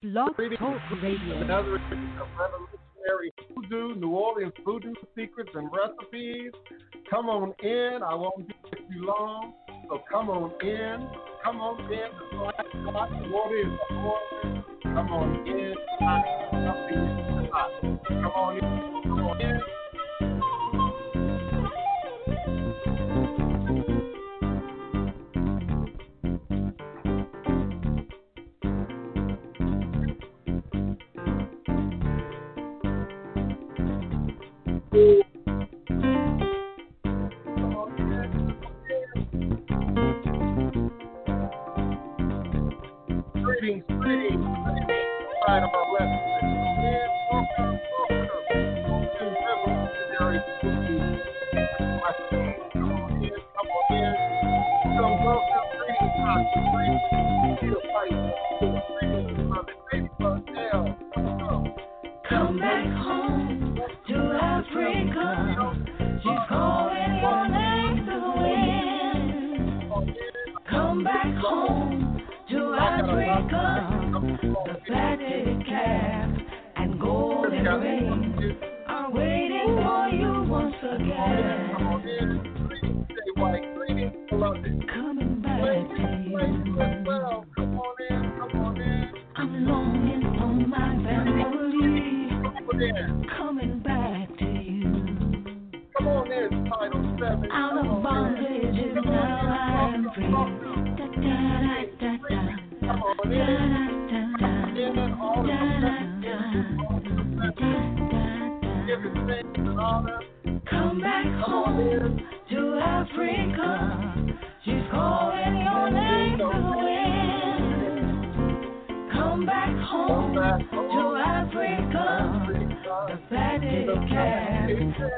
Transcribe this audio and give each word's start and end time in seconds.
Blog 0.00 0.28
Talk 0.60 0.80
Radio. 1.02 1.42
Another 1.42 1.74
edition 1.74 2.18
of 2.20 2.28
Revolutionary 2.38 3.32
Voodoo, 3.52 3.96
New 3.96 4.10
Orleans 4.10 4.52
Voodoo 4.64 4.94
Secrets 5.16 5.50
and 5.54 5.68
Recipes. 5.72 6.52
Come 7.10 7.28
on 7.28 7.52
in. 7.64 7.98
I 8.04 8.14
won't 8.14 8.46
be 8.46 8.54
with 8.62 8.78
you 8.90 9.04
long. 9.04 9.54
So 9.88 9.98
come 10.08 10.30
on 10.30 10.52
in. 10.64 11.08
Come 11.42 11.56
on 11.56 11.80
in. 11.92 12.10
The 12.30 12.36
black 12.38 12.94
box. 12.94 13.12
The 13.20 13.26
morning? 13.26 13.76
Come 14.84 15.08
on 15.08 15.48
in. 15.48 15.74
Come 15.98 16.12
on 16.14 17.82
in. 17.82 17.98
Come 18.06 19.26
on 19.26 19.40
in. 19.40 19.77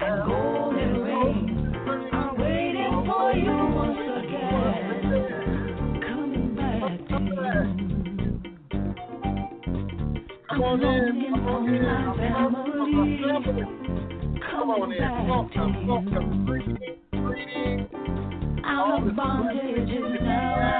Come 0.01 0.09
on 0.09 0.79
in, 10.81 11.21
come 11.29 11.47
on 11.49 11.69
in, 11.69 11.85
come 12.33 12.55
on 12.55 12.73
in, 13.13 14.41
come 14.51 14.71
on 14.71 14.93
in, 14.93 15.29
welcome, 15.29 15.87
welcome, 15.87 16.47
greetings, 16.47 16.79
greetings. 17.13 17.89
Out 18.65 19.07
of 19.07 19.15
bondage 19.15 20.23
now. 20.23 20.80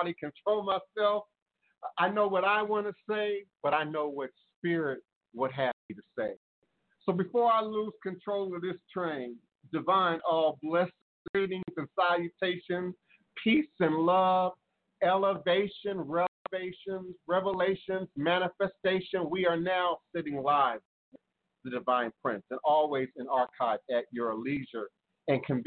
hardly 0.00 0.14
control 0.18 0.62
myself. 0.62 1.24
I 1.98 2.08
know 2.08 2.26
what 2.26 2.44
I 2.44 2.62
want 2.62 2.86
to 2.86 2.92
say, 3.08 3.44
but 3.62 3.74
I 3.74 3.84
know 3.84 4.08
what 4.08 4.30
spirit 4.58 5.00
would 5.34 5.52
have 5.52 5.72
me 5.88 5.94
to 5.94 6.02
say. 6.18 6.32
So 7.04 7.12
before 7.12 7.50
I 7.50 7.62
lose 7.62 7.92
control 8.02 8.54
of 8.54 8.62
this 8.62 8.76
train, 8.92 9.36
divine 9.72 10.20
all 10.28 10.58
blessings 10.62 10.92
greetings 11.34 11.62
and 11.76 11.86
salutations, 11.98 12.94
peace 13.44 13.68
and 13.80 13.94
love, 13.94 14.52
elevation, 15.02 15.98
revelations, 15.98 17.14
revelations, 17.26 18.08
manifestation. 18.16 19.28
We 19.28 19.46
are 19.46 19.58
now 19.58 19.98
sitting 20.16 20.42
live, 20.42 20.80
the 21.64 21.70
Divine 21.70 22.10
Prince, 22.24 22.42
and 22.50 22.58
always 22.64 23.08
in 23.16 23.26
archive 23.28 23.80
at 23.94 24.04
your 24.12 24.34
leisure 24.34 24.88
and 25.28 25.44
convenience 25.44 25.66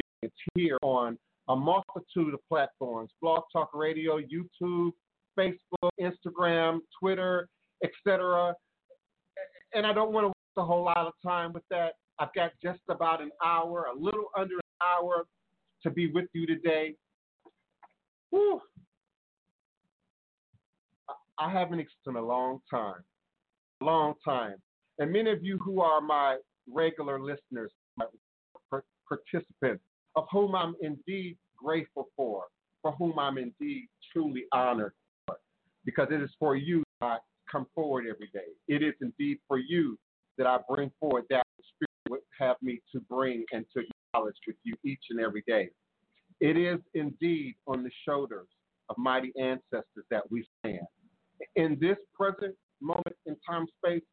here 0.56 0.80
on 0.82 1.18
a 1.50 1.56
multitude 1.56 2.34
of 2.34 2.40
platforms 2.48 3.12
Blog 3.22 3.44
Talk 3.52 3.70
Radio, 3.74 4.20
YouTube, 4.20 4.92
Facebook, 5.38 5.90
Instagram, 6.00 6.80
Twitter, 7.00 7.48
etc. 7.84 8.54
And 9.74 9.86
I 9.86 9.94
don't 9.94 10.12
want 10.12 10.26
to 10.26 10.28
waste 10.28 10.58
a 10.58 10.64
whole 10.64 10.86
lot 10.86 11.08
of 11.08 11.14
time 11.26 11.54
with 11.54 11.64
that. 11.70 11.94
I've 12.20 12.34
got 12.36 12.52
just 12.62 12.82
about 12.90 13.22
an 13.22 13.32
hour, 13.44 13.88
a 13.94 14.00
little 14.00 14.26
under 14.38 14.56
an 14.56 14.62
hour 14.82 15.26
to 15.82 15.90
be 15.90 16.12
with 16.12 16.26
you 16.34 16.46
today. 16.46 16.96
Whew. 18.30 18.62
I 21.40 21.52
haven't 21.52 21.80
experienced 21.80 22.08
in 22.08 22.16
a 22.16 22.26
long 22.26 22.60
time, 22.70 23.04
a 23.82 23.86
long 23.86 24.14
time. 24.24 24.56
And 25.00 25.12
many 25.12 25.32
of 25.32 25.44
you 25.44 25.58
who 25.58 25.82
are 25.82 26.00
my 26.00 26.38
regular 26.72 27.20
listeners, 27.20 27.72
my 27.98 28.06
participants, 29.10 29.84
of 30.16 30.26
whom 30.32 30.56
I'm 30.56 30.76
indeed 30.82 31.38
grateful 31.58 32.10
for, 32.16 32.44
for 32.82 32.92
whom 32.94 33.18
I'm 33.20 33.38
indeed 33.38 33.88
truly 34.12 34.46
honored 34.52 34.94
for, 35.28 35.38
because 35.86 36.08
it 36.12 36.22
is 36.22 36.30
for 36.40 36.56
you 36.56 36.84
that 37.02 37.08
I 37.08 37.18
come 37.52 37.68
forward 37.74 38.06
every 38.10 38.30
day. 38.34 38.52
It 38.68 38.84
is 38.84 38.94
indeed 39.02 39.38
for 39.48 39.58
you 39.58 39.98
that 40.38 40.48
I 40.48 40.58
bring 40.70 40.92
forward 41.00 41.26
that 41.30 41.44
Spirit 41.76 41.90
would 42.10 42.22
have 42.40 42.58
me 42.62 42.82
to 42.94 43.00
bring 43.02 43.46
and 43.52 43.66
to 43.76 43.84
acknowledge 44.14 44.36
with 44.48 44.56
you 44.64 44.76
each 44.84 45.04
and 45.10 45.20
every 45.20 45.44
day. 45.48 45.70
It 46.40 46.58
is 46.58 46.80
indeed 46.94 47.56
on 47.68 47.84
the 47.84 47.92
shoulders 48.06 48.48
of 48.90 48.98
mighty 48.98 49.32
ancestors 49.40 50.06
that 50.12 50.30
we 50.30 50.46
stand. 50.60 50.86
In 51.56 51.78
this 51.80 51.98
present 52.16 52.56
moment 52.82 53.16
in 53.26 53.36
time 53.50 53.66
space, 53.84 54.04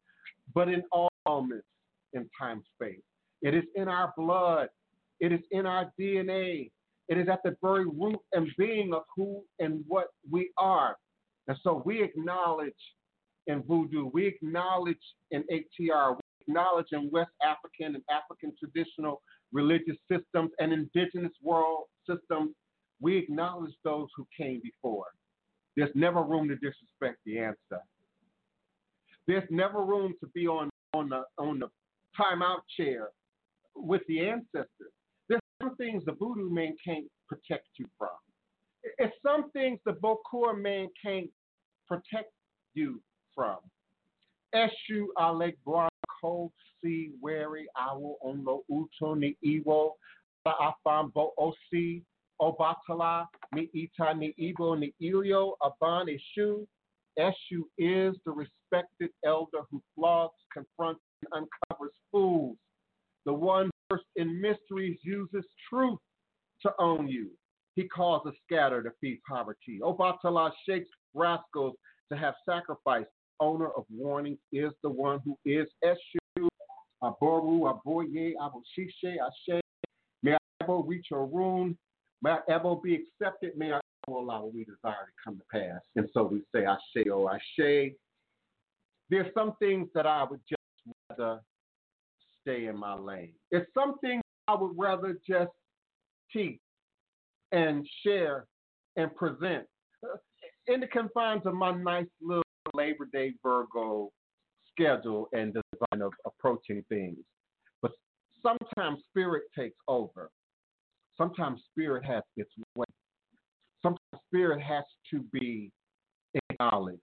but 0.53 0.69
in 0.69 0.83
all 0.91 1.09
moments 1.27 1.65
in 2.13 2.29
time 2.39 2.63
space. 2.75 3.01
It 3.41 3.53
is 3.53 3.63
in 3.75 3.87
our 3.87 4.13
blood. 4.17 4.69
It 5.21 5.31
is 5.31 5.39
in 5.51 5.65
our 5.65 5.91
DNA. 5.99 6.71
It 7.07 7.17
is 7.17 7.27
at 7.29 7.39
the 7.43 7.55
very 7.61 7.85
root 7.85 8.19
and 8.33 8.47
being 8.57 8.93
of 8.93 9.03
who 9.15 9.43
and 9.59 9.83
what 9.87 10.07
we 10.29 10.51
are. 10.57 10.97
And 11.47 11.57
so 11.63 11.81
we 11.85 12.03
acknowledge 12.03 12.73
in 13.47 13.63
voodoo, 13.63 14.09
we 14.13 14.27
acknowledge 14.27 14.97
in 15.31 15.43
ATR, 15.43 16.15
we 16.15 16.21
acknowledge 16.47 16.87
in 16.91 17.09
West 17.11 17.31
African 17.43 17.95
and 17.95 18.03
African 18.09 18.53
traditional 18.59 19.21
religious 19.51 19.97
systems 20.11 20.51
and 20.59 20.71
indigenous 20.71 21.33
world 21.41 21.85
systems, 22.09 22.51
we 22.99 23.17
acknowledge 23.17 23.73
those 23.83 24.07
who 24.15 24.25
came 24.37 24.61
before. 24.63 25.07
There's 25.75 25.91
never 25.95 26.23
room 26.23 26.47
to 26.49 26.55
disrespect 26.55 27.17
the 27.25 27.39
answer. 27.39 27.81
There's 29.27 29.47
never 29.49 29.83
room 29.83 30.13
to 30.21 30.27
be 30.33 30.47
on, 30.47 30.69
on 30.93 31.09
the 31.09 31.23
on 31.37 31.59
the 31.59 31.67
timeout 32.19 32.61
chair 32.77 33.09
with 33.75 34.01
the 34.07 34.21
ancestors. 34.21 34.93
Some 35.71 35.77
things 35.77 36.03
the 36.05 36.11
voodoo 36.11 36.49
man 36.49 36.75
can't 36.83 37.05
protect 37.29 37.67
you 37.77 37.85
from. 37.97 38.09
It's 38.97 39.15
some 39.25 39.51
things 39.51 39.79
the 39.85 39.93
Bokor 39.93 40.59
man 40.61 40.89
can't 41.01 41.29
protect 41.87 42.33
you 42.73 42.99
from. 43.33 43.57
Eshu 44.53 45.05
Alek 45.17 45.55
Bronco 45.65 46.51
Si 46.83 47.11
Wary 47.21 47.67
Awo 47.77 48.15
Onlo 48.25 48.63
Uto 48.69 49.17
Ni 49.17 49.37
Iwo 49.45 49.91
Afam 50.45 51.13
Bo 51.13 51.31
Osi 51.39 52.01
Obatala 52.41 53.27
Ni 53.53 53.69
Ita 53.73 54.13
Ni 54.13 54.33
Ibo 54.37 54.75
Ni 54.75 54.93
Ilio 55.01 55.53
Aban 55.63 56.07
Eshu. 56.09 56.67
Eshu 57.17 57.61
is 57.77 58.15
the 58.25 58.31
respected 58.31 59.11
elder 59.25 59.59
who 59.69 59.81
flogs, 59.95 60.35
confronts, 60.53 61.01
and 61.31 61.45
uncovers 61.69 61.93
fools. 62.11 62.57
The 63.25 63.33
one 63.33 63.70
in 64.15 64.39
mysteries 64.41 64.97
uses 65.03 65.45
truth 65.69 65.99
to 66.61 66.71
own 66.79 67.07
you. 67.07 67.29
He 67.75 67.87
causes 67.87 68.33
scatter 68.45 68.83
to 68.83 68.91
feed 68.99 69.19
poverty. 69.27 69.79
Oh, 69.83 69.95
Obatala 69.95 70.51
shakes 70.67 70.89
rascals 71.13 71.75
to 72.11 72.17
have 72.17 72.33
sacrifice. 72.47 73.05
Owner 73.39 73.69
of 73.69 73.85
warnings 73.89 74.37
is 74.51 74.71
the 74.83 74.89
one 74.89 75.19
who 75.25 75.37
is 75.45 75.67
Eshu. 75.83 76.47
Aboru, 77.03 77.81
Aboye, 77.83 78.33
Aboshishe, 78.39 79.15
Ashe. 79.17 79.61
May 80.21 80.33
I 80.33 80.37
ever 80.61 80.77
reach 80.77 81.07
a 81.11 81.17
rune. 81.17 81.77
May 82.21 82.31
I 82.31 82.39
ever 82.49 82.75
be 82.75 82.95
accepted. 82.95 83.57
May 83.57 83.71
I 83.71 83.79
ever 84.07 84.17
allow 84.17 84.43
what 84.43 84.53
we 84.53 84.65
desire 84.65 85.05
to 85.05 85.23
come 85.23 85.37
to 85.37 85.43
pass. 85.51 85.81
And 85.95 86.07
so 86.13 86.23
we 86.23 86.43
say, 86.53 86.65
Ashe, 86.65 87.07
oh, 87.11 87.29
Ashe. 87.29 87.93
There's 89.09 89.33
some 89.33 89.53
things 89.59 89.89
that 89.95 90.05
I 90.05 90.23
would 90.23 90.41
just 90.47 90.61
rather 91.09 91.41
stay 92.41 92.65
in 92.65 92.77
my 92.77 92.95
lane. 92.95 93.33
It's 93.51 93.69
something 93.73 94.21
I 94.47 94.55
would 94.55 94.71
rather 94.75 95.17
just 95.27 95.51
teach 96.31 96.59
and 97.51 97.87
share 98.03 98.45
and 98.95 99.13
present 99.15 99.65
in 100.67 100.79
the 100.79 100.87
confines 100.87 101.45
of 101.45 101.53
my 101.53 101.71
nice 101.71 102.05
little 102.21 102.43
Labor 102.73 103.07
Day 103.11 103.33
Virgo 103.43 104.11
schedule 104.71 105.27
and 105.33 105.53
design 105.53 106.01
of 106.01 106.11
approaching 106.25 106.83
things. 106.89 107.17
But 107.81 107.91
sometimes 108.41 109.01
spirit 109.09 109.43
takes 109.57 109.77
over. 109.87 110.29
Sometimes 111.17 111.61
spirit 111.71 112.05
has 112.05 112.23
its 112.37 112.51
way. 112.75 112.85
Sometimes 113.81 113.99
spirit 114.27 114.61
has 114.61 114.83
to 115.11 115.23
be 115.31 115.71
acknowledged. 116.49 117.01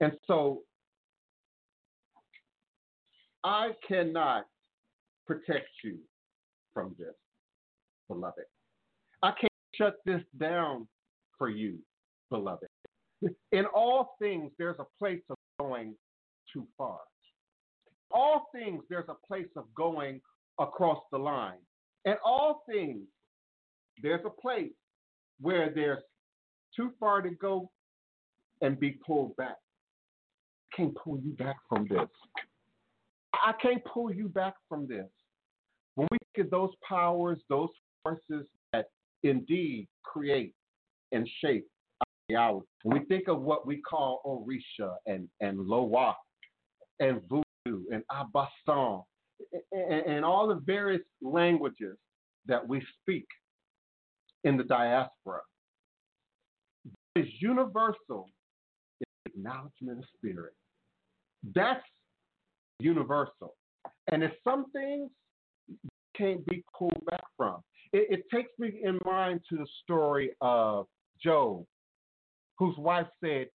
And 0.00 0.12
so 0.26 0.62
I 3.44 3.70
cannot 3.86 4.46
protect 5.26 5.68
you 5.82 5.98
from 6.72 6.94
this, 6.98 7.14
beloved. 8.08 8.44
I 9.22 9.32
can't 9.32 9.52
shut 9.74 9.96
this 10.04 10.22
down 10.38 10.86
for 11.38 11.48
you, 11.48 11.78
beloved. 12.30 12.68
In 13.52 13.66
all 13.66 14.16
things, 14.20 14.50
there's 14.58 14.78
a 14.78 14.86
place 14.98 15.22
of 15.30 15.36
going 15.60 15.94
too 16.52 16.66
far. 16.76 16.98
All 18.10 18.48
things, 18.54 18.82
there's 18.90 19.08
a 19.08 19.26
place 19.26 19.48
of 19.56 19.64
going 19.74 20.20
across 20.58 20.98
the 21.10 21.18
line. 21.18 21.58
In 22.04 22.14
all 22.24 22.62
things, 22.70 23.06
there's 24.02 24.24
a 24.24 24.40
place 24.40 24.72
where 25.40 25.72
there's 25.74 26.02
too 26.76 26.90
far 26.98 27.22
to 27.22 27.30
go 27.30 27.70
and 28.60 28.78
be 28.78 28.98
pulled 29.06 29.36
back. 29.36 29.56
Can't 30.76 30.94
pull 30.94 31.18
you 31.18 31.32
back 31.32 31.56
from 31.68 31.86
this. 31.88 32.08
I 33.34 33.52
can't 33.60 33.84
pull 33.84 34.12
you 34.12 34.28
back 34.28 34.54
from 34.68 34.86
this. 34.86 35.08
When 35.94 36.08
we 36.10 36.18
get 36.34 36.50
those 36.50 36.70
powers, 36.86 37.38
those 37.48 37.68
forces 38.02 38.46
that 38.72 38.86
indeed 39.22 39.88
create 40.02 40.54
and 41.12 41.28
shape 41.40 41.66
our 42.00 42.06
reality, 42.28 42.66
when 42.82 42.98
we 43.00 43.04
think 43.06 43.28
of 43.28 43.42
what 43.42 43.66
we 43.66 43.78
call 43.78 44.20
Orisha 44.24 44.94
and, 45.06 45.28
and 45.40 45.58
Loa 45.60 46.16
and 47.00 47.20
Voodoo 47.28 47.84
and 47.92 48.02
Abasan 48.10 49.02
and, 49.72 50.06
and 50.06 50.24
all 50.24 50.48
the 50.48 50.60
various 50.64 51.02
languages 51.20 51.96
that 52.46 52.66
we 52.66 52.82
speak 53.00 53.26
in 54.44 54.56
the 54.56 54.64
diaspora, 54.64 55.40
is 57.14 57.26
universal 57.40 58.28
is 59.00 59.06
acknowledgement 59.26 59.98
of 59.98 60.04
spirit. 60.16 60.54
That's 61.54 61.84
universal. 62.82 63.54
And 64.10 64.22
it's 64.22 64.34
some 64.44 64.70
things 64.72 65.10
can't 66.16 66.44
be 66.46 66.64
pulled 66.76 67.04
back 67.06 67.24
from. 67.36 67.60
It, 67.92 68.08
it 68.10 68.24
takes 68.34 68.50
me 68.58 68.80
in 68.82 68.98
mind 69.04 69.40
to 69.50 69.56
the 69.56 69.66
story 69.82 70.32
of 70.40 70.86
Job, 71.22 71.64
whose 72.58 72.76
wife 72.76 73.06
said, 73.22 73.46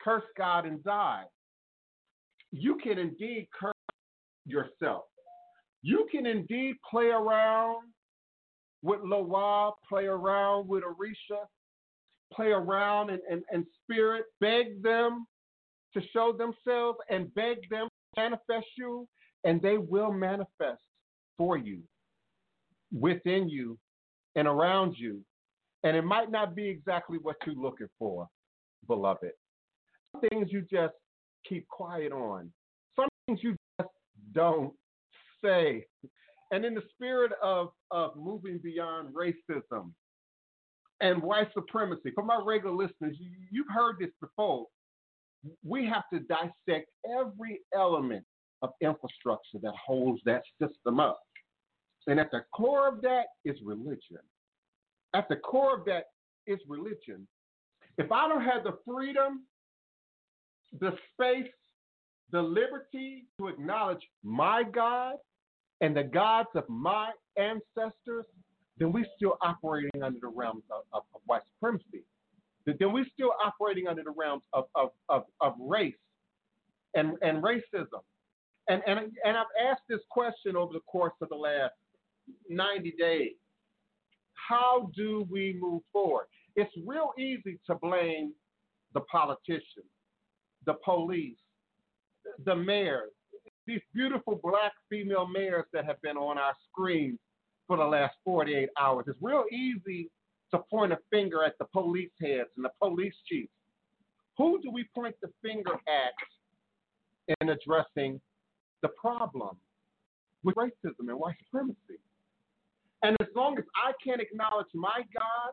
Curse 0.00 0.24
God 0.36 0.66
and 0.66 0.82
die. 0.84 1.24
You 2.52 2.78
can 2.82 2.98
indeed 2.98 3.48
curse 3.58 3.74
yourself. 4.46 5.04
You 5.82 6.06
can 6.10 6.26
indeed 6.26 6.76
play 6.88 7.06
around 7.06 7.88
with 8.82 9.00
Loa, 9.02 9.72
play 9.88 10.06
around 10.06 10.68
with 10.68 10.84
Orisha, 10.84 11.42
play 12.32 12.48
around 12.48 13.10
and, 13.10 13.20
and, 13.30 13.42
and 13.52 13.64
spirit, 13.82 14.24
beg 14.40 14.82
them 14.82 15.26
to 15.94 16.00
show 16.12 16.32
themselves 16.32 16.98
and 17.10 17.32
beg 17.34 17.68
them 17.70 17.88
manifest 18.22 18.66
you, 18.76 19.08
and 19.44 19.60
they 19.62 19.78
will 19.78 20.12
manifest 20.12 20.82
for 21.36 21.56
you, 21.56 21.80
within 22.92 23.48
you, 23.48 23.78
and 24.34 24.46
around 24.48 24.94
you. 24.96 25.20
And 25.84 25.96
it 25.96 26.04
might 26.04 26.30
not 26.30 26.54
be 26.54 26.66
exactly 26.68 27.18
what 27.22 27.36
you're 27.44 27.54
looking 27.54 27.92
for, 27.98 28.26
beloved. 28.86 29.30
Some 30.12 30.22
things 30.28 30.48
you 30.50 30.62
just 30.62 30.94
keep 31.48 31.68
quiet 31.68 32.12
on. 32.12 32.50
Some 32.96 33.08
things 33.26 33.40
you 33.42 33.54
just 33.80 33.92
don't 34.32 34.72
say. 35.44 35.84
And 36.50 36.64
in 36.64 36.74
the 36.74 36.82
spirit 36.94 37.32
of, 37.42 37.68
of 37.90 38.16
moving 38.16 38.58
beyond 38.62 39.14
racism 39.14 39.92
and 41.00 41.22
white 41.22 41.48
supremacy, 41.54 42.10
for 42.14 42.24
my 42.24 42.40
regular 42.44 42.74
listeners, 42.74 43.16
you, 43.20 43.30
you've 43.52 43.72
heard 43.72 43.96
this 44.00 44.10
before. 44.20 44.66
We 45.64 45.86
have 45.86 46.04
to 46.12 46.20
dissect 46.20 46.90
every 47.18 47.60
element 47.74 48.24
of 48.62 48.70
infrastructure 48.80 49.58
that 49.62 49.74
holds 49.74 50.20
that 50.24 50.42
system 50.60 51.00
up. 51.00 51.20
And 52.06 52.18
at 52.18 52.30
the 52.30 52.40
core 52.54 52.88
of 52.88 53.02
that 53.02 53.26
is 53.44 53.56
religion. 53.62 54.18
At 55.14 55.28
the 55.28 55.36
core 55.36 55.78
of 55.78 55.84
that 55.86 56.04
is 56.46 56.58
religion. 56.68 57.26
If 57.98 58.10
I 58.12 58.28
don't 58.28 58.42
have 58.42 58.64
the 58.64 58.78
freedom, 58.86 59.44
the 60.80 60.92
space, 61.12 61.50
the 62.30 62.40
liberty 62.40 63.26
to 63.38 63.48
acknowledge 63.48 64.02
my 64.22 64.62
God 64.62 65.16
and 65.80 65.96
the 65.96 66.04
gods 66.04 66.48
of 66.54 66.64
my 66.68 67.10
ancestors, 67.36 68.26
then 68.78 68.92
we're 68.92 69.06
still 69.16 69.36
operating 69.42 70.02
under 70.02 70.20
the 70.20 70.28
realms 70.28 70.64
of, 70.70 70.82
of, 70.92 71.02
of 71.14 71.20
white 71.26 71.42
supremacy. 71.54 72.04
Then 72.78 72.92
we're 72.92 73.06
still 73.12 73.32
operating 73.44 73.86
under 73.86 74.02
the 74.02 74.12
realms 74.16 74.42
of, 74.52 74.64
of, 74.74 74.90
of, 75.08 75.24
of 75.40 75.54
race 75.58 75.94
and, 76.94 77.16
and 77.22 77.42
racism. 77.42 78.02
And, 78.68 78.82
and, 78.86 78.98
and 79.24 79.36
I've 79.36 79.46
asked 79.70 79.82
this 79.88 80.00
question 80.10 80.56
over 80.56 80.72
the 80.72 80.80
course 80.80 81.14
of 81.22 81.28
the 81.30 81.36
last 81.36 81.72
90 82.48 82.94
days. 82.98 83.32
How 84.34 84.90
do 84.94 85.26
we 85.30 85.56
move 85.58 85.82
forward? 85.92 86.26
It's 86.56 86.72
real 86.86 87.12
easy 87.18 87.58
to 87.66 87.74
blame 87.76 88.32
the 88.94 89.00
politicians, 89.00 89.86
the 90.66 90.74
police, 90.84 91.36
the 92.44 92.54
mayors, 92.54 93.10
these 93.66 93.80
beautiful 93.94 94.40
black 94.42 94.72
female 94.90 95.26
mayors 95.26 95.64
that 95.72 95.84
have 95.84 96.00
been 96.02 96.16
on 96.16 96.38
our 96.38 96.54
screens 96.70 97.18
for 97.66 97.76
the 97.76 97.84
last 97.84 98.14
48 98.24 98.68
hours. 98.80 99.04
It's 99.08 99.18
real 99.20 99.44
easy 99.52 100.10
to 100.50 100.58
point 100.70 100.92
a 100.92 100.98
finger 101.10 101.44
at 101.44 101.54
the 101.58 101.66
police 101.66 102.10
heads 102.20 102.48
and 102.56 102.64
the 102.64 102.70
police 102.80 103.14
chiefs. 103.28 103.52
Who 104.38 104.60
do 104.62 104.70
we 104.70 104.88
point 104.94 105.16
the 105.20 105.30
finger 105.42 105.72
at 105.72 106.14
in 107.40 107.48
addressing 107.48 108.20
the 108.82 108.88
problem 109.00 109.56
with 110.44 110.54
racism 110.54 111.08
and 111.08 111.18
white 111.18 111.36
supremacy? 111.44 112.00
And 113.02 113.16
as 113.20 113.28
long 113.34 113.58
as 113.58 113.64
I 113.76 113.92
can't 114.04 114.20
acknowledge 114.20 114.68
my 114.74 115.02
God, 115.12 115.52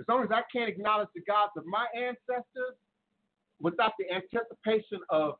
as 0.00 0.06
long 0.08 0.24
as 0.24 0.30
I 0.32 0.42
can't 0.52 0.68
acknowledge 0.68 1.08
the 1.14 1.22
gods 1.22 1.52
of 1.56 1.64
my 1.66 1.86
ancestors 1.96 2.76
without 3.60 3.92
the 3.98 4.06
anticipation 4.12 4.98
of 5.10 5.34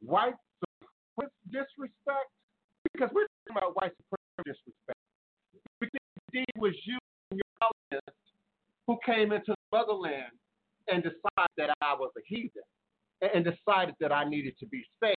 white 0.00 0.34
disrespect, 1.50 2.30
because 2.92 3.10
we're 3.14 3.26
talking 3.46 3.56
about 3.56 3.76
white 3.76 3.92
supremacy 3.96 4.42
disrespect. 4.44 4.98
Because 5.80 6.00
indeed 6.32 6.54
was 6.56 6.74
you 6.84 6.98
and 7.30 7.38
your 7.38 7.52
who 8.86 8.98
came 9.04 9.32
into 9.32 9.52
the 9.52 9.78
motherland 9.78 10.32
and 10.88 11.02
decided 11.02 11.54
that 11.56 11.70
I 11.82 11.94
was 11.94 12.10
a 12.16 12.22
heathen 12.26 12.62
and 13.20 13.44
decided 13.44 13.94
that 14.00 14.12
I 14.12 14.24
needed 14.24 14.54
to 14.60 14.66
be 14.66 14.82
saved 15.02 15.16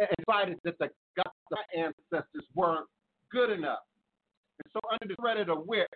and 0.00 0.08
decided 0.18 0.58
that 0.64 0.78
the 0.78 0.88
gods 1.16 1.36
of 1.52 1.58
my 1.58 1.82
ancestors 1.82 2.46
weren't 2.54 2.86
good 3.32 3.50
enough 3.50 3.80
and 4.64 4.72
so, 4.72 4.80
under 4.90 5.14
the 5.14 5.16
threat 5.20 5.36
of 5.38 5.46
the 5.48 5.54
whip, 5.54 5.88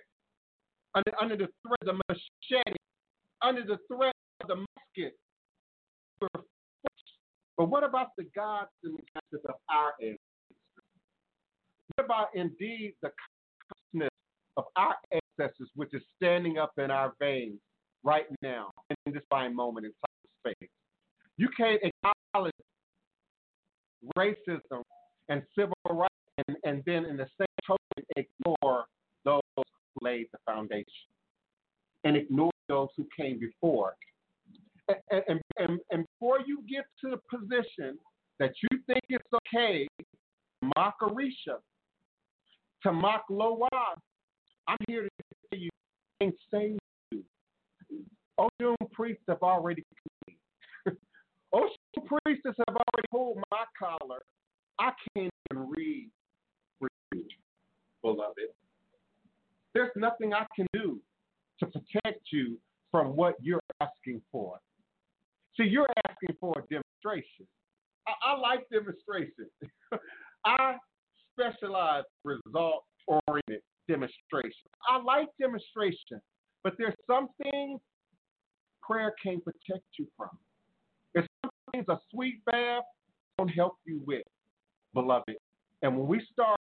under, 0.95 1.13
under 1.21 1.37
the 1.37 1.49
threat 1.65 1.81
of 1.83 1.87
the 1.87 2.01
machete, 2.09 2.77
under 3.43 3.63
the 3.65 3.79
threat 3.89 4.15
of 4.43 4.49
the 4.49 4.57
musket, 4.57 5.15
but 7.57 7.69
what 7.69 7.85
about 7.85 8.09
the 8.19 8.25
gods 8.35 8.71
and 8.85 8.99
the 8.99 9.03
gods 9.15 9.45
of 9.49 9.55
our 9.71 9.93
ancestors? 10.01 10.19
What 11.97 12.05
about 12.05 12.29
indeed 12.35 12.95
the 13.03 13.11
of 14.57 14.65
our 14.77 14.97
ancestors, 15.13 15.69
which 15.75 15.95
is 15.95 16.03
standing 16.17 16.59
up 16.59 16.73
in 16.79 16.91
our 16.91 17.15
veins 17.21 17.59
right 18.03 18.27
now 18.43 18.71
in 19.07 19.13
this 19.13 19.23
fine 19.31 19.55
moment 19.55 19.87
in 19.87 19.93
time 19.93 20.17
and 20.47 20.55
space? 20.55 20.71
You 21.37 21.49
can't 21.57 21.81
acknowledge 21.83 22.53
racism 24.17 24.83
and 25.29 25.43
civil 25.57 25.75
rights 25.89 26.15
and, 26.49 26.57
and 26.65 26.83
then 26.87 27.05
in 27.05 27.17
the 27.17 27.27
same 27.39 27.47
token 27.67 28.05
ignore 28.17 28.85
those 29.25 29.41
who 29.57 29.63
laid 30.03 30.27
the 30.33 30.39
foundation 30.47 30.85
and 32.05 32.17
ignore 32.17 32.51
those 32.69 32.89
who 32.97 33.07
came 33.17 33.39
before. 33.39 33.95
And, 34.89 35.23
and, 35.29 35.41
and, 35.59 35.81
and 35.91 36.05
before 36.19 36.41
you 36.47 36.63
get 36.69 36.85
to 37.03 37.11
the 37.11 37.39
position 37.39 37.99
that 38.39 38.53
you 38.63 38.79
think 38.87 39.01
it's 39.09 39.29
okay 39.47 39.87
to 40.01 40.71
mock 40.77 40.97
Orisha, 41.03 41.59
to 42.83 42.93
mock 42.93 43.25
Loa, 43.31 43.69
I'm 44.71 44.77
here 44.87 45.03
to 45.03 45.11
tell 45.51 45.59
you, 45.59 45.71
and 46.21 46.33
say 46.49 46.77
you. 47.11 47.25
Oshun 48.39 48.77
priests 48.93 49.25
have 49.29 49.43
already 49.43 49.83
Oshun 51.55 52.07
priests 52.07 52.45
have 52.45 52.55
already 52.69 53.09
pulled 53.11 53.39
my 53.51 53.65
collar. 53.77 54.21
I 54.79 54.93
can't 55.17 55.33
even 55.51 55.69
read 55.77 56.09
for 56.79 56.89
you, 57.13 57.25
beloved. 58.01 58.37
There's 59.75 59.91
nothing 59.97 60.33
I 60.33 60.47
can 60.55 60.67
do 60.73 61.01
to 61.59 61.67
protect 61.67 62.21
you 62.33 62.57
from 62.93 63.17
what 63.17 63.35
you're 63.43 63.61
asking 63.81 64.23
for. 64.31 64.61
See, 65.57 65.65
you're 65.65 65.89
asking 66.09 66.37
for 66.41 66.55
a 66.57 66.63
demonstration. 66.73 67.47
I, 68.07 68.13
I 68.25 68.39
like 68.39 68.69
demonstrations. 68.71 69.51
I 70.45 70.77
specialize 71.35 72.05
result 72.25 72.85
oriented 73.09 73.63
demonstration. 73.91 74.71
I 74.89 75.03
like 75.03 75.29
demonstration, 75.41 76.21
but 76.63 76.75
there's 76.79 76.95
some 77.09 77.29
things 77.43 77.81
prayer 78.83 79.15
can't 79.23 79.43
protect 79.45 79.85
you 79.99 80.07
from. 80.17 80.31
There's 81.13 81.27
some 81.43 81.51
things 81.73 81.87
a 81.89 81.99
sweet 82.11 82.45
bath 82.45 82.85
won't 83.39 83.51
help 83.51 83.75
you 83.87 84.01
with, 84.07 84.23
beloved. 84.95 85.37
And 85.83 85.97
when 85.97 86.07
we 86.07 86.25
start 86.33 86.59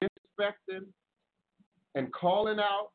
disrespecting 0.00 0.86
and 1.94 2.12
calling 2.12 2.58
out 2.58 2.90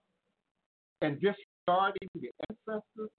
and 1.02 1.16
disregarding 1.16 2.10
the 2.16 2.30
ancestors 2.50 3.12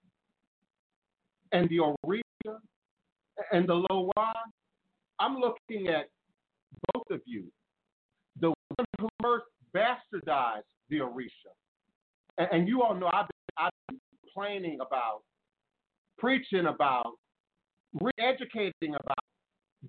and 1.51 1.69
the 1.69 1.77
Orisha 1.77 2.57
and 3.51 3.67
the 3.67 3.85
Loa, 3.89 4.33
I'm 5.19 5.37
looking 5.37 5.87
at 5.87 6.07
both 6.93 7.05
of 7.11 7.21
you. 7.25 7.45
The 8.39 8.49
one 8.49 8.85
who 8.99 9.07
first 9.21 9.45
bastardized 9.75 10.63
the 10.89 10.97
Orisha. 10.97 11.53
And, 12.37 12.47
and 12.51 12.67
you 12.67 12.81
all 12.81 12.95
know 12.95 13.09
I've 13.13 13.27
been, 13.27 13.65
I've 13.65 13.71
been 13.87 13.99
complaining 14.23 14.79
about, 14.81 15.21
preaching 16.17 16.67
about, 16.67 17.13
re 17.99 18.11
educating 18.19 18.95
about 18.95 19.25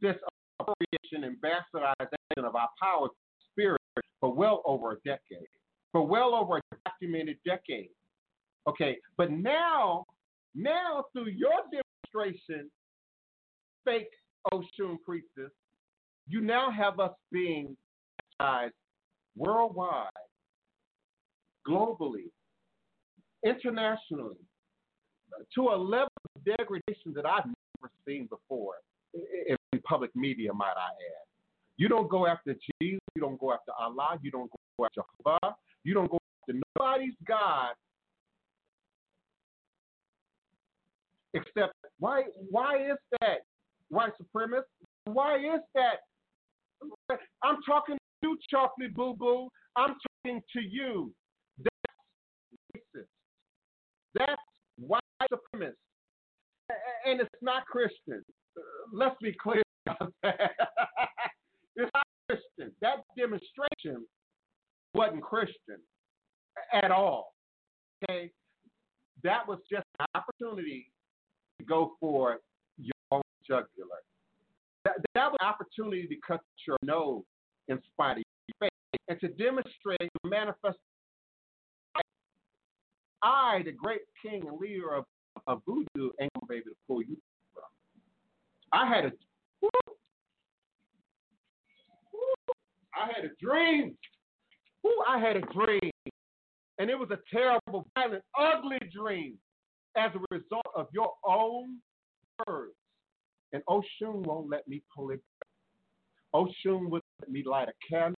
this 0.01 0.17
appropriation 0.59 1.25
and 1.25 1.37
bastardization 1.41 2.47
of 2.47 2.55
our 2.55 2.69
power 2.81 3.09
spirit 3.51 3.81
for 4.21 4.33
well 4.33 4.63
over 4.67 4.93
a 4.93 4.97
decade, 5.05 5.47
for 5.93 6.07
well 6.07 6.35
over 6.35 6.59
a 6.59 6.61
documented 6.87 7.37
decade. 7.45 7.91
Okay, 8.69 8.99
but 9.17 9.31
now, 9.31 10.05
now 10.55 11.05
through 11.13 11.29
your 11.29 11.61
demonstration, 11.73 12.71
fake 13.85 14.11
Oshun 14.53 14.97
priestess, 15.05 15.53
you 16.29 16.41
now 16.41 16.71
have 16.71 17.01
us 17.01 17.13
being 17.33 17.77
worldwide, 19.37 20.09
globally, 21.69 22.31
internationally, 23.45 24.37
to 25.55 25.69
a 25.69 25.77
level 25.77 26.09
of 26.35 26.45
degradation 26.45 27.13
that 27.15 27.27
I've 27.27 27.47
never 27.47 27.91
seen 28.07 28.27
before 28.27 28.75
in 29.15 29.57
public 29.85 30.15
media, 30.15 30.53
might 30.53 30.75
I 30.77 30.89
add. 30.89 31.27
You 31.77 31.89
don't 31.89 32.11
go 32.11 32.27
after 32.27 32.55
Jesus. 32.81 33.01
You 33.15 33.23
don't 33.23 33.41
go 33.41 33.53
after 33.53 33.73
Allah. 33.79 34.19
You 34.23 34.31
don't 34.31 34.51
go 34.77 34.85
after 34.85 35.03
Jehovah. 35.25 35.57
You 35.83 35.95
don't 35.95 36.11
go 36.11 36.19
after 36.43 36.61
nobody's 36.77 37.15
God 37.27 37.75
except 41.35 41.75
why? 41.99 42.25
Why 42.51 42.77
is 42.91 42.99
that? 43.21 43.41
White 43.89 44.13
supremacist? 44.21 44.65
Why 45.05 45.37
is 45.37 45.61
that? 45.75 46.01
I'm 47.43 47.63
talking 47.67 47.97
you, 48.23 48.37
chocolate 48.50 48.95
boo 48.95 49.15
boo. 49.15 49.49
I'm 49.77 49.95
talking 50.25 50.41
to 50.53 50.61
you. 50.61 51.12
That's 51.59 52.77
racist. 52.77 53.07
That's 54.15 54.43
white 54.79 55.00
supremacist. 55.33 55.75
And 57.07 57.21
it's 57.21 57.31
not 57.43 57.67
Christian. 57.67 58.25
Uh, 58.57 58.61
let's 58.93 59.17
be 59.23 59.35
clear 59.41 59.62
about 59.87 60.12
that. 60.23 60.39
It's 61.77 61.91
not 61.95 62.07
Christian. 62.29 62.75
That 62.83 62.97
demonstration 63.17 64.05
wasn't 64.93 65.23
Christian 65.23 65.79
at 66.75 66.91
all. 66.91 67.33
Okay? 68.05 68.31
That 69.23 69.47
was 69.49 69.61
just 69.71 69.87
an 69.99 70.07
opportunity 70.15 70.91
to 71.59 71.65
go 71.65 71.93
for 72.00 72.39
your 72.77 72.93
own 73.12 73.23
jugular. 73.47 74.03
That, 74.85 74.97
that 75.15 75.31
was 75.31 75.39
an 75.41 75.47
opportunity 75.47 76.07
to 76.09 76.17
cut 76.27 76.41
your 76.67 76.77
nose 76.83 77.23
in 77.69 77.81
spite 77.93 78.19
of 78.19 78.23
your 78.49 78.69
faith 78.69 79.00
and 79.09 79.21
to 79.21 79.29
demonstrate 79.29 80.00
and 80.00 80.31
manifest. 80.31 80.79
I, 83.23 83.62
the 83.64 83.73
great 83.73 84.00
king 84.25 84.47
and 84.49 84.59
leader 84.59 84.95
of, 84.95 85.05
of 85.47 85.61
voodoo, 85.67 86.11
ain't 86.21 86.33
gonna 86.35 86.47
be 86.49 86.57
able 86.57 86.71
to 86.71 86.76
pull 86.88 87.02
you 87.02 87.17
from. 87.52 87.64
I 88.73 88.87
had 88.87 89.05
a 89.05 89.12
I 92.95 93.07
had 93.14 93.25
a 93.25 93.35
dream. 93.40 93.95
Ooh, 94.87 95.05
I 95.07 95.19
had 95.19 95.37
a 95.37 95.40
dream. 95.40 95.90
And 96.79 96.90
it 96.90 96.99
was 96.99 97.11
a 97.11 97.19
terrible, 97.31 97.87
violent, 97.95 98.23
ugly 98.38 98.79
dream 98.93 99.35
as 99.97 100.11
a 100.14 100.35
result 100.35 100.67
of 100.75 100.87
your 100.93 101.12
own 101.25 101.76
words. 102.47 102.75
And 103.52 103.62
Oshun 103.69 104.25
won't 104.26 104.49
let 104.49 104.67
me 104.69 104.83
pull 104.95 105.11
it 105.11 105.21
back. 105.38 105.49
Oshun 106.35 106.88
wouldn't 106.88 107.05
let 107.21 107.31
me 107.31 107.43
light 107.45 107.69
a 107.69 107.73
candle. 107.89 108.17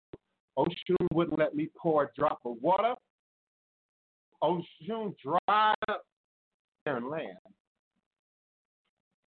Oshun 0.59 1.07
wouldn't 1.15 1.39
let 1.39 1.55
me 1.55 1.69
pour 1.81 2.05
a 2.05 2.09
drop 2.17 2.41
of 2.45 2.57
water. 2.61 2.95
Oshun 4.43 5.15
dried 5.23 5.75
up 5.89 6.03
barren 6.85 7.09
land. 7.09 7.39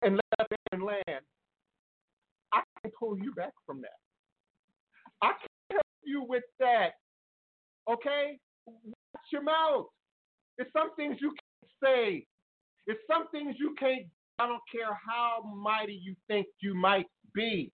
And 0.02 0.20
left 0.38 0.54
barren 0.72 0.86
land. 0.86 1.22
I 2.54 2.62
can 2.82 2.92
pull 3.00 3.18
you 3.18 3.34
back 3.34 3.54
from 3.66 3.82
that. 3.82 3.98
I 5.22 5.32
can 5.40 5.48
help 5.72 5.86
you 6.04 6.26
with 6.28 6.44
that. 6.60 6.92
Okay? 7.90 8.38
Watch 8.66 9.26
your 9.32 9.44
mouth. 9.44 9.86
It's 10.58 10.72
some 10.74 10.96
things 10.96 11.18
you 11.20 11.30
can't 11.30 11.72
say. 11.84 12.26
It's 12.86 13.00
some 13.10 13.28
things 13.32 13.56
you 13.60 13.76
can't. 13.80 14.06
I 14.40 14.48
don't 14.48 14.62
care 14.72 14.98
how 15.08 15.44
mighty 15.56 16.00
you 16.04 16.16
think 16.28 16.48
you 16.62 16.76
might 16.76 17.08
be. 17.34 17.72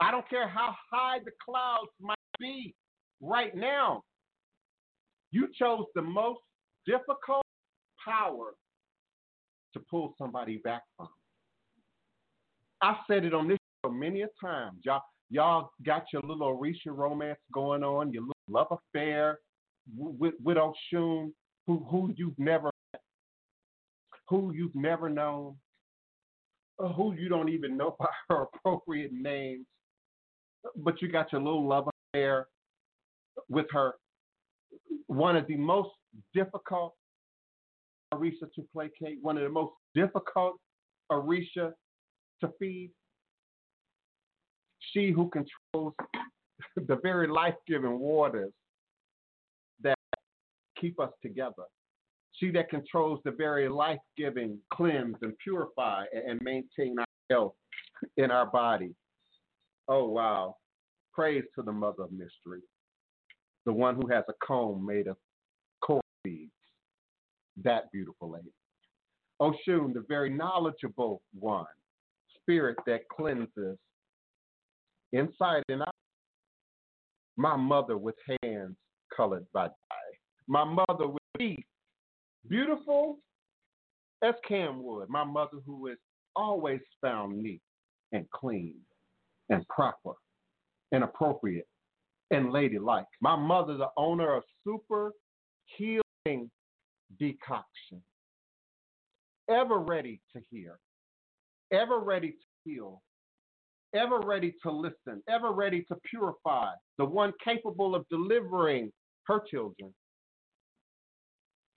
I 0.00 0.10
don't 0.10 0.28
care 0.28 0.48
how 0.48 0.74
high 0.90 1.18
the 1.24 1.30
clouds 1.44 1.90
might 2.00 2.16
be 2.38 2.74
right 3.20 3.54
now. 3.56 4.02
You 5.30 5.48
chose 5.58 5.84
the 5.94 6.02
most 6.02 6.40
difficult 6.86 7.44
power 8.04 8.54
to 9.72 9.80
pull 9.90 10.14
somebody 10.18 10.58
back 10.58 10.82
from. 10.96 11.08
I've 12.82 12.96
said 13.08 13.24
it 13.24 13.34
on 13.34 13.48
this 13.48 13.58
show 13.84 13.90
many 13.90 14.22
a 14.22 14.28
time. 14.40 14.78
Y'all, 14.84 15.02
y'all 15.30 15.70
got 15.84 16.04
your 16.12 16.22
little 16.22 16.56
Orisha 16.56 16.88
romance 16.96 17.38
going 17.52 17.82
on, 17.82 18.12
your 18.12 18.22
little 18.22 18.34
love 18.48 18.66
affair 18.70 19.38
with, 19.96 20.34
with 20.42 20.56
Oshun, 20.56 21.32
who, 21.66 21.86
who 21.90 22.12
you've 22.16 22.38
never 22.38 22.70
met, 22.92 23.02
who 24.28 24.52
you've 24.54 24.74
never 24.74 25.08
known, 25.08 25.56
who 26.78 27.14
you 27.14 27.28
don't 27.28 27.48
even 27.48 27.76
know 27.76 27.96
by 27.98 28.06
her 28.28 28.42
appropriate 28.54 29.12
names, 29.12 29.66
but 30.76 31.00
you 31.00 31.10
got 31.10 31.32
your 31.32 31.40
little 31.40 31.66
love 31.66 31.88
affair 32.14 32.48
with 33.48 33.66
her. 33.70 33.94
One 35.06 35.36
of 35.36 35.46
the 35.46 35.56
most 35.56 35.90
difficult 36.34 36.94
Orisha 38.12 38.52
to 38.54 38.66
placate, 38.72 39.18
one 39.22 39.36
of 39.36 39.42
the 39.42 39.48
most 39.48 39.72
difficult 39.94 40.56
Orisha 41.10 41.72
to 42.40 42.50
feed. 42.58 42.90
She 44.92 45.10
who 45.10 45.30
controls 45.30 45.94
the 46.76 46.98
very 47.02 47.28
life 47.28 47.54
giving 47.66 47.98
waters 47.98 48.52
that 49.82 49.98
keep 50.80 50.98
us 51.00 51.10
together. 51.22 51.64
She 52.32 52.50
that 52.52 52.68
controls 52.68 53.20
the 53.24 53.30
very 53.30 53.68
life 53.68 53.98
giving, 54.16 54.58
cleanse, 54.72 55.16
and 55.22 55.32
purify 55.38 56.04
and 56.12 56.38
maintain 56.42 56.98
our 56.98 57.06
health 57.30 57.54
in 58.18 58.30
our 58.30 58.46
body. 58.46 58.94
Oh, 59.88 60.08
wow. 60.08 60.56
Praise 61.12 61.44
to 61.54 61.62
the 61.62 61.72
mother 61.72 62.04
of 62.04 62.12
mystery, 62.12 62.60
the 63.64 63.72
one 63.72 63.94
who 63.96 64.06
has 64.08 64.24
a 64.28 64.34
comb 64.44 64.84
made 64.84 65.06
of 65.06 65.16
coral 65.80 66.02
beads. 66.24 66.50
That 67.64 67.90
beautiful 67.92 68.30
lady. 68.30 68.52
Oshun, 69.40 69.94
the 69.94 70.04
very 70.08 70.30
knowledgeable 70.30 71.22
one, 71.38 71.64
spirit 72.40 72.76
that 72.86 73.08
cleanses 73.08 73.78
inside 75.12 75.62
and 75.68 75.82
out. 75.82 75.94
My 77.36 77.56
mother 77.56 77.96
with 77.96 78.16
hands 78.42 78.76
colored 79.14 79.46
by 79.52 79.68
dye. 79.68 80.16
My 80.48 80.64
mother 80.64 81.08
with 81.08 81.22
teeth, 81.38 81.64
beautiful 82.48 83.18
as 84.22 84.34
camwood. 84.46 85.08
My 85.08 85.24
mother 85.24 85.58
who 85.64 85.88
is 85.88 85.98
always 86.34 86.80
found 87.00 87.42
neat 87.42 87.60
and 88.12 88.28
clean 88.30 88.74
and 89.50 89.66
proper 89.68 90.12
and 90.92 91.04
appropriate 91.04 91.66
and 92.30 92.52
ladylike. 92.52 93.06
My 93.20 93.36
mother, 93.36 93.76
the 93.76 93.88
owner 93.96 94.34
of 94.34 94.42
super 94.64 95.12
healing 95.76 96.50
decoction, 97.18 98.02
ever 99.48 99.78
ready 99.78 100.20
to 100.34 100.42
hear, 100.50 100.78
ever 101.72 101.98
ready 102.00 102.32
to 102.32 102.36
heal, 102.64 103.02
ever 103.94 104.20
ready 104.20 104.54
to 104.62 104.70
listen, 104.70 105.22
ever 105.28 105.52
ready 105.52 105.82
to 105.88 105.96
purify, 106.10 106.72
the 106.98 107.04
one 107.04 107.32
capable 107.44 107.94
of 107.94 108.04
delivering 108.10 108.90
her 109.26 109.40
children. 109.50 109.94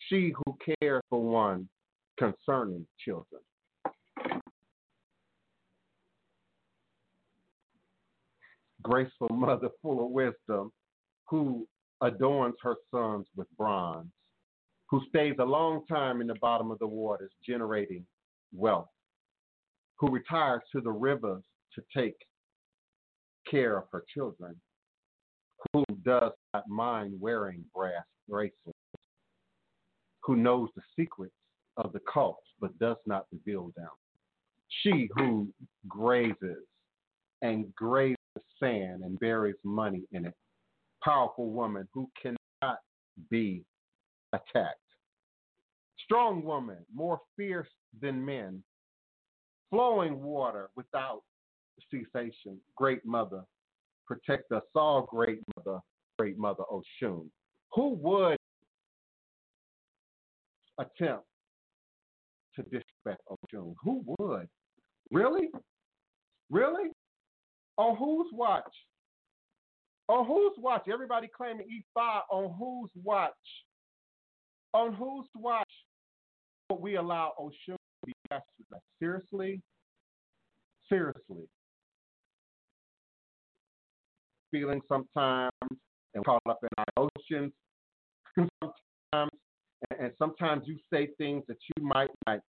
She 0.09 0.33
who 0.35 0.57
cares 0.81 1.01
for 1.09 1.21
one 1.21 1.69
concerning 2.17 2.85
children. 3.05 3.41
Graceful 8.83 9.29
mother 9.31 9.69
full 9.81 10.05
of 10.05 10.11
wisdom, 10.11 10.71
who 11.27 11.67
adorns 12.01 12.55
her 12.61 12.75
sons 12.91 13.27
with 13.35 13.47
bronze, 13.57 14.09
who 14.89 15.01
stays 15.09 15.35
a 15.39 15.45
long 15.45 15.85
time 15.87 16.21
in 16.21 16.27
the 16.27 16.35
bottom 16.35 16.71
of 16.71 16.79
the 16.79 16.87
waters 16.87 17.31
generating 17.45 18.05
wealth, 18.53 18.89
who 19.99 20.09
retires 20.09 20.61
to 20.73 20.81
the 20.81 20.91
rivers 20.91 21.43
to 21.75 21.83
take 21.95 22.15
care 23.49 23.77
of 23.77 23.83
her 23.91 24.03
children, 24.13 24.55
who 25.73 25.83
does 26.03 26.31
not 26.53 26.67
mind 26.67 27.13
wearing 27.19 27.63
brass 27.75 28.05
bracelets, 28.27 28.77
who 30.23 30.35
knows 30.35 30.69
the 30.75 30.81
secrets 30.97 31.33
of 31.77 31.91
the 31.93 32.01
cults 32.11 32.45
but 32.61 32.77
does 32.79 32.97
not 33.05 33.25
reveal 33.31 33.71
them. 33.75 33.89
She 34.83 35.09
who 35.15 35.47
grazes 35.87 36.65
and 37.41 37.73
grazes 37.75 38.15
sand 38.59 39.03
and 39.03 39.19
buries 39.19 39.55
money 39.63 40.03
in 40.11 40.25
it. 40.25 40.33
Powerful 41.03 41.49
woman 41.49 41.87
who 41.93 42.09
cannot 42.21 42.79
be 43.29 43.63
attacked. 44.33 44.79
Strong 46.03 46.43
woman, 46.43 46.77
more 46.93 47.19
fierce 47.37 47.67
than 48.01 48.23
men. 48.23 48.63
Flowing 49.69 50.21
water 50.21 50.69
without 50.75 51.21
cessation. 51.91 52.59
Great 52.75 53.05
mother, 53.05 53.43
protect 54.07 54.51
us 54.51 54.63
all, 54.75 55.03
great 55.03 55.39
mother, 55.55 55.79
great 56.17 56.37
mother 56.37 56.63
Oshun. 56.71 57.27
Who 57.73 57.89
would 58.01 58.37
attempt 60.79 61.25
to 62.55 62.63
disrespect 62.63 63.21
Oshun? 63.29 63.75
Who 63.83 64.03
would? 64.17 64.47
Really? 65.11 65.49
Really? 66.49 66.89
On 67.79 67.95
whose 67.95 68.27
watch? 68.33 68.71
On 70.09 70.25
whose 70.25 70.51
watch? 70.57 70.83
Everybody 70.91 71.29
claiming 71.35 71.65
E5 71.97 72.21
on 72.29 72.53
whose 72.59 72.91
watch? 73.01 73.31
On 74.73 74.93
whose 74.93 75.27
watch 75.33 75.71
would 76.69 76.81
we 76.81 76.97
allow 76.97 77.31
Oshun 77.39 77.75
to 77.77 78.05
be 78.05 78.13
mastered? 78.29 78.81
Seriously? 78.99 79.61
Seriously. 80.89 81.47
Feeling 84.51 84.81
sometimes 84.89 85.53
and 86.15 86.25
caught 86.25 86.41
up 86.49 86.59
in 86.63 86.69
our 86.77 87.07
oceans 87.07 87.53
sometimes 88.35 89.31
and 89.97 90.11
sometimes 90.17 90.63
you 90.67 90.77
say 90.91 91.07
things 91.17 91.43
that 91.47 91.57
you 91.75 91.83
might 91.83 92.09
not 92.27 92.39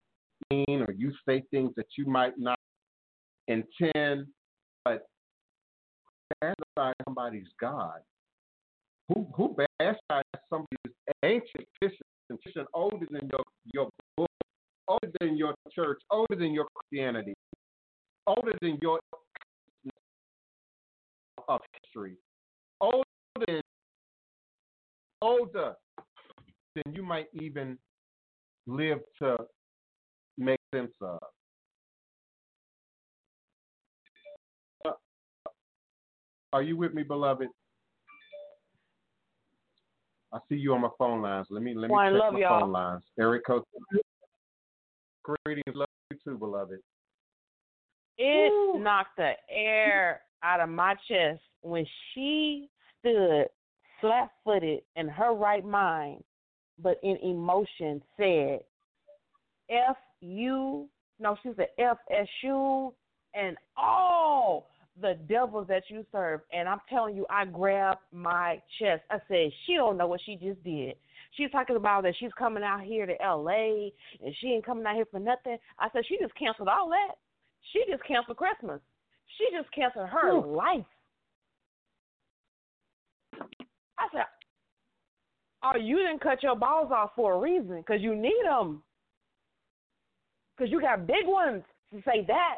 mean 0.51 0.83
or 0.83 0.93
you 0.93 1.12
say 1.29 1.45
things 1.53 1.71
that 1.77 1.87
you 1.97 2.07
might 2.07 2.37
not 2.37 2.59
intend, 3.47 4.27
but 4.85 5.07
bastardize 6.43 6.93
somebody's 7.05 7.49
God? 7.61 8.01
Who 9.09 9.27
who 9.35 9.57
bastardize 9.81 10.23
somebody's 10.49 10.95
ancient 11.25 11.66
tradition, 11.81 12.66
older 12.75 13.07
than 13.11 13.29
your 13.31 13.45
your 13.73 13.90
book, 14.16 14.31
older 14.88 15.11
than 15.21 15.37
your 15.37 15.55
church, 15.75 16.01
older 16.11 16.37
than 16.37 16.53
your 16.53 16.66
Christianity, 16.75 17.35
older 18.27 18.53
than 18.61 18.79
your 18.83 19.01
of 21.49 21.61
history, 21.83 22.16
older 22.81 23.05
than 23.47 23.61
older 25.23 25.75
than 26.75 26.95
you 26.95 27.03
might 27.03 27.27
even 27.33 27.77
live 28.66 29.01
to 29.19 29.37
make 30.38 30.61
sense 30.75 30.93
of. 31.01 31.19
Are 36.53 36.63
you 36.63 36.77
with 36.77 36.95
me, 36.95 37.03
beloved? 37.03 37.49
I 40.33 40.39
see 40.49 40.57
you 40.57 40.75
on 40.75 40.81
my 40.81 40.89
phone 40.99 41.23
lines. 41.23 41.47
Let 41.51 41.63
me 41.63 41.75
let 41.75 41.89
me 41.89 41.95
Well, 41.95 42.11
check 42.11 42.21
love 42.21 42.33
my 42.35 42.41
y'all. 42.41 42.61
phone 42.61 42.73
lines. 42.73 43.03
Eric 43.19 43.47
Coach. 43.47 43.65
Greetings, 45.23 45.75
love 45.75 45.89
you 46.11 46.19
too, 46.25 46.39
beloved. 46.39 46.81
It 48.19 48.53
Woo. 48.53 48.83
knocked 48.83 49.17
the 49.17 49.33
air 49.49 50.23
out 50.43 50.61
of 50.61 50.69
my 50.69 50.95
chest 51.09 51.41
when 51.63 51.87
she 52.13 52.69
stood 52.99 53.47
flat 54.01 54.31
footed 54.45 54.81
in 54.97 55.09
her 55.09 55.35
right 55.35 55.65
mind, 55.65 56.23
but 56.83 56.99
in 57.03 57.17
emotion 57.19 58.03
said, 58.17 58.61
F 59.69 59.97
you, 60.21 60.89
no, 61.19 61.37
she 61.43 61.51
said 61.57 61.69
F 61.79 61.99
S 62.11 62.29
U, 62.43 62.93
and 63.35 63.57
all 63.77 64.69
the 65.01 65.19
devils 65.29 65.67
that 65.69 65.85
you 65.89 66.05
serve. 66.13 66.41
And 66.53 66.69
I'm 66.69 66.81
telling 66.89 67.17
you, 67.17 67.27
I 67.31 67.45
grabbed 67.45 68.01
my 68.13 68.61
chest. 68.79 69.03
I 69.11 69.19
said, 69.29 69.51
she 69.67 69.75
don't 69.77 69.97
know 69.97 70.07
what 70.07 70.21
she 70.25 70.37
just 70.37 70.63
did. 70.63 70.95
She's 71.37 71.51
talking 71.51 71.77
about 71.77 72.03
that 72.03 72.15
she's 72.19 72.33
coming 72.39 72.63
out 72.63 72.83
here 72.83 73.07
to 73.07 73.23
L.A. 73.23 73.93
and 74.25 74.35
she 74.41 74.49
ain't 74.49 74.67
coming 74.67 74.85
out 74.87 74.97
here 74.97 75.07
for 75.11 75.21
nothing. 75.21 75.57
I 75.79 75.89
said, 75.93 76.03
she 76.09 76.19
just 76.21 76.35
canceled 76.35 76.69
all 76.69 76.89
that. 76.91 77.17
She 77.73 77.85
just 77.91 78.05
canceled 78.05 78.37
Christmas. 78.37 78.81
She 79.39 79.57
just 79.57 79.73
canceled 79.73 80.09
her 80.09 80.33
Ooh. 80.33 80.57
life. 80.57 80.85
I 83.99 84.07
said, 84.13 84.25
oh, 85.63 85.77
you 85.79 85.99
didn't 85.99 86.21
cut 86.21 86.43
your 86.43 86.57
balls 86.57 86.91
off 86.91 87.11
for 87.15 87.35
a 87.35 87.39
reason 87.39 87.77
because 87.79 88.01
you 88.01 88.17
need 88.17 88.43
them. 88.45 88.83
Because 90.57 90.73
you 90.73 90.81
got 90.81 91.07
big 91.07 91.27
ones 91.27 91.63
to 91.93 91.99
say 92.03 92.25
that. 92.27 92.57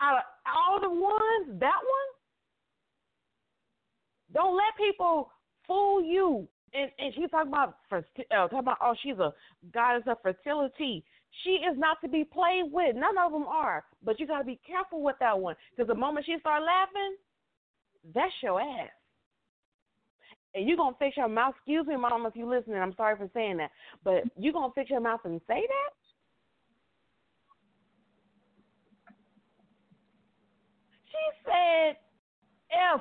Of 0.00 0.18
all 0.56 0.80
the 0.80 0.90
ones, 0.90 1.60
that 1.60 1.78
one? 1.78 2.08
Don't 4.32 4.56
let 4.56 4.76
people 4.76 5.30
fool 5.66 6.02
you. 6.02 6.48
And 6.74 6.90
and 6.98 7.14
she's 7.14 7.30
talking 7.30 7.50
about 7.50 7.76
uh, 7.90 8.02
talking 8.30 8.58
about 8.58 8.76
oh 8.82 8.94
she's 9.02 9.18
a 9.18 9.32
goddess 9.72 10.04
of 10.06 10.18
fertility. 10.22 11.02
She 11.44 11.50
is 11.50 11.78
not 11.78 11.98
to 12.02 12.08
be 12.08 12.24
played 12.24 12.64
with. 12.70 12.94
None 12.94 13.16
of 13.18 13.32
them 13.32 13.44
are. 13.44 13.84
But 14.04 14.20
you 14.20 14.26
got 14.26 14.38
to 14.38 14.44
be 14.44 14.60
careful 14.66 15.02
with 15.02 15.16
that 15.20 15.38
one 15.38 15.56
because 15.74 15.88
the 15.88 15.94
moment 15.94 16.26
she 16.26 16.36
start 16.40 16.62
laughing, 16.62 17.16
that's 18.14 18.32
your 18.42 18.60
ass. 18.60 18.90
And 20.54 20.68
you 20.68 20.76
gonna 20.76 20.96
fix 20.98 21.16
your 21.16 21.28
mouth. 21.28 21.54
Excuse 21.56 21.86
me, 21.86 21.96
mama, 21.96 22.28
if 22.28 22.36
you 22.36 22.48
listening. 22.48 22.78
I'm 22.78 22.94
sorry 22.96 23.16
for 23.16 23.30
saying 23.34 23.58
that, 23.58 23.70
but 24.04 24.24
you 24.36 24.52
gonna 24.52 24.72
fix 24.74 24.90
your 24.90 25.00
mouth 25.00 25.20
and 25.24 25.40
say 25.46 25.60
that? 25.60 25.92
She 31.10 31.17
said 31.44 31.96
F 32.70 33.00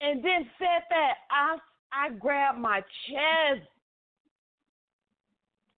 and 0.00 0.24
then 0.24 0.48
said 0.58 0.82
that 0.90 1.14
I 1.30 1.56
I 1.92 2.10
grabbed 2.10 2.58
my 2.58 2.80
chest. 2.80 3.66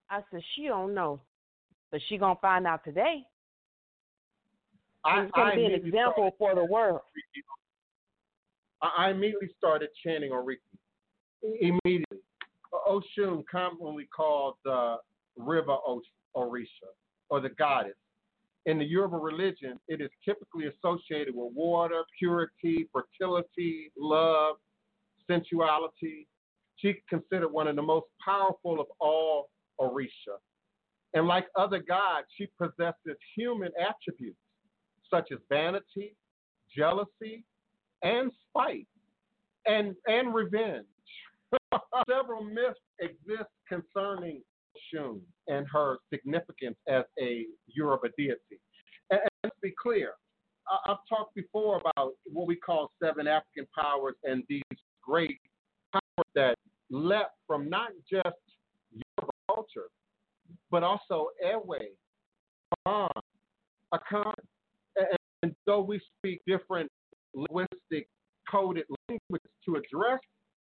I 0.09 0.21
said 0.31 0.41
she 0.55 0.67
don't 0.67 0.93
know, 0.93 1.19
but 1.91 2.01
she 2.07 2.17
gonna 2.17 2.39
find 2.41 2.65
out 2.65 2.83
today. 2.83 3.23
I, 5.05 5.23
It's 5.23 5.31
gonna 5.33 5.55
be 5.55 5.65
an 5.65 5.73
example 5.73 6.31
for 6.37 6.55
the 6.55 6.65
world. 6.65 7.01
I 8.81 8.89
I 8.97 9.09
immediately 9.11 9.49
started 9.57 9.89
chanting 10.03 10.31
on 10.31 10.45
Ricky. 10.45 10.61
Immediately. 11.43 12.19
Uh, 12.73 12.91
Oshun, 12.91 13.43
commonly 13.49 14.07
called 14.15 14.55
the 14.63 14.97
river 15.37 15.75
Orisha, 16.35 16.89
or 17.29 17.39
the 17.39 17.49
goddess. 17.49 17.95
In 18.65 18.77
the 18.77 18.85
Yoruba 18.85 19.17
religion, 19.17 19.79
it 19.87 20.01
is 20.01 20.09
typically 20.23 20.65
associated 20.67 21.33
with 21.33 21.53
water, 21.55 22.03
purity, 22.17 22.87
fertility, 22.91 23.91
love, 23.97 24.57
sensuality. 25.27 26.27
She's 26.75 26.95
considered 27.09 27.49
one 27.49 27.67
of 27.67 27.75
the 27.75 27.81
most 27.81 28.07
powerful 28.23 28.79
of 28.79 28.87
all 28.99 29.49
Orisha. 29.79 30.37
And 31.13 31.27
like 31.27 31.47
other 31.57 31.79
gods, 31.79 32.27
she 32.37 32.47
possesses 32.61 33.17
human 33.35 33.71
attributes 33.79 34.37
such 35.09 35.31
as 35.31 35.39
vanity, 35.49 36.15
jealousy, 36.75 37.45
and 38.03 38.31
spite, 38.47 38.87
and 39.65 39.95
and 40.07 40.33
revenge. 40.33 40.85
Several 42.09 42.43
myths 42.43 42.79
exist 42.99 43.49
concerning 43.67 44.41
Shun 44.93 45.21
and 45.47 45.65
her 45.71 45.97
significance 46.13 46.77
as 46.87 47.03
a 47.21 47.45
Yoruba 47.67 48.09
deity. 48.17 48.59
And, 49.09 49.19
and 49.21 49.29
let's 49.43 49.55
be 49.61 49.73
clear, 49.81 50.11
I, 50.67 50.91
I've 50.91 50.97
talked 51.07 51.35
before 51.35 51.77
about 51.81 52.11
what 52.31 52.47
we 52.47 52.55
call 52.55 52.91
seven 53.03 53.27
African 53.27 53.67
powers 53.77 54.15
and 54.23 54.43
these 54.49 54.61
great 55.03 55.39
powers 55.91 56.27
that 56.35 56.55
leapt 56.89 57.35
from 57.47 57.69
not 57.69 57.89
just 58.09 58.35
Yoruba 58.91 59.31
culture, 59.49 59.89
but 60.71 60.83
also 60.83 61.27
Ewe, 61.41 61.79
bond, 62.85 63.11
Akan. 63.93 64.33
And, 64.95 65.07
and 65.43 65.55
though 65.65 65.81
we 65.81 66.01
speak 66.19 66.41
different 66.47 66.89
linguistic 67.33 68.07
coded 68.49 68.85
languages 69.07 69.51
to 69.65 69.75
address 69.75 70.19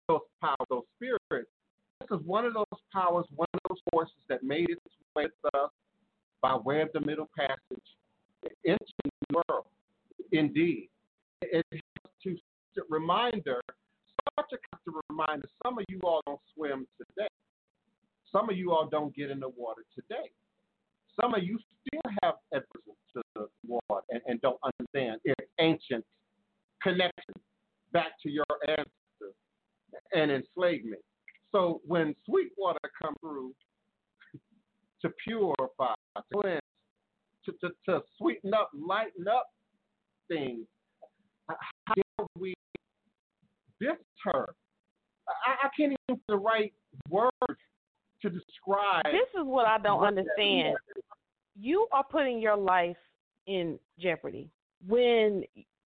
those 0.08 0.20
powers, 0.42 0.56
those 0.70 0.82
spirits, 0.96 1.50
is 2.10 2.18
one 2.24 2.44
of 2.44 2.54
those 2.54 2.80
powers, 2.92 3.26
one 3.34 3.48
of 3.54 3.60
those 3.68 3.78
forces 3.90 4.16
that 4.28 4.42
made 4.42 4.70
its 4.70 4.80
way 5.14 5.24
to 5.24 5.58
us 5.58 5.70
by 6.42 6.56
way 6.56 6.80
of 6.80 6.88
the 6.92 7.00
Middle 7.00 7.28
Passage 7.36 7.84
into 8.64 8.84
the 9.04 9.42
world. 9.48 9.66
Indeed, 10.32 10.88
it 11.42 11.64
has 11.72 11.80
to 12.24 12.36
reminder, 12.88 13.60
such 14.38 14.52
a 14.52 14.58
constant 14.70 15.04
reminder. 15.10 15.48
Some 15.64 15.78
of 15.78 15.84
you 15.88 16.00
all 16.02 16.20
don't 16.26 16.40
swim 16.54 16.86
today. 16.98 17.28
Some 18.30 18.50
of 18.50 18.56
you 18.56 18.72
all 18.72 18.86
don't 18.86 19.14
get 19.14 19.30
in 19.30 19.40
the 19.40 19.48
water 19.48 19.82
today. 19.94 20.30
Some 21.20 21.34
of 21.34 21.42
you 21.42 21.58
still 21.86 22.12
have 22.22 22.34
aversion 22.52 22.94
to 23.16 23.22
the 23.34 23.46
water 23.66 24.04
and, 24.10 24.20
and 24.26 24.40
don't 24.40 24.58
understand 24.62 25.20
its 25.24 25.50
ancient 25.58 26.04
connection 26.82 27.34
back 27.92 28.12
to 28.22 28.30
your 28.30 28.44
ancestors 28.68 29.34
and 30.12 30.30
enslavement. 30.30 31.02
So 31.52 31.80
when 31.86 32.14
sweet 32.26 32.48
water 32.56 32.78
comes 33.00 33.16
through 33.20 33.52
to 35.02 35.10
purify, 35.26 35.94
to 36.16 36.22
cleanse, 36.34 36.60
to, 37.44 37.52
to, 37.62 37.68
to 37.88 38.00
sweeten 38.18 38.52
up, 38.54 38.70
lighten 38.74 39.26
up 39.28 39.46
things, 40.28 40.66
how 41.48 41.94
dare 41.94 42.26
we 42.38 42.54
deter? 43.80 44.46
I, 45.28 45.66
I 45.66 45.68
can't 45.76 45.92
even 45.92 45.98
find 46.08 46.20
the 46.28 46.36
right 46.36 46.72
words 47.08 47.32
to 48.22 48.30
describe. 48.30 49.04
This 49.04 49.40
is 49.40 49.46
what 49.46 49.66
I 49.66 49.78
don't 49.78 50.00
what 50.00 50.08
understand. 50.08 50.76
You 51.58 51.86
are 51.92 52.04
putting 52.04 52.40
your 52.40 52.56
life 52.56 52.96
in 53.46 53.78
jeopardy 53.98 54.50
when 54.86 55.42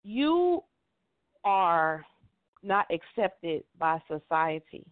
you 0.04 0.64
are 1.44 2.06
not 2.64 2.86
accepted 2.92 3.64
by 3.78 4.02
society 4.08 4.86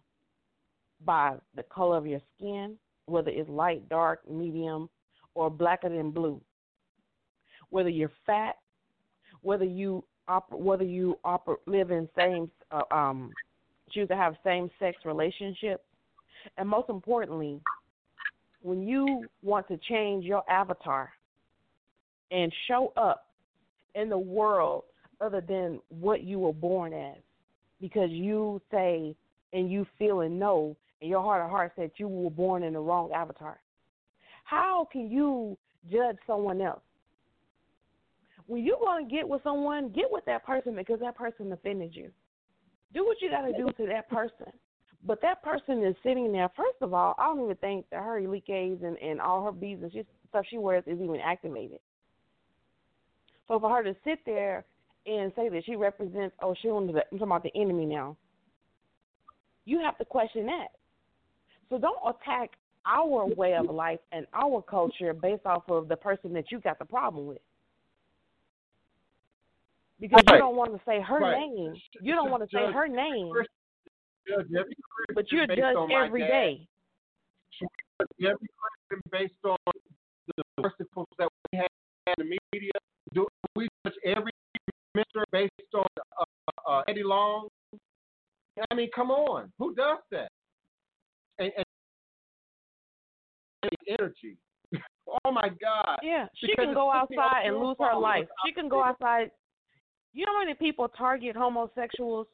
by 1.04 1.34
the 1.54 1.62
color 1.64 1.96
of 1.96 2.06
your 2.06 2.20
skin, 2.36 2.76
whether 3.06 3.30
it's 3.30 3.48
light, 3.48 3.88
dark, 3.88 4.28
medium, 4.30 4.88
or 5.34 5.50
blacker 5.50 5.88
than 5.88 6.10
blue. 6.10 6.40
Whether 7.70 7.88
you're 7.88 8.12
fat, 8.26 8.56
whether 9.42 9.64
you 9.64 10.04
op- 10.26 10.52
whether 10.52 10.84
you 10.84 11.18
oper- 11.24 11.56
live 11.66 11.90
in 11.90 12.08
same 12.16 12.50
uh, 12.70 12.82
um 12.90 13.30
choose 13.92 14.08
to 14.08 14.16
have 14.16 14.34
same 14.44 14.70
sex 14.78 14.98
relationships, 15.04 15.84
and 16.56 16.68
most 16.68 16.90
importantly, 16.90 17.60
when 18.62 18.86
you 18.86 19.24
want 19.42 19.66
to 19.68 19.78
change 19.88 20.24
your 20.24 20.42
avatar 20.50 21.10
and 22.30 22.52
show 22.66 22.92
up 22.96 23.26
in 23.94 24.08
the 24.08 24.18
world 24.18 24.84
other 25.20 25.40
than 25.40 25.80
what 25.88 26.22
you 26.22 26.38
were 26.38 26.52
born 26.52 26.92
as, 26.92 27.16
because 27.80 28.10
you 28.10 28.60
say 28.70 29.14
and 29.52 29.70
you 29.70 29.86
feel 29.98 30.20
and 30.20 30.38
know 30.38 30.76
in 31.00 31.08
your 31.08 31.22
heart 31.22 31.42
of 31.42 31.50
hearts 31.50 31.74
that 31.76 31.92
you 31.96 32.08
were 32.08 32.30
born 32.30 32.62
in 32.62 32.72
the 32.72 32.78
wrong 32.80 33.10
avatar. 33.12 33.60
How 34.44 34.88
can 34.90 35.10
you 35.10 35.56
judge 35.90 36.16
someone 36.26 36.60
else? 36.60 36.80
When 38.46 38.64
you're 38.64 38.78
going 38.78 39.06
to 39.06 39.14
get 39.14 39.28
with 39.28 39.42
someone, 39.44 39.90
get 39.90 40.06
with 40.10 40.24
that 40.24 40.44
person 40.44 40.74
because 40.74 41.00
that 41.00 41.16
person 41.16 41.52
offended 41.52 41.94
you. 41.94 42.10
Do 42.94 43.04
what 43.04 43.20
you 43.20 43.30
got 43.30 43.42
to 43.42 43.52
do 43.52 43.70
to 43.76 43.86
that 43.92 44.08
person. 44.08 44.46
But 45.04 45.20
that 45.22 45.42
person 45.42 45.84
is 45.84 45.94
sitting 46.02 46.32
there. 46.32 46.48
First 46.56 46.78
of 46.80 46.94
all, 46.94 47.14
I 47.18 47.26
don't 47.26 47.44
even 47.44 47.56
think 47.56 47.86
that 47.90 48.02
her 48.02 48.20
eleke 48.20 48.82
and, 48.82 48.96
and 48.96 49.20
all 49.20 49.44
her 49.44 49.52
beads 49.52 49.82
and 49.82 49.92
she, 49.92 50.04
stuff 50.30 50.46
she 50.48 50.58
wears 50.58 50.84
is 50.86 50.98
even 51.00 51.20
activated. 51.24 51.78
So 53.46 53.60
for 53.60 53.70
her 53.70 53.82
to 53.82 53.94
sit 54.04 54.20
there 54.26 54.64
and 55.06 55.32
say 55.36 55.48
that 55.48 55.64
she 55.64 55.76
represents 55.76 56.34
oh, 56.42 56.54
Oshun, 56.64 56.88
I'm 56.88 56.94
talking 56.94 57.22
about 57.22 57.42
the 57.42 57.54
enemy 57.54 57.86
now, 57.86 58.16
you 59.64 59.80
have 59.80 59.98
to 59.98 60.04
question 60.04 60.46
that. 60.46 60.68
So 61.68 61.78
don't 61.78 61.98
attack 62.06 62.50
our 62.86 63.26
way 63.26 63.54
of 63.54 63.66
life 63.66 64.00
and 64.12 64.26
our 64.32 64.62
culture 64.62 65.12
based 65.12 65.44
off 65.44 65.64
of 65.68 65.88
the 65.88 65.96
person 65.96 66.32
that 66.32 66.50
you 66.50 66.60
got 66.60 66.78
the 66.78 66.84
problem 66.84 67.26
with. 67.26 67.38
Because 70.00 70.22
you 70.30 70.38
don't 70.38 70.56
want 70.56 70.72
to 70.72 70.80
say 70.86 71.00
her 71.00 71.18
Right. 71.18 71.38
name. 71.38 71.74
You 72.00 72.14
don't 72.14 72.30
want 72.30 72.48
to 72.48 72.56
say 72.56 72.70
her 72.72 72.86
name, 72.88 73.34
Judge 74.26 74.46
every 74.54 74.74
but 75.14 75.32
you're 75.32 75.46
judged 75.46 75.90
every 75.90 76.20
dad. 76.20 76.66
every 78.20 78.48
Christian 78.58 79.02
based 79.10 79.44
on 79.44 79.56
the 80.36 80.44
merciful 80.62 81.08
that 81.18 81.28
we 81.50 81.58
have 81.58 81.68
in 82.18 82.28
the 82.28 82.38
media? 82.52 82.72
Do 83.14 83.26
we 83.56 83.68
judge 83.84 83.94
every 84.04 84.32
minister 84.94 85.24
based 85.32 85.52
on 85.74 85.86
uh, 86.20 86.24
uh, 86.70 86.82
Eddie 86.88 87.02
Long 87.02 87.48
I 88.70 88.74
mean, 88.74 88.90
come 88.94 89.10
on, 89.10 89.52
who 89.58 89.74
does 89.74 89.98
that? 90.10 90.27
Energy. 93.98 94.36
oh 95.24 95.32
my 95.32 95.48
God. 95.60 95.98
Yeah, 96.02 96.26
she 96.36 96.48
Because 96.48 96.66
can 96.66 96.74
go 96.74 96.92
outside 96.92 97.46
and 97.46 97.56
lose 97.56 97.76
her 97.80 97.98
life. 97.98 98.26
She 98.46 98.52
can 98.52 98.68
go 98.68 98.82
outside. 98.82 99.30
You 100.12 100.26
know 100.26 100.32
how 100.34 100.44
many 100.44 100.54
people 100.54 100.88
target 100.88 101.36
homosexuals 101.36 102.26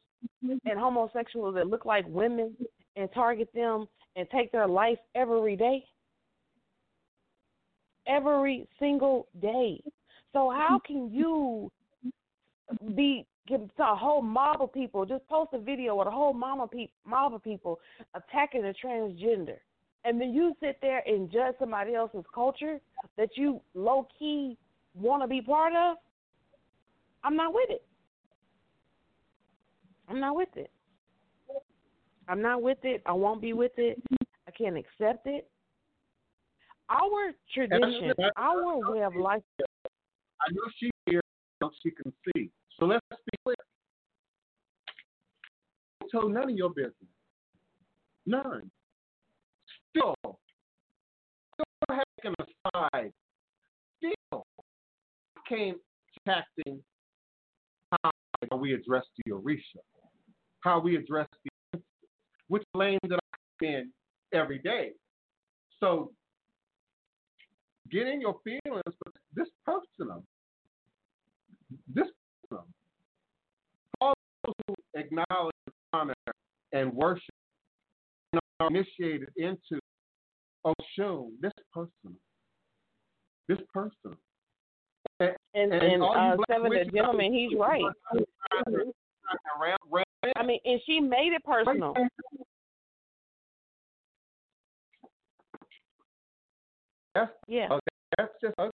mm-hmm. 0.45 0.57
and 0.65 0.79
homosexuals 0.79 1.55
that 1.57 1.67
look 1.67 1.85
like 1.85 2.07
women 2.09 2.57
and 2.97 3.09
target 3.13 3.49
them 3.55 3.87
and 4.17 4.27
take 4.31 4.53
their 4.53 4.67
life 4.67 4.99
every 5.15 5.57
day? 5.57 5.85
Every 8.07 8.69
single 8.79 9.29
day. 9.41 9.83
So 10.33 10.51
how 10.51 10.81
can 10.85 11.09
mm-hmm. 11.09 11.17
you 11.17 11.71
be 12.95 13.27
a 13.51 13.95
whole 13.95 14.23
mob 14.23 14.63
of 14.63 14.73
people 14.73 15.05
just 15.05 15.27
post 15.29 15.51
a 15.53 15.59
video 15.59 15.95
with 15.97 16.09
a 16.09 16.11
whole 16.11 16.33
mob 16.33 16.61
of, 16.61 16.71
pe- 16.71 16.89
mob 17.07 17.35
of 17.35 17.43
people 17.43 17.79
attacking 18.15 18.65
a 18.65 18.73
transgender, 18.85 19.59
and 20.05 20.21
then 20.21 20.33
you 20.33 20.55
sit 20.61 20.79
there 20.83 21.03
and 21.07 21.31
judge 21.31 21.55
somebody 21.59 21.95
else's 21.95 22.25
culture 22.35 22.81
that 23.17 23.31
you 23.37 23.61
low 23.75 24.07
key 24.19 24.57
want 24.95 25.23
to 25.23 25.29
be 25.29 25.41
part 25.41 25.73
of? 25.75 25.97
I'm 27.23 27.37
not 27.37 27.55
with 27.55 27.71
it. 27.71 27.85
I'm 30.09 30.21
not 30.21 30.37
with 30.37 30.55
it. 30.57 30.71
I'm 32.29 32.43
not 32.43 32.63
with 32.63 32.79
it. 32.83 33.03
I 33.07 33.13
won't 33.13 33.41
be 33.41 33.53
with 33.53 33.73
it. 33.79 34.03
I 34.47 34.51
can't 34.51 34.77
accept 34.77 35.27
it. 35.27 35.49
Our 36.91 37.33
tradition, 37.55 38.13
our 38.37 38.91
way 38.91 39.03
of 39.03 39.17
life. 39.17 39.43
I 39.61 40.53
know 40.53 40.63
she 40.79 40.91
hears, 41.07 41.23
she 41.83 41.91
can 41.91 42.13
see. 42.27 42.51
So 42.79 42.85
let's 42.85 43.05
be 43.11 43.39
clear. 43.43 43.57
Told 46.13 46.35
none 46.35 46.51
of 46.51 46.57
your 46.57 46.69
business. 46.71 46.93
None. 48.27 48.71
Still, 49.97 50.15
still 50.23 51.99
taking 52.19 52.35
aside. 52.41 53.13
Still 53.99 54.45
came 55.49 55.77
attacking 56.27 56.81
how 57.93 58.11
we 58.57 58.75
address 58.75 59.05
the 59.25 59.33
Orisha, 59.33 59.81
how 60.61 60.81
we 60.81 60.97
address 60.97 61.29
the 61.45 61.81
which 62.49 62.65
lane 62.75 62.99
that 63.09 63.19
I'm 63.63 63.67
in 63.69 63.91
every 64.33 64.59
day. 64.59 64.93
So 65.81 66.13
get 67.91 68.07
in 68.07 68.21
your 68.21 68.37
feelings, 68.45 68.83
but 68.87 69.13
this 69.35 69.49
personal. 69.65 70.25
This 71.93 72.09
personal. 72.49 72.67
All 74.01 74.15
those 74.45 74.55
who 74.67 74.75
acknowledge, 74.95 75.55
honor, 75.93 76.15
and 76.73 76.93
worship 76.93 77.35
are 78.61 78.69
initiated 78.69 79.29
into 79.37 79.81
Oshun, 80.65 81.31
this 81.41 81.53
personal. 81.73 82.17
This 83.49 83.59
personal. 83.73 84.17
And 85.21 85.37
And 85.55 85.73
and 85.73 86.03
all 86.03 86.15
you 86.15 86.33
uh, 86.33 86.37
seven 86.49 86.71
the 86.71 86.85
gentleman, 86.93 87.33
he's 87.33 87.57
right. 87.59 87.83
Around, 89.61 90.05
I 90.37 90.43
mean, 90.43 90.59
and 90.65 90.81
she 90.87 91.01
made 91.01 91.33
it 91.33 91.45
personal. 91.45 91.95
That's 97.15 97.31
Yeah. 97.47 97.69
okay. 97.71 97.81
That's 98.19 98.33
just 98.43 98.55
ugly. 98.59 98.73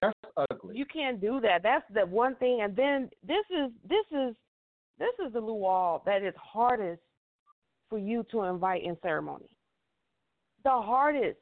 That's 0.00 0.18
ugly. 0.36 0.76
You 0.76 0.84
can't 0.86 1.20
do 1.20 1.40
that. 1.40 1.62
That's 1.62 1.84
the 1.92 2.06
one 2.06 2.34
thing. 2.36 2.60
And 2.62 2.74
then 2.74 3.10
this 3.26 3.44
is 3.50 3.70
this 3.88 4.06
is 4.10 4.34
this 4.98 5.14
is 5.24 5.32
the 5.32 5.40
Loa 5.40 6.00
that 6.06 6.22
is 6.22 6.34
hardest 6.36 7.02
for 7.92 7.98
you 7.98 8.24
to 8.30 8.44
invite 8.44 8.82
in 8.84 8.96
ceremony. 9.02 9.44
The 10.64 10.70
hardest. 10.70 11.36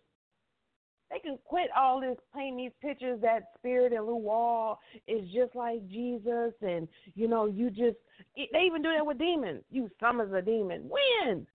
They 1.09 1.21
can 1.21 1.39
quit 1.45 1.69
all 1.77 2.01
this 2.01 2.17
painting 2.35 2.57
these 2.57 2.73
pictures 2.83 3.21
that 3.23 3.53
spirit 3.57 3.93
and 3.93 4.05
Loa 4.05 4.77
is 5.07 5.29
just 5.33 5.55
like 5.55 5.89
Jesus, 5.89 6.53
and 6.61 6.89
you 7.15 7.29
know 7.29 7.47
you 7.47 7.71
just 7.71 7.97
they 8.37 8.63
even 8.67 8.83
do 8.83 8.93
that 8.97 9.07
with 9.07 9.19
demons. 9.19 9.63
You 9.71 9.89
summons 10.01 10.35
a 10.35 10.43
demon. 10.43 10.89
When? 10.89 11.47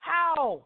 How? 0.00 0.64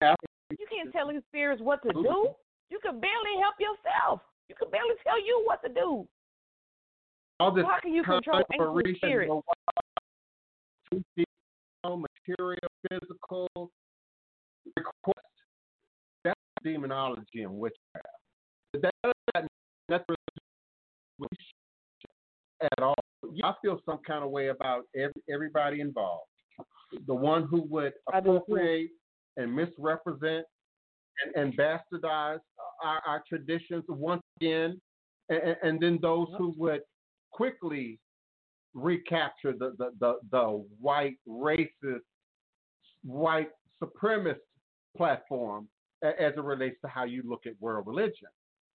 You 0.00 0.66
can't 0.70 0.90
tell 0.92 1.08
these 1.08 1.20
spirits 1.28 1.60
what 1.60 1.82
to 1.82 1.92
do. 1.92 2.28
You 2.70 2.78
can 2.82 3.00
barely 3.00 3.36
help 3.42 3.56
yourself. 3.60 4.20
You 4.48 4.54
can 4.58 4.70
barely 4.70 4.94
tell 5.04 5.20
you 5.22 5.42
what 5.44 5.62
to 5.62 5.68
do. 5.68 6.06
All 7.38 7.52
this 7.52 7.66
How 7.66 7.80
can 7.80 7.92
you 7.92 8.02
control 8.02 8.42
conjuration, 8.50 8.96
spirits? 8.96 9.32
Material, 12.30 12.68
physical 12.88 13.48
request. 14.76 15.26
That's 16.24 16.38
demonology 16.62 17.42
and 17.42 17.52
witchcraft. 17.52 18.06
That 18.74 18.92
doesn't 19.02 19.50
nothing 19.88 20.04
to 20.08 20.16
do 20.34 20.40
with 21.18 21.30
at 22.62 22.82
all. 22.82 22.94
I 23.42 23.54
feel 23.62 23.80
some 23.86 23.98
kind 24.06 24.24
of 24.24 24.30
way 24.30 24.48
about 24.48 24.84
every, 24.94 25.22
everybody 25.32 25.80
involved. 25.80 26.26
The 27.06 27.14
one 27.14 27.44
who 27.44 27.62
would 27.70 27.92
I 28.12 28.20
do 28.20 28.26
too. 28.26 28.36
appropriate 28.36 28.90
and 29.36 29.54
misrepresent 29.54 30.44
and, 31.24 31.36
and 31.36 31.56
bastardize 31.56 32.40
our, 32.82 33.00
our 33.06 33.22
traditions 33.28 33.84
once 33.88 34.22
again, 34.40 34.80
and, 35.28 35.56
and 35.62 35.80
then 35.80 35.98
those 36.02 36.28
who 36.36 36.54
would 36.56 36.82
quickly 37.30 37.98
recapture 38.74 39.52
the, 39.52 39.74
the, 39.78 39.90
the, 40.00 40.18
the 40.30 40.64
white 40.80 41.16
racist, 41.28 42.00
white 43.04 43.50
supremacist 43.82 44.40
platform 44.96 45.68
as 46.02 46.32
it 46.36 46.42
relates 46.42 46.76
to 46.82 46.88
how 46.88 47.04
you 47.04 47.22
look 47.24 47.46
at 47.46 47.52
world 47.60 47.86
religion. 47.86 48.28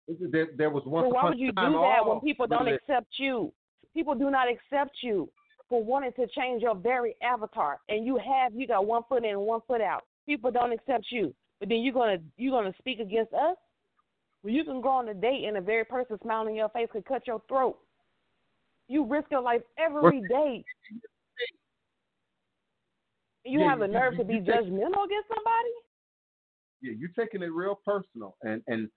There, 0.08 0.48
there 0.56 0.70
was 0.70 0.84
once 0.86 1.06
Well, 1.06 1.14
why 1.14 1.30
would 1.30 1.40
you 1.40 1.52
do 1.52 1.54
that 1.56 2.06
when 2.06 2.20
people 2.22 2.46
don't 2.46 2.68
accept 2.68 3.08
you? 3.18 3.52
People 3.94 4.14
do 4.14 4.30
not 4.30 4.48
accept 4.48 4.98
you 5.02 5.30
for 5.68 5.84
wanting 5.84 6.12
to 6.14 6.28
change 6.28 6.62
your 6.62 6.76
very 6.76 7.16
avatar, 7.24 7.80
and 7.90 8.06
you 8.06 8.18
have 8.18 8.54
you 8.54 8.68
got 8.68 8.86
one 8.86 9.02
foot 9.10 9.24
in 9.24 9.32
and 9.32 9.42
one 9.42 9.62
foot 9.68 9.82
out. 9.82 10.04
People 10.28 10.52
don't 10.52 10.72
accept 10.72 11.06
you, 11.10 11.34
but 11.60 11.70
then 11.70 11.80
you're 11.80 11.94
gonna 11.94 12.18
you're 12.38 12.52
gonna 12.52 12.76
speak 12.78 13.00
against 13.00 13.34
us. 13.34 13.58
Well, 14.44 14.54
you 14.54 14.64
can 14.64 14.80
go 14.80 14.90
on 14.90 15.10
a 15.10 15.14
date 15.16 15.46
and 15.46 15.56
the 15.56 15.62
very 15.62 15.86
person 15.86 16.20
smiling 16.22 16.50
in 16.50 16.56
your 16.58 16.70
face 16.70 16.88
could 16.92 17.06
cut 17.06 17.26
your 17.26 17.42
throat. 17.48 17.80
You 18.88 19.04
risk 19.04 19.32
your 19.32 19.42
life 19.42 19.62
every 19.80 20.22
day. 20.30 20.64
You 23.46 23.60
Yeah, 23.60 23.70
have 23.70 23.80
the 23.80 23.88
nerve 23.88 24.14
you- 24.14 24.20
to 24.20 24.26
be 24.26 24.40
judgmental 24.40 25.06
against 25.06 25.28
somebody? 25.30 25.70
yeah, 26.82 26.94
you're 26.98 27.10
taking 27.18 27.42
it 27.44 27.52
real 27.54 27.76
personal, 27.86 28.36
and 28.42 28.62
and 28.68 28.90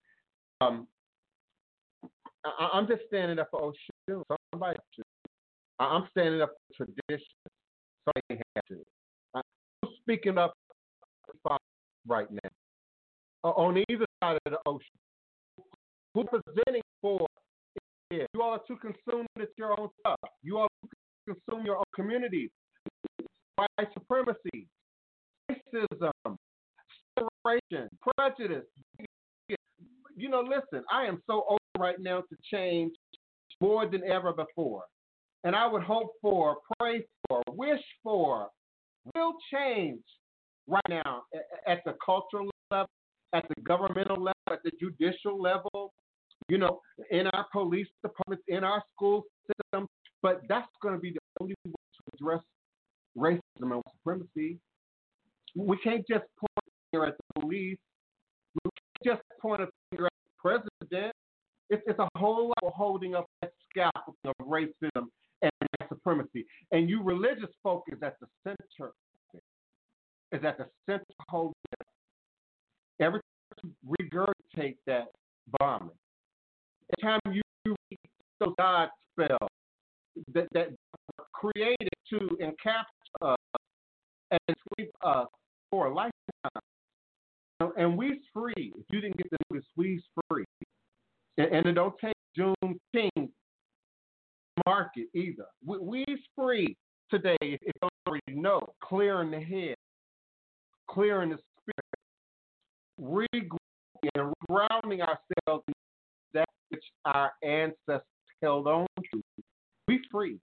um, 0.61 0.89
I, 2.45 2.71
I'm 2.73 2.87
just 2.89 3.03
standing 3.07 3.39
up 3.39 3.49
for 3.51 3.61
Oshun. 3.61 4.23
Somebody, 4.53 4.79
I'm 5.79 6.09
standing 6.11 6.41
up 6.41 6.55
for 6.77 6.87
tradition. 6.87 7.29
Somebody 8.05 8.43
has 8.57 8.65
to. 8.69 8.85
I'm 9.35 9.43
speaking 10.01 10.39
up 10.39 10.55
right 12.07 12.31
now 12.31 12.51
uh, 13.45 13.49
on 13.51 13.77
either 13.91 14.07
side 14.23 14.39
of 14.47 14.53
the 14.53 14.59
ocean. 14.67 14.87
Who's 16.15 16.27
presenting 16.31 16.83
for? 17.03 17.27
Yeah, 18.11 18.25
you 18.33 18.43
all 18.43 18.53
are 18.53 18.61
too 18.67 18.77
consumed 18.77 19.29
with 19.37 19.51
your 19.59 19.79
own 19.79 19.91
stuff. 20.01 20.19
You 20.43 20.59
all 20.59 20.69
consume 21.27 21.67
your 21.67 21.77
own 21.77 21.85
community. 21.95 22.51
White 23.59 23.93
supremacy, 23.93 24.69
racism, 25.51 26.37
separation, 27.19 27.89
prejudice. 28.17 28.67
You 30.15 30.29
know, 30.29 30.43
listen, 30.43 30.85
I 30.93 31.07
am 31.07 31.21
so 31.27 31.45
open 31.49 31.59
right 31.77 31.99
now 31.99 32.21
to 32.21 32.37
change 32.53 32.93
more 33.61 33.89
than 33.89 34.05
ever 34.05 34.33
before. 34.33 34.85
And 35.43 35.57
I 35.57 35.67
would 35.67 35.83
hope 35.83 36.13
for, 36.23 36.59
pray 36.79 37.05
for, 37.29 37.43
wish 37.49 37.81
for 38.05 38.49
real 39.17 39.33
change 39.53 40.03
right 40.69 40.89
now 40.89 41.25
a- 41.35 41.69
at 41.71 41.83
the 41.85 41.97
cultural 42.05 42.49
level, 42.71 42.87
at 43.33 43.45
the 43.49 43.61
governmental 43.63 44.17
level, 44.17 44.35
at 44.53 44.63
the 44.63 44.71
judicial 44.79 45.41
level, 45.41 45.93
you 46.49 46.59
know, 46.59 46.81
in 47.11 47.27
our 47.29 47.47
police 47.51 47.89
departments, 48.05 48.45
in 48.47 48.63
our 48.63 48.85
school 48.95 49.25
system. 49.49 49.89
But 50.23 50.43
that's 50.49 50.71
going 50.81 50.95
to 50.95 51.01
be 51.01 51.11
the 51.11 51.19
only 51.41 51.55
way 51.65 51.73
to 51.73 52.03
address 52.15 52.43
racism 53.17 53.41
and 53.63 53.83
supremacy. 53.99 54.59
We 55.57 55.77
can't 55.79 56.05
just 56.09 56.25
point 56.39 56.53
a 56.59 56.71
finger 56.93 57.07
at 57.07 57.15
the 57.17 57.41
police. 57.41 57.79
We 58.65 58.71
can't 59.05 59.19
just 59.19 59.41
point 59.41 59.63
a 59.63 59.69
finger 59.91 60.07
at 60.07 60.13
the 60.13 60.69
president. 60.81 61.13
It's, 61.71 61.83
it's 61.87 61.99
a 61.99 62.09
whole 62.17 62.49
lot 62.49 62.65
of 62.65 62.73
holding 62.73 63.15
up 63.15 63.27
that 63.43 63.53
scalp 63.71 63.93
of 64.25 64.35
racism 64.41 65.07
and 65.43 65.53
supremacy. 65.89 66.47
And 66.73 66.89
you 66.89 67.03
religious 67.03 67.51
folk 67.63 67.85
is 67.89 67.99
at 68.03 68.17
the 68.21 68.27
center. 68.45 68.89
of 68.89 68.93
it. 69.35 69.43
Is 70.33 70.45
at 70.45 70.59
the 70.59 70.67
center 70.87 71.05
holding 71.29 71.55
it. 71.73 71.87
Every 73.01 73.21
time 73.61 73.75
you 73.83 73.95
regurgitate 74.01 74.77
that 74.87 75.07
bombing, 75.59 75.91
every 76.99 77.11
time 77.11 77.21
you 77.33 77.43
read 77.67 77.99
those 78.41 78.55
God 78.59 78.89
spells 79.13 79.51
that, 80.35 80.49
that 80.53 80.69
created 81.33 81.89
to 82.11 82.19
encapture 82.41 82.53
us 82.67 82.87
and 84.31 84.57
sweep 84.75 84.91
us 85.03 85.27
for 85.71 85.87
a 85.87 85.95
lifetime. 85.95 86.63
And 87.77 87.97
we's 87.97 88.19
free. 88.33 88.73
If 88.77 88.85
you 88.91 89.01
didn't 89.01 89.17
get 89.17 89.31
the 89.31 89.39
notice, 89.51 89.67
we's 89.77 90.03
free. 90.31 90.45
And, 91.39 91.53
and 91.53 91.67
it 91.67 91.73
don't 91.73 91.95
take 91.99 92.15
Juneteenth 92.39 93.31
market 94.67 95.07
either. 95.15 95.47
We, 95.65 95.79
we's 95.79 96.21
free 96.37 96.77
today, 97.11 97.37
if 97.41 97.61
you 97.63 97.89
already 98.07 98.41
know. 98.41 98.61
Clearing 98.83 99.31
the 99.31 99.41
head, 99.41 99.75
clearing 100.89 101.31
the 101.31 101.39
spirit, 101.61 103.29
regrouping 103.35 103.59
and 104.15 104.33
grounding 104.49 105.03
ourselves 105.03 105.65
in 105.67 105.75
that 106.35 106.49
which 106.69 106.85
our 107.05 107.33
ancestors 107.43 108.03
held 108.43 108.67
on 108.67 108.87
to. 109.13 109.23
We 109.89 110.01
free. 110.11 110.39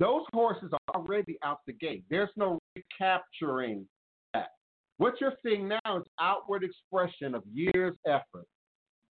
Those 0.00 0.22
horses 0.32 0.70
are 0.72 0.94
already 0.96 1.38
out 1.44 1.58
the 1.66 1.74
gate. 1.74 2.04
There's 2.08 2.30
no 2.34 2.58
recapturing 2.74 3.86
that. 4.32 4.48
What 4.96 5.20
you're 5.20 5.34
seeing 5.44 5.68
now 5.68 5.98
is 5.98 6.04
outward 6.18 6.64
expression 6.64 7.34
of 7.34 7.42
years' 7.52 7.96
effort, 8.06 8.46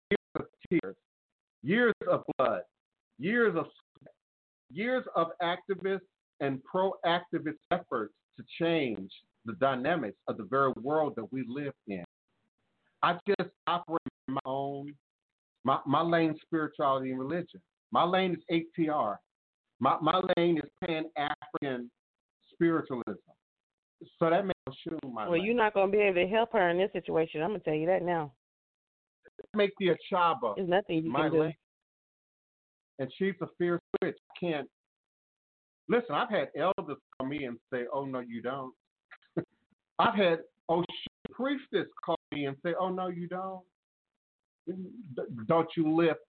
years 0.10 0.36
of 0.36 0.46
tears, 0.70 0.96
years 1.62 1.94
of 2.10 2.24
blood, 2.38 2.62
years 3.20 3.56
of 3.56 3.68
years 4.72 5.04
of 5.16 5.28
activist 5.44 6.02
and 6.40 6.60
proactivist 6.64 7.60
efforts 7.70 8.14
to 8.38 8.44
change 8.60 9.12
the 9.46 9.54
dynamics 9.54 10.18
of 10.28 10.38
the 10.38 10.48
very 10.50 10.72
world 10.82 11.14
that 11.16 11.32
we 11.32 11.46
live 11.48 11.74
in. 11.88 12.04
I 13.04 13.18
just 13.28 13.52
operate 13.68 14.00
my 14.28 14.40
own, 14.46 14.94
my, 15.64 15.80
my 15.86 16.02
lane 16.02 16.36
spirituality 16.44 17.12
and 17.12 17.20
religion. 17.20 17.62
My 17.92 18.04
lane 18.04 18.36
is 18.50 18.64
ATR. 18.80 19.18
My, 19.82 19.98
my 20.00 20.22
lane 20.38 20.60
is 20.60 20.70
Pan 20.86 21.06
African 21.18 21.90
spiritualism. 22.54 23.12
So 24.20 24.30
that 24.30 24.46
makes 24.46 24.78
sure 24.88 24.98
my 25.12 25.24
Well, 25.24 25.34
lane. 25.34 25.44
you're 25.44 25.56
not 25.56 25.74
going 25.74 25.92
to 25.92 25.98
be 25.98 26.04
able 26.04 26.22
to 26.22 26.28
help 26.28 26.54
her 26.54 26.70
in 26.70 26.78
this 26.78 26.92
situation. 26.94 27.42
I'm 27.42 27.50
going 27.50 27.62
to 27.62 27.66
tell 27.66 27.74
you 27.76 27.88
that 27.88 28.04
now. 28.04 28.32
make 29.56 29.72
the 29.80 29.88
Achaba 29.90 30.56
There's 30.56 30.70
nothing 30.70 31.04
you 31.04 31.12
my 31.12 31.24
can 31.24 31.32
do. 31.32 31.42
lane. 31.42 31.54
And 33.00 33.12
she's 33.18 33.34
a 33.42 33.48
fierce 33.58 33.82
witch. 34.02 34.16
I 34.36 34.40
can't. 34.40 34.70
Listen, 35.90 36.14
I've 36.14 36.30
had 36.30 36.50
elders 36.56 36.98
call 37.18 37.28
me 37.28 37.46
and 37.46 37.58
say, 37.74 37.86
oh, 37.92 38.06
no, 38.06 38.20
you 38.20 38.42
don't. 38.44 38.74
I've 40.00 40.14
had 40.16 40.40
Oshun 40.70 40.86
priestess 41.32 41.88
call 42.06 42.18
me 42.32 42.46
and 42.46 42.56
say, 42.64 42.76
oh, 42.80 42.90
no, 42.90 43.08
you 43.08 43.28
don't. 43.28 43.62
Don't 45.48 45.70
you 45.76 45.92
lift 45.96 46.20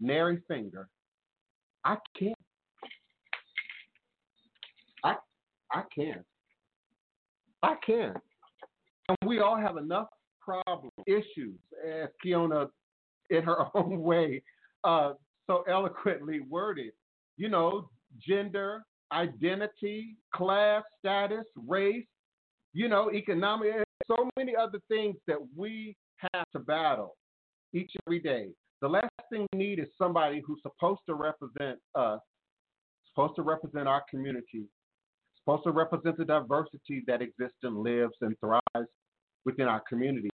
nary 0.00 0.40
finger. 0.46 0.88
I 1.84 1.96
can't. 2.16 2.34
I 5.02 5.16
I 5.74 5.82
can't. 5.94 6.24
I 7.62 7.74
can't. 7.84 8.16
And 9.08 9.18
we 9.26 9.40
all 9.40 9.56
have 9.56 9.76
enough 9.76 10.08
problems, 10.40 10.92
issues, 11.06 11.58
as 11.86 12.08
Kiona, 12.24 12.68
in 13.30 13.42
her 13.42 13.66
own 13.74 14.00
way, 14.02 14.42
uh, 14.84 15.14
so 15.46 15.64
eloquently 15.68 16.40
worded. 16.40 16.92
You 17.36 17.48
know, 17.48 17.90
gender, 18.26 18.84
identity, 19.12 20.16
class, 20.34 20.82
status, 20.98 21.44
race, 21.66 22.06
you 22.72 22.88
know, 22.88 23.10
economic, 23.12 23.84
so 24.06 24.28
many 24.36 24.54
other 24.54 24.78
things 24.88 25.16
that 25.26 25.38
we 25.56 25.96
have 26.32 26.46
to 26.52 26.60
battle 26.60 27.16
each 27.72 27.90
and 27.94 28.02
every 28.06 28.20
day. 28.20 28.48
The 28.80 28.88
last 28.88 29.10
thing 29.30 29.46
we 29.52 29.58
need 29.58 29.78
is 29.78 29.86
somebody 29.96 30.42
who's 30.46 30.60
supposed 30.62 31.00
to 31.08 31.14
represent 31.14 31.78
us, 31.94 32.20
supposed 33.08 33.36
to 33.36 33.42
represent 33.42 33.88
our 33.88 34.02
community, 34.10 34.64
supposed 35.44 35.64
to 35.64 35.70
represent 35.70 36.16
the 36.16 36.24
diversity 36.24 37.02
that 37.06 37.22
exists 37.22 37.58
and 37.62 37.76
lives 37.76 38.14
and 38.20 38.36
thrives 38.40 38.88
within 39.44 39.66
our 39.66 39.82
community, 39.88 40.30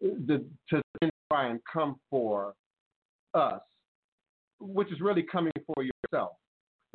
the, 0.00 0.44
to 0.70 0.82
then 1.00 1.10
try 1.30 1.48
and 1.48 1.60
come 1.70 1.96
for 2.10 2.54
us, 3.34 3.60
which 4.58 4.90
is 4.92 5.00
really 5.00 5.22
coming 5.22 5.52
for 5.66 5.82
yourself. 5.82 6.32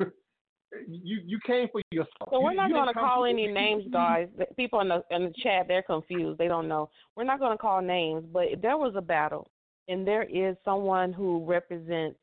you 0.88 1.20
you 1.24 1.38
came 1.46 1.68
for 1.70 1.80
yourself. 1.90 2.28
So 2.30 2.40
we're 2.40 2.54
not 2.54 2.70
going 2.70 2.88
to 2.88 2.94
call 2.94 3.24
any 3.24 3.46
names, 3.46 3.84
guys. 3.92 4.28
People 4.56 4.80
in 4.80 4.88
the 4.88 5.02
in 5.10 5.24
the 5.24 5.32
chat, 5.42 5.68
they're 5.68 5.82
confused. 5.82 6.38
They 6.38 6.48
don't 6.48 6.68
know. 6.68 6.90
We're 7.16 7.24
not 7.24 7.38
going 7.38 7.52
to 7.52 7.58
call 7.58 7.80
names, 7.80 8.24
but 8.32 8.46
there 8.60 8.78
was 8.78 8.94
a 8.96 9.02
battle, 9.02 9.48
and 9.88 10.06
there 10.06 10.24
is 10.24 10.56
someone 10.64 11.12
who 11.12 11.44
represents, 11.44 12.18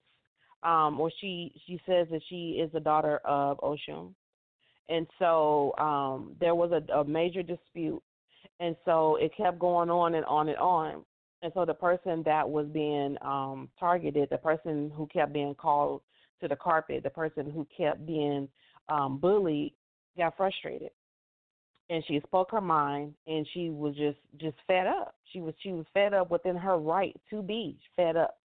um, 0.64 1.00
or 1.00 1.12
she 1.22 1.54
she 1.66 1.80
says 1.86 2.08
that 2.12 2.22
she 2.28 2.60
is 2.62 2.72
the 2.74 2.80
daughter 2.80 3.18
of 3.24 3.58
Oshun, 3.60 4.14
and 4.90 5.08
so 5.20 5.74
um, 5.78 6.36
there 6.40 6.56
was 6.56 6.72
a, 6.72 6.94
a 6.94 7.06
major 7.06 7.44
dispute, 7.44 8.02
and 8.60 8.76
so 8.86 9.16
it 9.18 9.32
kept 9.38 9.60
going 9.60 9.90
on 9.90 10.16
and 10.16 10.26
on 10.26 10.50
and 10.50 10.58
on, 10.58 11.06
and 11.42 11.52
so 11.54 11.66
the 11.66 11.74
person 11.74 12.24
that 12.26 12.48
was 12.50 12.68
being 12.68 13.16
um, 13.22 13.70
targeted, 13.80 14.30
the 14.30 14.38
person 14.38 14.92
who 14.96 15.08
kept 15.08 15.32
being 15.32 15.56
called 15.56 16.02
to 16.42 16.48
the 16.48 16.56
carpet, 16.56 17.04
the 17.04 17.10
person 17.10 17.50
who 17.50 17.68
kept 17.76 18.06
being 18.06 18.50
um, 18.90 19.20
bullied, 19.20 19.74
got 20.18 20.36
frustrated, 20.36 20.92
and 21.90 22.04
she 22.08 22.20
spoke 22.26 22.52
her 22.52 22.62
mind, 22.62 23.14
and 23.28 23.48
she 23.54 23.70
was 23.70 23.96
just 23.96 24.18
just 24.38 24.58
fed 24.68 24.88
up. 24.88 25.16
She 25.32 25.40
was 25.40 25.54
she 25.62 25.72
was 25.72 25.86
fed 25.94 26.14
up 26.14 26.32
within 26.32 26.56
her 26.56 26.78
right 26.78 27.16
to 27.30 27.42
be 27.42 27.78
fed 27.96 28.18
up. 28.18 28.38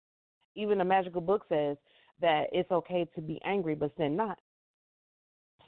Even 0.54 0.78
the 0.78 0.84
magical 0.84 1.20
book 1.20 1.46
says 1.48 1.76
that 2.20 2.44
it's 2.52 2.70
okay 2.70 3.08
to 3.14 3.20
be 3.20 3.40
angry, 3.44 3.74
but 3.74 3.92
sin 3.96 4.14
not. 4.14 4.38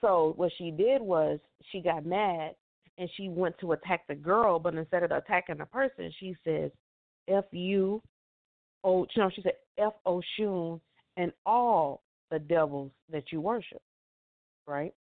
So 0.01 0.35
what 0.37 0.53
she 0.59 0.71
did 0.71 1.01
was 1.01 1.39
she 1.71 1.81
got 1.81 2.05
mad 2.05 2.55
and 2.99 3.09
she 3.17 3.29
went 3.29 3.59
to 3.59 3.73
attack 3.73 4.07
the 4.07 4.15
girl, 4.15 4.59
but 4.59 4.75
instead 4.75 5.03
of 5.03 5.11
attacking 5.11 5.59
the 5.59 5.67
person, 5.67 6.13
she 6.19 6.35
says, 6.45 6.71
"F 7.29 7.45
you, 7.53 8.03
oh, 8.85 9.07
no," 9.17 9.31
she 9.31 9.43
said, 9.43 9.57
"F 9.79 9.93
Oshun 10.07 10.81
and 11.17 11.33
all 11.45 12.03
the 12.31 12.39
devils 12.39 12.91
that 13.11 13.33
you 13.33 13.41
worship." 13.41 13.83
Right, 14.67 14.95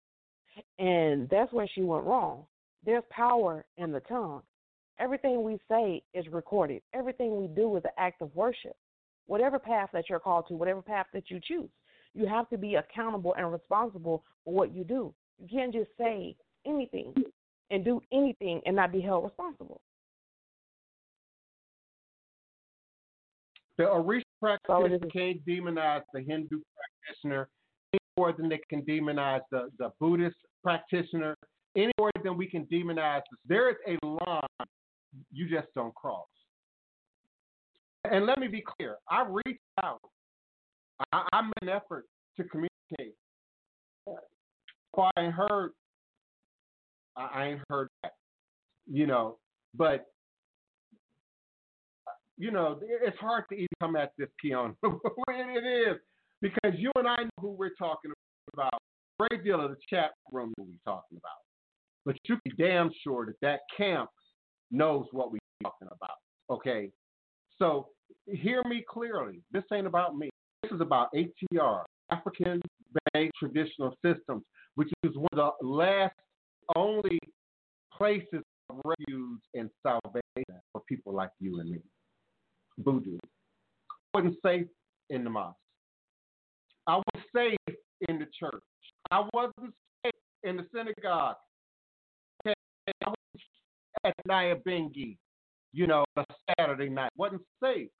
and 0.79 1.29
that's 1.29 1.53
where 1.53 1.69
she 1.69 1.83
went 1.83 2.05
wrong. 2.05 2.47
There's 2.85 3.05
power 3.11 3.65
in 3.79 3.93
the 3.93 4.01
tongue. 4.01 4.43
Everything 4.99 5.43
we 5.43 5.59
say 5.69 6.03
is 6.13 6.29
recorded. 6.29 6.83
Everything 6.93 7.41
we 7.41 7.49
do 7.49 7.77
is 7.77 7.85
an 7.85 7.91
act 7.97 8.23
of 8.23 8.35
worship. 8.37 8.77
Whatever 9.27 9.59
path 9.59 9.91
that 9.93 10.09
you're 10.09 10.21
called 10.21 10.47
to, 10.49 10.55
whatever 10.55 10.83
path 10.83 11.07
that 11.15 11.31
you 11.31 11.41
choose, 11.43 11.71
you 12.15 12.27
have 12.27 12.49
to 12.51 12.59
be 12.59 12.77
accountable 12.77 13.35
and 13.37 13.53
responsible 13.53 14.25
for 14.45 14.55
what 14.55 14.75
you 14.75 14.85
do. 14.85 15.13
You 15.39 15.49
can't 15.49 15.73
just 15.73 15.91
say 15.99 16.37
anything 16.67 17.13
and 17.71 17.85
do 17.85 18.01
anything 18.13 18.61
and 18.67 18.77
not 18.77 18.93
be 18.93 19.01
held 19.01 19.25
responsible. 19.25 19.81
The 23.77 23.85
Orisha 23.85 24.23
is- 24.93 25.11
can't 25.13 25.45
demonize 25.45 26.03
the 26.13 26.21
Hindu 26.21 26.61
practitioner 26.77 27.49
any 27.93 28.01
more 28.17 28.33
than 28.33 28.49
they 28.49 28.61
can 28.69 28.83
demonize 28.83 29.43
the, 29.51 29.71
the 29.79 29.93
Buddhist 29.99 30.37
practitioner, 30.63 31.37
any 31.75 31.93
more 31.99 32.11
than 32.23 32.37
we 32.37 32.47
can 32.47 32.65
demonize 32.67 33.23
this. 33.31 33.41
There 33.47 33.71
is 33.71 33.77
a 33.87 34.07
line 34.07 34.43
you 35.33 35.49
just 35.49 35.69
don't 35.75 35.95
cross. 35.95 36.27
And 38.05 38.27
let 38.27 38.39
me 38.39 38.49
be 38.49 38.63
clear 38.63 38.97
I 39.09 39.27
reached 39.29 39.61
out, 39.83 40.01
I, 41.13 41.27
I 41.33 41.43
made 41.43 41.53
an 41.63 41.69
effort 41.69 42.07
to 42.37 42.45
communicate. 42.45 43.15
I 44.97 45.11
ain't 45.21 45.35
heard, 45.35 45.73
I, 47.17 47.29
I 47.35 47.47
ain't 47.47 47.61
heard 47.69 47.89
that, 48.03 48.13
you 48.91 49.07
know, 49.07 49.39
but 49.75 50.07
you 52.37 52.51
know, 52.51 52.81
it's 52.83 53.19
hard 53.19 53.45
to 53.51 53.55
even 53.55 53.69
come 53.81 53.97
at 53.97 54.13
this, 54.19 54.29
Keon. 54.43 54.77
it 54.85 55.91
is 55.91 55.99
because 56.43 56.73
you 56.77 56.91
and 56.97 57.07
I 57.07 57.23
know 57.23 57.31
who 57.41 57.51
we're 57.51 57.75
talking 57.79 58.13
about. 58.53 58.73
A 58.75 59.29
great 59.29 59.45
deal 59.45 59.65
of 59.65 59.71
the 59.71 59.77
chat 59.89 60.11
room 60.33 60.53
that 60.57 60.65
we're 60.65 60.75
talking 60.85 61.19
about, 61.19 61.39
but 62.05 62.17
you 62.29 62.37
can 62.37 62.53
be 62.57 62.63
damn 62.63 62.91
sure 63.03 63.27
that 63.27 63.37
that 63.43 63.61
camp 63.77 64.11
knows 64.71 65.07
what 65.13 65.31
we're 65.31 65.39
talking 65.63 65.89
about. 65.89 66.17
Okay, 66.51 66.91
so 67.59 67.89
hear 68.27 68.63
me 68.65 68.85
clearly. 68.89 69.41
This 69.53 69.63
ain't 69.73 69.87
about 69.87 70.17
me. 70.17 70.31
This 70.65 70.77
is 70.77 70.81
about 70.81 71.09
ATR, 71.13 71.83
African 72.11 72.63
Bank 73.13 73.31
Traditional 73.39 73.95
Systems, 74.03 74.43
which 74.77 74.89
is 75.03 75.15
one 75.15 75.29
of 75.33 75.53
the 75.61 75.67
last 75.67 76.15
only 76.75 77.19
places 77.93 78.43
of 78.71 78.81
refuge 78.83 79.41
and 79.53 79.69
salvation 79.83 80.63
for 80.73 80.81
people 80.89 81.13
like 81.13 81.29
you 81.39 81.61
and 81.61 81.71
me 81.71 81.81
voodoo. 82.79 83.19
I 83.91 84.19
wasn't 84.19 84.37
safe 84.43 84.67
in 85.11 85.23
the 85.25 85.29
mosque. 85.29 85.55
I 86.87 86.97
was 86.97 87.23
safe 87.37 87.77
in 88.09 88.19
the 88.19 88.27
church. 88.41 88.63
I 89.11 89.23
wasn't 89.35 89.75
safe 90.03 90.13
in 90.45 90.57
the 90.57 90.67
synagogue. 90.75 91.37
I 92.47 92.55
was 93.07 93.15
at 94.03 94.65
Bengi, 94.65 95.19
you 95.75 95.87
know, 95.87 96.07
a 96.17 96.25
Saturday 96.59 96.89
night. 96.89 97.11
Wasn't 97.19 97.43
safe. 97.63 97.91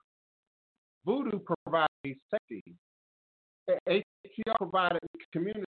Voodoo 1.07 1.39
provided 1.39 2.17
safety. 2.31 2.63
ATR 3.89 4.57
provided 4.59 5.01
community. 5.33 5.65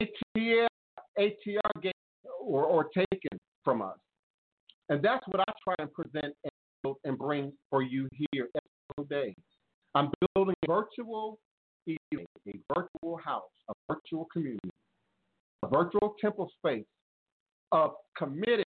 ATR, 0.00 0.66
ATR 1.18 1.82
gave 1.82 1.92
or, 2.40 2.64
or 2.64 2.84
taken 2.84 3.38
from 3.64 3.82
us. 3.82 3.98
And 4.88 5.02
that's 5.02 5.26
what 5.28 5.40
I 5.40 5.52
try 5.64 5.74
and 5.78 5.92
present 5.92 6.34
and, 7.04 7.18
bring 7.18 7.52
for 7.68 7.82
you 7.82 8.08
here 8.32 8.48
every 8.96 9.08
day. 9.08 9.34
I'm 9.96 10.10
building 10.34 10.54
a 10.62 10.66
virtual 10.68 11.38
evening, 11.86 12.26
a 12.46 12.52
virtual 12.72 13.16
house, 13.16 13.42
a 13.68 13.72
virtual 13.92 14.28
community, 14.32 14.70
a 15.64 15.68
virtual 15.68 16.14
temple 16.20 16.48
space 16.58 16.84
of 17.72 17.94
committed 18.16 18.64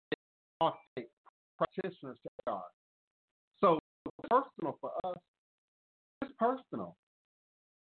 practitioners 1.58 2.18
to 2.22 2.30
God. 2.46 2.62
So 3.60 3.80
personal 4.30 4.78
for 4.80 4.92
us, 5.04 5.16
personal. 6.40 6.96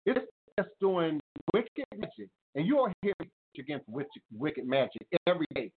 It's 0.06 0.26
just 0.60 0.70
doing 0.80 1.20
wicked 1.54 1.86
magic. 1.96 2.30
And 2.56 2.66
you 2.66 2.80
are 2.80 2.92
hear 3.02 3.14
against 3.58 3.88
wicked, 3.88 4.22
wicked 4.38 4.66
magic 4.66 5.08
every 5.28 5.46
day. 5.56 5.72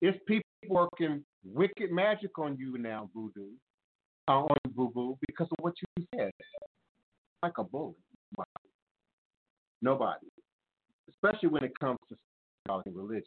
It's 0.00 0.18
people 0.26 0.44
working 0.68 1.24
wicked 1.44 1.90
magic 1.90 2.38
on 2.38 2.56
you 2.56 2.78
now, 2.78 3.10
voodoo, 3.14 3.50
uh, 4.28 4.42
on 4.42 4.56
boo 4.74 4.90
boo, 4.94 5.18
because 5.26 5.48
of 5.50 5.64
what 5.64 5.74
you 5.96 6.04
said. 6.14 6.30
Like 7.42 7.58
a 7.58 7.64
bully. 7.64 7.94
Nobody. 9.80 10.26
Especially 11.08 11.48
when 11.48 11.64
it 11.64 11.72
comes 11.78 11.98
to 12.08 12.16
religion. 12.92 13.24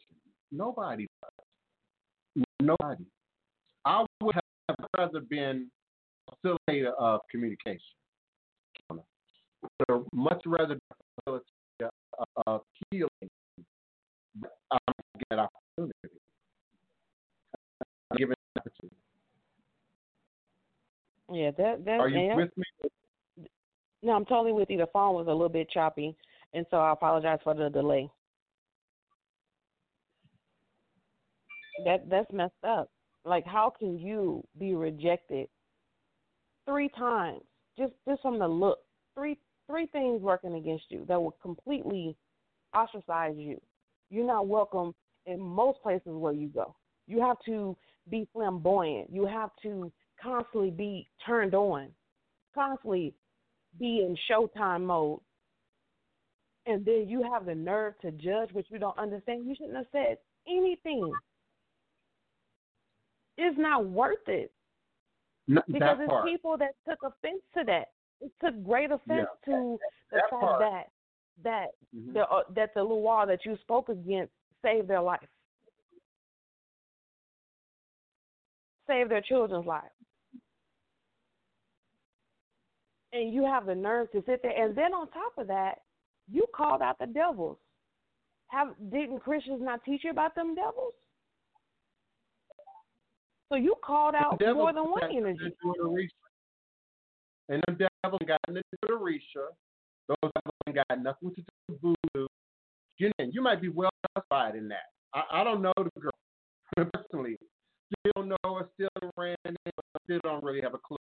Nobody 0.50 1.06
does. 1.22 2.44
Nobody. 2.60 3.04
I 3.84 4.04
would 4.20 4.34
have 4.34 4.76
rather 4.96 5.20
been 5.20 5.68
a 6.28 6.48
facilitator 6.48 6.92
of 6.98 7.20
communication. 7.30 7.80
Would 9.62 10.06
much 10.12 10.42
rather 10.46 10.78
facilitator 11.28 11.90
of 12.18 12.26
uh, 12.46 12.58
healing. 12.90 13.10
Uh, 14.42 14.46
I'm 14.70 14.78
um, 14.88 14.94
get 15.30 15.38
opportunity. 15.38 16.20
Given 18.16 18.36
opportunity. 18.56 18.96
Yeah, 21.32 21.50
that 21.56 21.84
that. 21.84 22.00
Are 22.00 22.08
you 22.08 22.20
yeah. 22.20 22.36
with 22.36 22.50
me? 22.56 23.46
No, 24.02 24.12
I'm 24.12 24.24
totally 24.24 24.52
with 24.52 24.68
you. 24.68 24.78
The 24.78 24.88
phone 24.92 25.14
was 25.14 25.26
a 25.28 25.30
little 25.30 25.48
bit 25.48 25.70
choppy, 25.70 26.16
and 26.52 26.66
so 26.70 26.78
I 26.78 26.92
apologize 26.92 27.38
for 27.44 27.54
the 27.54 27.70
delay. 27.70 28.10
That 31.84 32.08
that's 32.10 32.30
messed 32.32 32.52
up. 32.66 32.90
Like, 33.24 33.46
how 33.46 33.72
can 33.76 33.98
you 33.98 34.44
be 34.58 34.74
rejected 34.74 35.48
three 36.66 36.88
times 36.90 37.42
just 37.78 37.92
just 38.06 38.20
from 38.22 38.38
the 38.38 38.48
look? 38.48 38.80
Three 39.14 39.38
three 39.66 39.86
things 39.86 40.20
working 40.22 40.54
against 40.54 40.84
you 40.88 41.04
that 41.08 41.20
will 41.20 41.36
completely 41.42 42.16
ostracize 42.74 43.34
you. 43.36 43.60
You're 44.10 44.26
not 44.26 44.46
welcome 44.46 44.94
in 45.26 45.40
most 45.40 45.82
places 45.82 46.02
where 46.06 46.32
you 46.32 46.48
go. 46.48 46.74
You 47.06 47.20
have 47.20 47.36
to 47.46 47.76
be 48.10 48.28
flamboyant. 48.32 49.10
You 49.12 49.26
have 49.26 49.50
to 49.62 49.90
constantly 50.22 50.70
be 50.70 51.08
turned 51.24 51.54
on, 51.54 51.88
constantly 52.54 53.14
be 53.78 54.00
in 54.06 54.16
showtime 54.30 54.82
mode. 54.82 55.20
And 56.66 56.84
then 56.84 57.06
you 57.08 57.22
have 57.32 57.46
the 57.46 57.54
nerve 57.54 57.94
to 58.02 58.12
judge 58.12 58.52
which 58.52 58.66
you 58.70 58.78
don't 58.78 58.96
understand. 58.98 59.46
You 59.46 59.54
shouldn't 59.56 59.76
have 59.76 59.86
said 59.90 60.18
anything. 60.46 61.12
It's 63.36 63.58
not 63.58 63.86
worth 63.86 64.28
it. 64.28 64.52
N- 65.48 65.58
Because 65.66 65.98
it's 66.00 66.08
part. 66.08 66.26
people 66.26 66.56
that 66.58 66.74
took 66.88 67.00
offense 67.02 67.42
to 67.56 67.64
that. 67.66 67.88
It 68.22 68.32
took 68.40 68.62
great 68.64 68.90
offense 68.90 69.28
Yeah. 69.46 69.52
to 69.52 69.78
the 70.10 70.16
That 70.16 70.30
fact 70.30 70.42
part. 70.42 70.60
that 70.60 70.90
that 71.42 71.74
Mhm. 71.94 72.12
the 72.14 72.30
uh, 72.30 72.44
that 72.50 72.72
the 72.74 72.82
law 72.84 73.26
that 73.26 73.44
you 73.44 73.56
spoke 73.58 73.88
against 73.88 74.32
saved 74.62 74.86
their 74.88 75.00
life, 75.00 75.28
saved 78.86 79.10
their 79.10 79.22
children's 79.22 79.66
lives, 79.66 79.94
and 83.12 83.32
you 83.32 83.44
have 83.44 83.66
the 83.66 83.74
nerve 83.74 84.10
to 84.12 84.22
sit 84.22 84.42
there, 84.42 84.52
and 84.56 84.74
then 84.76 84.94
on 84.94 85.08
top 85.10 85.36
of 85.36 85.48
that, 85.48 85.82
you 86.28 86.46
called 86.54 86.82
out 86.82 86.98
the 86.98 87.06
devils. 87.06 87.58
Have 88.48 88.76
didn't 88.90 89.20
Christians 89.20 89.62
not 89.62 89.82
teach 89.84 90.04
you 90.04 90.10
about 90.10 90.34
them 90.34 90.54
devils? 90.54 90.94
So 93.48 93.56
you 93.56 93.74
called 93.82 94.14
out 94.14 94.40
more 94.54 94.72
than 94.72 94.90
one 94.90 95.02
energy. 95.10 95.56
And 97.48 97.62
them 97.66 97.76
devils 97.76 98.20
got 98.26 98.40
into 98.48 98.62
the 98.82 98.88
Orisha. 98.88 99.46
Those 100.08 100.30
devils 100.34 100.54
ain't 100.66 100.76
got 100.76 101.02
nothing 101.02 101.34
to 101.34 101.40
do 101.40 101.46
with 101.68 101.80
voodoo. 101.80 102.26
You, 102.98 103.10
know, 103.18 103.26
you 103.30 103.42
might 103.42 103.60
be 103.60 103.68
well 103.68 103.90
justified 104.14 104.54
in 104.56 104.68
that. 104.68 104.90
I, 105.14 105.40
I 105.40 105.44
don't 105.44 105.62
know 105.62 105.72
the 105.76 106.00
girl 106.00 106.12
personally. 106.92 107.36
Still 108.06 108.24
know 108.24 108.36
her, 108.44 108.68
still 108.74 109.10
ran 109.16 109.36
in, 109.44 109.56
still 110.04 110.20
don't 110.22 110.42
really 110.42 110.60
have 110.62 110.74
a 110.74 110.78
clue, 110.78 110.96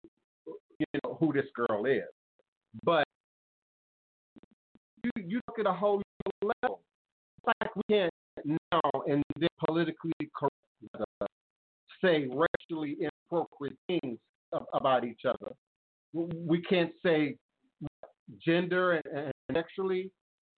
you 0.79 0.87
know, 1.05 1.17
who 1.21 1.33
this 1.33 1.47
girl 1.55 1.87
is. 1.87 2.03
But 2.83 3.05
you 5.05 5.11
you 5.17 5.41
look 5.49 5.59
at 5.59 5.67
a 5.67 5.73
whole 5.73 6.03
level. 6.43 6.81
It's 7.39 7.47
like 7.47 7.77
we 7.77 7.83
can't 7.89 8.13
now 8.45 8.81
and 9.07 9.23
then 9.39 9.49
politically 9.65 10.13
correct 10.35 10.55
uh, 10.99 11.27
say 12.03 12.29
racially 12.29 12.97
inappropriate 13.01 13.77
things 13.87 14.19
about 14.73 15.05
each 15.05 15.23
other. 15.29 15.55
We 16.13 16.61
can't 16.63 16.93
say 17.05 17.37
gender 18.45 18.93
and, 18.93 19.05
and 19.15 19.33
sexually 19.53 20.11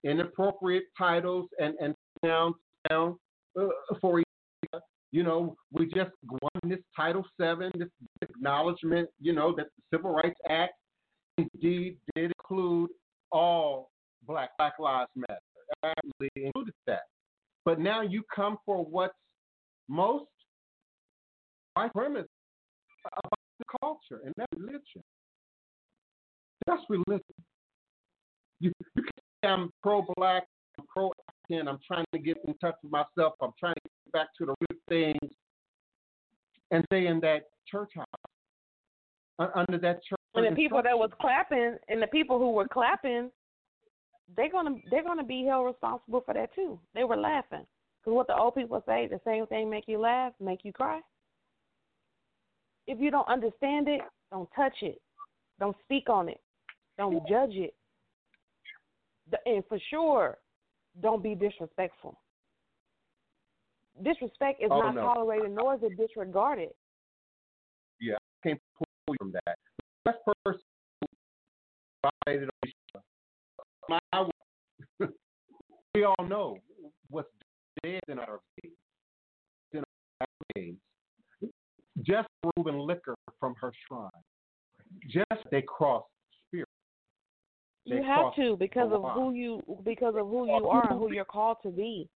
inappropriate 0.04 0.84
titles 0.96 1.48
and, 1.58 1.74
and 1.80 1.94
nouns 2.22 2.56
down 2.88 3.16
uh, 3.58 3.68
for. 4.00 4.22
You 5.14 5.22
know, 5.22 5.56
we 5.70 5.84
just 5.84 6.10
won 6.26 6.50
this 6.64 6.78
Title 6.96 7.22
VII, 7.38 7.70
this 7.78 7.88
acknowledgement, 8.22 9.10
you 9.20 9.34
know, 9.34 9.54
that 9.54 9.66
the 9.76 9.96
Civil 9.98 10.14
Rights 10.14 10.40
Act 10.48 10.72
indeed 11.36 11.98
did 12.14 12.32
include 12.38 12.88
all 13.30 13.90
Black 14.26 14.50
Black 14.56 14.78
Lives 14.78 15.10
Matter. 15.14 15.40
Actually 15.84 16.30
included 16.34 16.74
that. 16.86 17.02
But 17.64 17.78
now 17.78 18.02
you 18.02 18.22
come 18.34 18.56
for 18.64 18.84
what's 18.84 19.14
most 19.88 20.24
white 21.74 21.92
premise 21.92 22.26
about 23.06 23.38
the 23.58 23.64
culture 23.80 24.22
and 24.24 24.32
that 24.36 24.48
religion. 24.56 25.02
That's 26.66 26.82
religion. 26.88 27.22
You, 28.60 28.72
you 28.94 29.02
can 29.02 29.12
say 29.42 29.48
I'm 29.48 29.70
pro-black, 29.82 30.44
I'm 30.78 30.84
pro-African, 30.88 31.68
I'm 31.68 31.78
trying 31.86 32.04
to 32.12 32.18
get 32.18 32.38
in 32.46 32.54
touch 32.58 32.74
with 32.82 32.92
myself, 32.92 33.34
I'm 33.42 33.52
trying 33.58 33.74
to 33.74 33.90
get 34.06 34.12
back 34.12 34.28
to 34.38 34.46
the 34.46 34.54
real 34.60 34.80
things, 34.88 35.32
and 36.70 36.84
stay 36.86 37.06
in 37.06 37.20
that 37.20 37.42
church 37.66 37.90
house, 37.96 39.50
under 39.54 39.78
that 39.78 40.02
church. 40.04 40.18
And 40.34 40.46
the 40.46 40.56
people 40.56 40.80
that 40.82 40.96
was 40.96 41.10
clapping, 41.20 41.76
and 41.88 42.00
the 42.00 42.06
people 42.06 42.38
who 42.38 42.52
were 42.52 42.68
clapping, 42.68 43.30
they're 44.36 44.50
gonna 44.50 44.76
they're 44.90 45.02
gonna 45.02 45.24
be 45.24 45.44
held 45.44 45.66
responsible 45.66 46.22
for 46.24 46.32
that 46.34 46.54
too. 46.54 46.78
They 46.94 47.04
were 47.04 47.16
laughing 47.16 47.66
because 48.00 48.14
what 48.14 48.26
the 48.28 48.36
old 48.36 48.54
people 48.54 48.82
say, 48.86 49.06
the 49.06 49.20
same 49.26 49.46
thing 49.46 49.68
make 49.68 49.84
you 49.86 49.98
laugh, 49.98 50.32
make 50.40 50.64
you 50.64 50.72
cry. 50.72 51.00
If 52.86 52.98
you 52.98 53.10
don't 53.10 53.28
understand 53.28 53.88
it, 53.88 54.00
don't 54.30 54.48
touch 54.56 54.76
it, 54.80 55.00
don't 55.60 55.76
speak 55.84 56.08
on 56.08 56.28
it, 56.28 56.40
don't 56.98 57.26
judge 57.28 57.54
it, 57.54 57.74
and 59.46 59.64
for 59.68 59.78
sure, 59.90 60.38
don't 61.00 61.22
be 61.22 61.34
disrespectful. 61.34 62.18
Disrespect 64.02 64.62
is 64.62 64.68
Oh, 64.70 64.80
not 64.80 64.94
no. 64.94 65.02
tolerated, 65.02 65.52
nor 65.52 65.74
is 65.74 65.82
it 65.82 65.96
disregarded. 65.96 66.74
Yeah, 68.00 68.14
I 68.16 68.48
can't 68.48 68.60
pull 68.76 68.86
you 69.08 69.14
from 69.18 69.32
that. 69.32 69.58
The 70.04 70.12
best 70.12 70.18
person 70.44 70.60
violated 72.26 72.48
my, 73.88 73.98
we 75.94 76.04
all 76.04 76.24
know 76.26 76.56
what's 77.10 77.28
dead 77.82 78.00
in 78.08 78.18
our 78.18 78.40
veins. 78.62 78.76
In 79.72 79.82
our 80.20 80.26
days. 80.54 80.74
Just 82.02 82.28
removing 82.56 82.80
liquor 82.80 83.14
from 83.38 83.54
her 83.60 83.72
shrine. 83.86 84.10
Just 85.08 85.42
they 85.50 85.62
crossed 85.62 86.06
You 87.84 88.02
have 88.02 88.34
to 88.36 88.56
because 88.56 88.92
of 88.92 89.02
who 89.14 89.32
you 89.32 89.62
because 89.84 90.14
of 90.16 90.28
who 90.28 90.46
you 90.46 90.68
are 90.68 90.88
and 90.90 90.98
who 90.98 91.12
you're 91.12 91.24
called 91.24 91.56
to 91.64 91.70
be. 91.70 92.08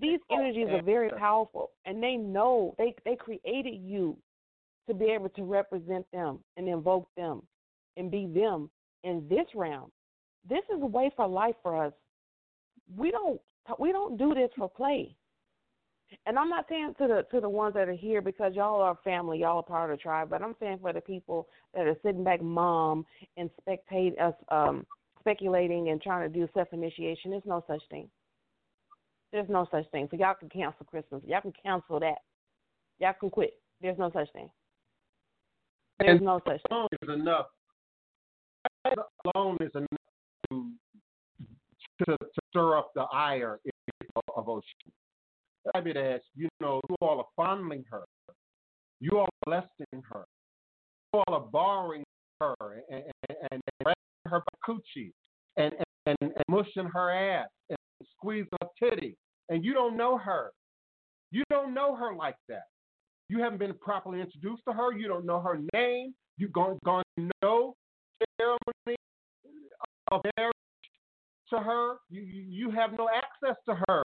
These 0.00 0.20
energies 0.30 0.68
are 0.70 0.82
very 0.82 1.10
powerful, 1.10 1.70
and 1.86 2.02
they 2.02 2.16
know 2.16 2.74
they 2.78 2.94
they 3.04 3.16
created 3.16 3.80
you 3.82 4.16
to 4.88 4.94
be 4.94 5.06
able 5.06 5.30
to 5.30 5.42
represent 5.42 6.06
them 6.12 6.38
and 6.56 6.68
invoke 6.68 7.08
them 7.16 7.42
and 7.96 8.10
be 8.10 8.26
them 8.26 8.70
in 9.02 9.26
this 9.28 9.46
realm. 9.54 9.90
This 10.48 10.62
is 10.74 10.80
a 10.80 10.86
way 10.86 11.10
for 11.16 11.26
life 11.26 11.56
for 11.62 11.84
us. 11.84 11.92
We 12.96 13.10
don't 13.10 13.40
we 13.80 13.90
don't 13.90 14.16
do 14.16 14.34
this 14.34 14.50
for 14.56 14.68
play. 14.68 15.16
And 16.26 16.38
I'm 16.38 16.48
not 16.48 16.66
saying 16.68 16.94
to 16.98 17.06
the 17.06 17.26
to 17.32 17.40
the 17.40 17.48
ones 17.48 17.74
that 17.74 17.88
are 17.88 17.92
here 17.92 18.20
because 18.20 18.54
y'all 18.54 18.80
are 18.80 18.98
family, 19.04 19.40
y'all 19.40 19.58
are 19.58 19.62
part 19.62 19.90
of 19.90 19.98
the 19.98 20.02
tribe, 20.02 20.30
but 20.30 20.42
I'm 20.42 20.54
saying 20.60 20.78
for 20.80 20.92
the 20.92 21.00
people 21.00 21.48
that 21.74 21.86
are 21.86 21.96
sitting 22.04 22.24
back, 22.24 22.40
mom, 22.42 23.04
and 23.36 23.50
spectate 23.60 24.20
us, 24.20 24.34
um, 24.50 24.86
speculating 25.20 25.88
and 25.90 26.00
trying 26.00 26.30
to 26.30 26.38
do 26.38 26.48
self 26.54 26.68
initiation. 26.72 27.30
There's 27.32 27.42
no 27.44 27.64
such 27.66 27.82
thing. 27.90 28.08
There's 29.32 29.48
no 29.48 29.66
such 29.70 29.88
thing. 29.90 30.08
So 30.10 30.16
y'all 30.16 30.34
can 30.38 30.48
cancel 30.48 30.86
Christmas. 30.86 31.22
Y'all 31.26 31.40
can 31.40 31.52
cancel 31.62 32.00
that. 32.00 32.18
Y'all 32.98 33.14
can 33.18 33.30
quit. 33.30 33.54
There's 33.80 33.98
no 33.98 34.10
such 34.12 34.32
thing. 34.32 34.48
There's 35.98 36.18
And 36.18 36.24
no 36.24 36.40
such 36.46 36.60
thing. 36.68 36.86
is 37.02 37.08
enough. 37.08 37.46
Alone 39.34 39.56
is 39.60 39.72
enough 39.74 39.88
to, 40.50 40.70
to, 41.98 42.16
to 42.16 42.40
stir 42.50 42.76
up 42.78 42.92
the 42.94 43.02
ire 43.12 43.58
of 44.36 44.46
Oshun. 44.46 44.62
David 45.74 45.96
asks, 45.96 46.26
you 46.34 46.48
know, 46.60 46.80
you 46.88 46.96
all 47.00 47.18
are 47.18 47.26
fondling 47.36 47.84
her. 47.90 48.04
You 49.00 49.18
all 49.18 49.24
are 49.24 49.46
blessing 49.46 50.02
her. 50.12 50.24
You 51.12 51.22
all 51.26 51.34
are 51.34 51.46
borrowing 51.52 52.04
her 52.40 52.54
and, 52.90 53.04
and, 53.28 53.38
and 53.50 53.62
grabbing 53.82 53.96
her 54.26 54.42
coochie 54.66 55.12
and, 55.56 55.72
and, 56.06 56.16
and 56.20 56.32
mushing 56.48 56.88
her 56.92 57.10
ass 57.10 57.48
and 57.70 57.78
squeezing 58.16 58.48
her 58.60 58.68
titty. 58.78 59.16
And 59.48 59.64
you 59.64 59.74
don't 59.74 59.96
know 59.96 60.18
her. 60.18 60.50
You 61.30 61.42
don't 61.50 61.74
know 61.74 61.94
her 61.96 62.14
like 62.14 62.36
that. 62.48 62.64
You 63.28 63.40
haven't 63.40 63.58
been 63.58 63.74
properly 63.74 64.20
introduced 64.20 64.62
to 64.68 64.74
her. 64.74 64.92
You 64.92 65.08
don't 65.08 65.26
know 65.26 65.40
her 65.40 65.58
name. 65.74 66.14
You've 66.38 66.52
gone, 66.52 66.78
gone 66.84 67.02
to 67.18 67.28
no 67.42 67.74
ceremony 68.38 68.96
of 70.12 70.20
marriage 70.36 70.54
to 71.50 71.58
her. 71.58 71.96
You, 72.08 72.22
you, 72.22 72.44
you 72.48 72.70
have 72.70 72.92
no 72.96 73.08
access 73.08 73.56
to 73.68 73.76
her 73.88 74.02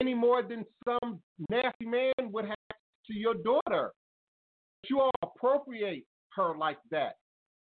any 0.00 0.14
more 0.14 0.42
than 0.42 0.64
some 0.84 1.20
nasty 1.48 1.86
man 1.86 2.12
would 2.18 2.46
have 2.46 2.78
to 3.06 3.14
your 3.14 3.34
daughter. 3.34 3.92
You 4.88 5.00
all 5.00 5.10
appropriate 5.22 6.04
her 6.36 6.56
like 6.56 6.78
that. 6.90 7.16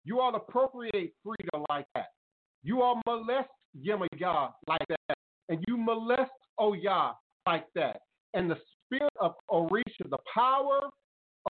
You 0.05 0.21
all 0.21 0.35
appropriate 0.35 1.13
Frida 1.23 1.65
like 1.71 1.87
that. 1.95 2.09
You 2.63 2.83
all 2.83 3.01
molest 3.07 3.49
Yemaya 3.77 4.51
like 4.67 4.85
that. 4.89 5.17
And 5.49 5.65
you 5.67 5.77
molest 5.77 6.31
oh 6.59 6.75
Oya 6.75 7.13
like 7.47 7.67
that. 7.75 8.01
And 8.35 8.51
the 8.51 8.59
spirit 8.87 9.13
of 9.21 9.35
Orisha, 9.51 10.09
the 10.11 10.19
power 10.33 10.81
of 10.85 10.91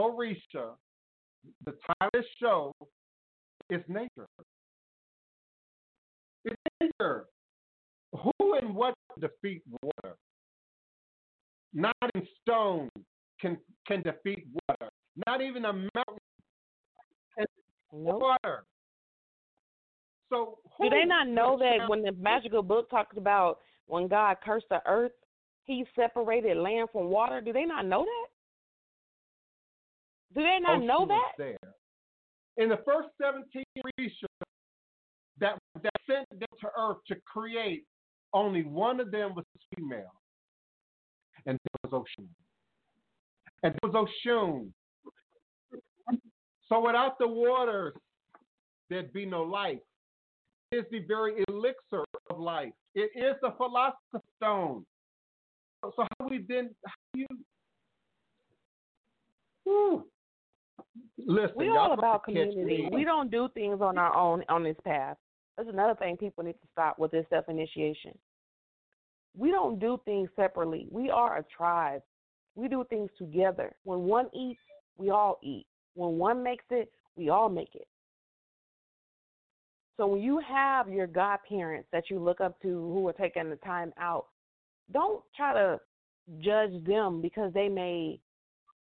Orisha, 0.01 0.73
the 1.65 1.73
this 2.13 2.25
show 2.39 2.71
is 3.69 3.81
nature. 3.87 4.27
It's 6.45 6.55
nature. 6.81 7.25
Who 8.13 8.53
and 8.55 8.75
what 8.75 8.93
defeat 9.19 9.61
water? 9.81 10.15
Not 11.73 11.95
in 12.15 12.27
stone 12.41 12.89
can 13.39 13.57
can 13.87 14.01
defeat 14.01 14.47
water. 14.67 14.89
Not 15.27 15.41
even 15.41 15.65
a 15.65 15.73
mountain 15.73 16.19
can 17.37 17.45
Nope. 17.91 18.21
water. 18.21 18.65
So 20.29 20.59
who 20.77 20.85
Do 20.85 20.89
they 20.89 21.05
not 21.05 21.27
know 21.27 21.57
that 21.59 21.89
when 21.89 22.01
the 22.01 22.11
magical 22.13 22.63
book 22.63 22.89
talks 22.89 23.17
about 23.17 23.59
when 23.85 24.07
God 24.07 24.37
cursed 24.43 24.67
the 24.69 24.81
earth, 24.85 25.11
He 25.63 25.85
separated 25.95 26.57
land 26.57 26.89
from 26.91 27.07
water? 27.07 27.41
Do 27.41 27.53
they 27.53 27.65
not 27.65 27.85
know 27.85 28.03
that? 28.03 28.27
Do 30.35 30.41
they 30.41 30.59
not 30.59 30.77
oh, 30.77 30.81
Oshun 30.81 30.87
know 30.87 31.05
that? 31.07 31.31
There. 31.37 31.57
In 32.57 32.69
the 32.69 32.79
first 32.85 33.09
17 33.21 33.63
research 33.97 34.29
that, 35.39 35.57
that 35.81 35.93
sent 36.07 36.27
them 36.29 36.47
to 36.61 36.67
Earth 36.77 36.97
to 37.07 37.15
create, 37.25 37.83
only 38.33 38.63
one 38.63 38.99
of 38.99 39.11
them 39.11 39.35
was 39.35 39.45
female. 39.75 40.13
Oshun. 41.91 42.27
And 43.63 43.73
that 43.73 43.83
was 43.83 44.07
Oshun. 44.27 44.69
So 46.69 46.85
without 46.85 47.17
the 47.19 47.27
waters, 47.27 47.93
there'd 48.89 49.13
be 49.13 49.25
no 49.25 49.43
life. 49.43 49.79
It 50.71 50.77
is 50.77 50.85
the 50.91 50.99
very 50.99 51.43
elixir 51.47 52.03
of 52.29 52.39
life. 52.39 52.73
It 52.95 53.11
is 53.15 53.35
the 53.41 53.53
philosopher's 53.57 54.21
stone. 54.37 54.85
So 55.83 56.07
how 56.19 56.29
we 56.29 56.45
then 56.47 56.73
how 56.85 56.93
you 57.13 57.27
Whew. 59.65 60.05
Listen, 61.17 61.55
We 61.55 61.67
y'all 61.67 61.93
about 61.93 62.23
community. 62.23 62.87
We 62.91 63.03
don't 63.03 63.31
do 63.31 63.49
things 63.53 63.81
on 63.81 63.97
our 63.97 64.15
own 64.15 64.43
on 64.49 64.63
this 64.63 64.75
path. 64.83 65.17
That's 65.57 65.69
another 65.69 65.95
thing 65.95 66.17
people 66.17 66.43
need 66.43 66.53
to 66.53 66.67
stop 66.71 66.99
with 66.99 67.11
this 67.11 67.25
self 67.29 67.45
initiation. 67.49 68.17
We 69.37 69.51
don't 69.51 69.79
do 69.79 69.99
things 70.05 70.29
separately. 70.35 70.87
We 70.91 71.09
are 71.09 71.37
a 71.37 71.43
tribe. 71.55 72.01
We 72.55 72.67
do 72.67 72.85
things 72.89 73.09
together. 73.17 73.75
When 73.83 74.01
one 74.01 74.29
eats, 74.33 74.59
we 74.97 75.09
all 75.09 75.39
eat. 75.41 75.65
When 75.95 76.17
one 76.17 76.43
makes 76.43 76.65
it, 76.69 76.91
we 77.15 77.29
all 77.29 77.49
make 77.49 77.73
it. 77.75 77.87
So 79.97 80.07
when 80.07 80.21
you 80.21 80.39
have 80.39 80.89
your 80.89 81.07
godparents 81.07 81.87
that 81.91 82.09
you 82.09 82.19
look 82.19 82.41
up 82.41 82.59
to 82.61 82.67
who 82.67 83.07
are 83.07 83.13
taking 83.13 83.49
the 83.49 83.55
time 83.57 83.93
out, 83.99 84.25
don't 84.91 85.23
try 85.35 85.53
to 85.53 85.79
judge 86.39 86.83
them 86.85 87.21
because 87.21 87.53
they 87.53 87.69
may, 87.69 88.19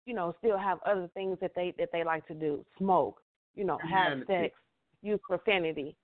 you 0.06 0.14
know, 0.14 0.34
still 0.38 0.58
have 0.58 0.78
other 0.86 1.08
things 1.14 1.38
that 1.40 1.52
they 1.54 1.74
that 1.78 1.90
they 1.92 2.04
like 2.04 2.26
to 2.28 2.34
do. 2.34 2.64
Smoke, 2.78 3.20
you 3.54 3.64
know, 3.64 3.78
have 3.78 4.18
sex, 4.26 4.54
use 5.02 5.20
profanity. 5.28 5.94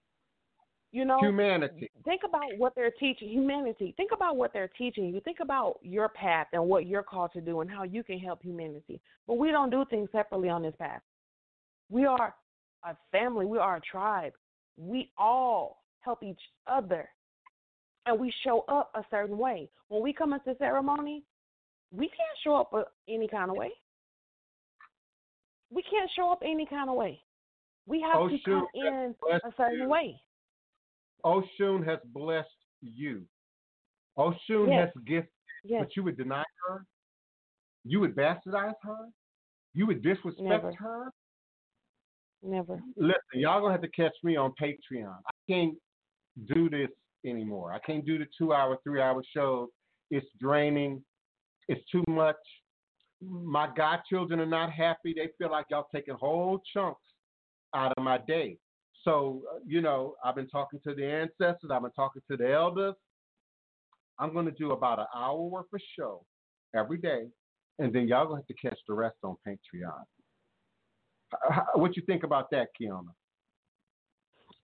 You 0.92 1.04
know, 1.04 1.18
Humanity. 1.20 1.88
think 2.04 2.22
about 2.24 2.56
what 2.58 2.74
they're 2.74 2.90
teaching 2.90 3.28
humanity. 3.28 3.94
Think 3.96 4.10
about 4.12 4.36
what 4.36 4.52
they're 4.52 4.70
teaching 4.76 5.04
you. 5.14 5.20
Think 5.20 5.38
about 5.40 5.78
your 5.82 6.08
path 6.08 6.48
and 6.52 6.64
what 6.64 6.86
you're 6.86 7.04
called 7.04 7.32
to 7.34 7.40
do 7.40 7.60
and 7.60 7.70
how 7.70 7.84
you 7.84 8.02
can 8.02 8.18
help 8.18 8.42
humanity. 8.42 9.00
But 9.28 9.34
we 9.38 9.52
don't 9.52 9.70
do 9.70 9.84
things 9.88 10.08
separately 10.10 10.48
on 10.48 10.62
this 10.62 10.74
path. 10.80 11.00
We 11.90 12.06
are 12.06 12.34
a 12.84 12.96
family. 13.12 13.46
We 13.46 13.58
are 13.58 13.76
a 13.76 13.80
tribe. 13.80 14.32
We 14.76 15.12
all 15.16 15.84
help 16.00 16.24
each 16.24 16.40
other. 16.66 17.08
And 18.06 18.18
we 18.18 18.32
show 18.42 18.64
up 18.66 18.90
a 18.96 19.04
certain 19.12 19.38
way. 19.38 19.70
When 19.88 20.02
we 20.02 20.12
come 20.12 20.32
into 20.32 20.56
ceremony 20.58 21.22
we 21.92 22.06
can't 22.06 22.38
show 22.44 22.54
up 22.54 22.72
any 23.08 23.26
kind 23.26 23.50
of 23.50 23.56
way. 23.56 23.70
We 25.72 25.82
can't 25.82 26.10
show 26.16 26.30
up 26.30 26.42
any 26.44 26.66
kind 26.66 26.88
of 26.88 26.96
way. 26.96 27.20
We 27.86 28.00
have 28.00 28.16
Oh, 28.16 28.28
to 28.28 28.36
shoot. 28.38 28.44
come 28.44 28.66
in 28.74 29.14
Bless 29.20 29.40
a 29.44 29.52
certain 29.56 29.80
you. 29.80 29.88
way 29.88 30.20
Oshun 31.24 31.84
has 31.86 31.98
blessed 32.06 32.48
you. 32.82 33.26
Oshun 34.18 34.68
Yes. 34.68 34.90
has 34.94 35.04
gifted, 35.04 35.32
yes 35.64 35.82
but 35.82 35.96
you 35.96 36.02
would 36.02 36.16
deny 36.16 36.44
her. 36.68 36.84
You 37.84 38.00
would 38.00 38.14
bastardize 38.14 38.74
her. 38.82 39.08
You 39.72 39.86
would 39.86 40.02
disrespect 40.02 40.40
Never. 40.40 40.72
her. 40.74 41.12
never 42.42 42.82
Listen, 42.96 43.20
y'all 43.34 43.60
gonna 43.60 43.72
have 43.72 43.82
to 43.82 43.88
catch 43.88 44.14
me 44.22 44.36
on 44.36 44.52
Patreon. 44.60 45.16
I 45.26 45.30
can't 45.48 45.78
do 46.46 46.68
this 46.68 46.90
anymore. 47.24 47.72
I 47.72 47.78
can't 47.80 48.04
do 48.04 48.18
the 48.18 48.26
two-hour, 48.36 48.78
three-hour 48.82 49.22
shows. 49.34 49.68
It's 50.10 50.26
draining. 50.38 51.04
It's 51.68 51.84
too 51.90 52.04
much. 52.08 52.36
My 53.20 53.68
godchildren 53.76 54.40
are 54.40 54.46
not 54.46 54.72
happy. 54.72 55.12
They 55.14 55.28
feel 55.38 55.50
like 55.50 55.66
y'all 55.70 55.86
taking 55.94 56.14
whole 56.14 56.60
chunks 56.72 57.02
out 57.74 57.92
of 57.96 58.02
my 58.02 58.18
day. 58.18 58.58
So, 59.04 59.42
uh, 59.54 59.58
you 59.66 59.80
know, 59.80 60.14
I've 60.24 60.34
been 60.34 60.48
talking 60.48 60.80
to 60.86 60.94
the 60.94 61.04
ancestors. 61.04 61.70
I've 61.72 61.82
been 61.82 61.90
talking 61.92 62.22
to 62.30 62.36
the 62.36 62.52
elders. 62.52 62.94
I'm 64.18 64.32
going 64.34 64.44
to 64.44 64.52
do 64.52 64.72
about 64.72 64.98
an 64.98 65.06
hour 65.14 65.40
worth 65.40 65.66
of 65.72 65.80
show 65.98 66.24
every 66.74 66.98
day, 66.98 67.24
and 67.78 67.92
then 67.92 68.06
y'all 68.06 68.26
going 68.26 68.42
to 68.42 68.46
have 68.46 68.56
to 68.56 68.68
catch 68.68 68.78
the 68.86 68.94
rest 68.94 69.16
on 69.22 69.36
Patreon. 69.46 70.04
What 71.74 71.96
you 71.96 72.02
think 72.06 72.24
about 72.24 72.50
that, 72.50 72.68
Kiana? 72.80 73.14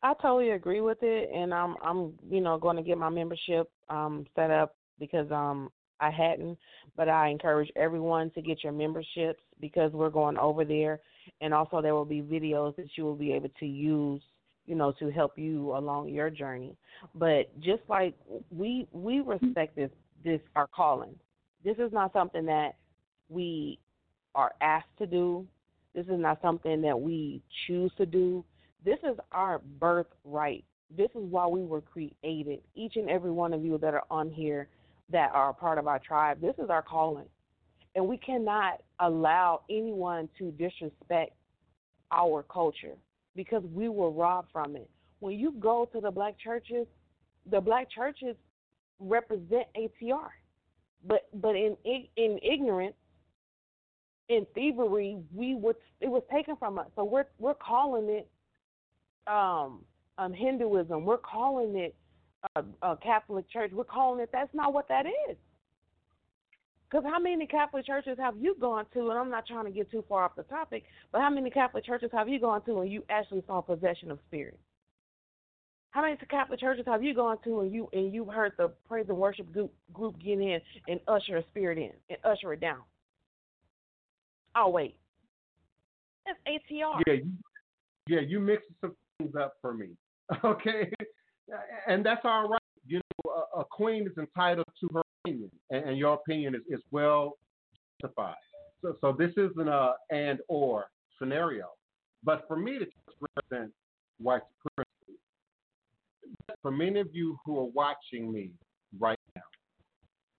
I 0.03 0.13
totally 0.21 0.51
agree 0.51 0.81
with 0.81 0.99
it, 1.03 1.31
and 1.35 1.55
I'm 1.55 1.77
I'm 1.83 2.13
you 2.29 2.41
know 2.41 2.59
going 2.59 2.77
to 2.77 2.83
get 2.83 2.99
my 2.99 3.09
membership 3.09 3.71
um 3.89 4.27
set 4.35 4.51
up 4.51 4.75
because 4.99 5.31
um 5.31 5.71
I 6.01 6.11
hadn't, 6.11 6.59
but 6.97 7.09
I 7.09 7.29
encourage 7.29 7.71
everyone 7.77 8.31
to 8.33 8.43
get 8.43 8.63
your 8.63 8.73
memberships 8.73 9.41
because 9.61 9.93
we're 9.93 10.11
going 10.11 10.37
over 10.37 10.65
there, 10.65 11.01
and 11.41 11.53
also 11.55 11.81
there 11.81 11.95
will 11.95 12.05
be 12.05 12.23
videos 12.23 12.77
that 12.77 12.89
you 12.97 13.05
will 13.05 13.17
be 13.17 13.33
able 13.33 13.51
to 13.61 13.67
use 13.67 14.23
you 14.67 14.75
know 14.75 14.93
to 14.99 15.11
help 15.11 15.39
you 15.39 15.77
along 15.77 16.09
your 16.09 16.31
journey. 16.31 16.77
But 17.15 17.59
just 17.61 17.83
like 17.89 18.15
we 18.51 18.89
we 18.93 19.21
respect 19.21 19.77
this 19.77 19.91
this 20.25 20.41
our 20.55 20.67
calling. 20.67 21.15
This 21.65 21.77
is 21.79 21.93
not 21.93 22.13
something 22.13 22.47
that 22.47 22.77
we 23.29 23.79
are 24.35 24.53
asked 24.61 24.97
to 24.99 25.07
do. 25.07 25.47
This 25.95 26.07
is 26.07 26.19
not 26.19 26.41
something 26.43 26.83
that 26.83 27.01
we 27.01 27.43
choose 27.67 27.91
to 27.97 28.07
do 28.07 28.45
this 28.87 28.99
is 29.03 29.19
our 29.33 29.59
birthright. 29.81 30.65
This 30.97 31.11
is 31.17 31.23
why 31.29 31.49
we 31.49 31.65
were 31.65 31.81
created. 31.81 32.61
Each 32.77 32.95
and 32.95 33.11
every 33.11 33.33
one 33.33 33.53
of 33.53 33.65
you 33.65 33.79
that 33.79 33.95
are 33.95 34.05
on 34.11 34.31
here 34.31 34.69
that 35.11 35.33
are 35.35 35.53
part 35.53 35.79
of 35.79 35.89
our 35.89 35.99
tribe, 35.99 36.41
this 36.41 36.55
is 36.63 36.71
our 36.71 36.83
calling. 36.83 37.27
And 37.97 38.07
we 38.07 38.19
cannot 38.19 38.83
allow 39.01 39.63
anyone 39.69 40.29
to 40.39 40.53
disrespect 40.53 41.33
our 42.13 42.45
culture 42.45 42.95
because 43.35 43.65
we 43.73 43.89
were 43.89 44.11
robbed 44.11 44.53
from 44.53 44.77
it. 44.77 44.89
When 45.21 45.39
you 45.39 45.53
go 45.59 45.89
to 45.93 46.01
the 46.01 46.11
black 46.11 46.39
churches, 46.39 46.87
the 47.51 47.61
black 47.61 47.91
churches 47.91 48.37
represent 49.01 49.67
ATR. 49.77 50.29
But 51.07 51.29
but 51.35 51.57
in 51.57 51.77
in 51.85 52.39
ignorance, 52.43 52.97
in 54.29 54.47
thievery, 54.55 55.19
we 55.35 55.55
would 55.55 55.77
it 56.01 56.09
was 56.09 56.23
taken 56.31 56.57
from 56.57 56.79
us. 56.79 56.87
So 56.97 57.05
we're 57.05 57.27
we're 57.39 57.55
calling 57.55 58.09
it 58.09 58.29
um 59.27 59.81
um, 60.19 60.33
Hinduism. 60.33 61.05
We're 61.05 61.19
calling 61.19 61.77
it 61.77 61.95
a, 62.57 62.65
a 62.83 62.97
Catholic 62.97 63.49
Church. 63.51 63.71
We're 63.73 63.85
calling 63.85 64.21
it. 64.21 64.31
That's 64.33 64.53
not 64.55 64.73
what 64.73 64.89
that 64.89 65.07
is. 65.07 65.37
Because 66.89 67.05
how 67.05 67.19
many 67.19 67.47
Catholic 67.47 67.85
churches 67.85 68.17
have 68.19 68.37
you 68.39 68.55
gone 68.61 68.87
to? 68.95 69.11
And 69.11 69.19
I'm 69.19 69.31
not 69.31 69.47
trying 69.47 69.65
to 69.65 69.71
get 69.71 69.91
too 69.91 70.05
far 70.09 70.25
off 70.25 70.37
the 70.37 70.45
topic, 70.45 70.85
but 71.11 71.21
how 71.21 71.31
many 71.31 71.51
Catholic 71.51 71.85
churches 71.85 72.11
have 72.13 72.29
you 72.29 72.39
gone 72.39 72.63
to 72.65 72.81
and 72.81 72.91
you 72.91 73.03
actually 73.11 73.43
saw 73.47 73.61
possession 73.61 74.11
of 74.11 74.19
spirit? 74.29 74.59
How 75.91 76.03
many 76.03 76.17
Catholic 76.31 76.61
churches 76.61 76.85
have 76.87 77.03
you 77.03 77.15
gone 77.15 77.39
to 77.45 77.61
and 77.61 77.73
you 77.73 77.89
and 77.93 78.13
you 78.13 78.27
heard 78.27 78.53
the 78.59 78.69
praise 78.87 79.07
and 79.09 79.17
worship 79.17 79.51
group, 79.53 79.73
group 79.95 80.15
get 80.23 80.39
in 80.39 80.61
and 80.89 81.01
usher 81.09 81.39
a 81.39 81.43
spirit 81.51 81.79
in 81.79 81.91
and 82.11 82.19
usher 82.23 82.53
it 82.53 82.61
down? 82.61 82.83
Oh 84.55 84.69
wait, 84.69 84.97
that's 86.27 86.39
ATR. 86.47 87.01
Yeah, 87.07 87.15
you, 87.15 87.33
yeah, 88.09 88.21
you 88.21 88.41
mixed 88.41 88.69
some 88.81 88.95
things 89.19 89.35
up 89.35 89.55
for 89.61 89.75
me. 89.75 89.89
Okay, 90.45 90.91
and 91.87 92.05
that's 92.05 92.23
all 92.25 92.49
right. 92.49 92.61
You 92.85 93.01
know, 93.25 93.47
a, 93.55 93.61
a 93.61 93.65
queen 93.65 94.07
is 94.07 94.19
entitled 94.19 94.67
to 94.81 94.89
her 94.93 95.03
opinion, 95.27 95.51
and, 95.71 95.91
and 95.91 95.99
your 95.99 96.15
opinion 96.15 96.55
is, 96.55 96.63
is 96.69 96.81
well 96.91 97.39
justified. 98.01 98.35
So, 98.83 98.97
so 99.01 99.13
this 99.19 99.31
isn't 99.37 99.69
a 99.69 99.73
uh, 99.73 99.93
and 100.11 100.39
or 100.49 100.87
scenario. 101.19 101.67
But 102.23 102.45
for 102.49 102.57
me 102.57 102.79
to 102.79 102.87
represent 103.21 103.73
white 104.19 104.43
supremacy, 104.63 105.21
for 106.63 106.71
many 106.71 107.01
of 107.01 107.09
you 107.13 107.39
who 107.45 107.59
are 107.59 107.69
watching 107.75 108.33
me 108.33 108.51
right 108.99 109.19
now, 109.35 109.43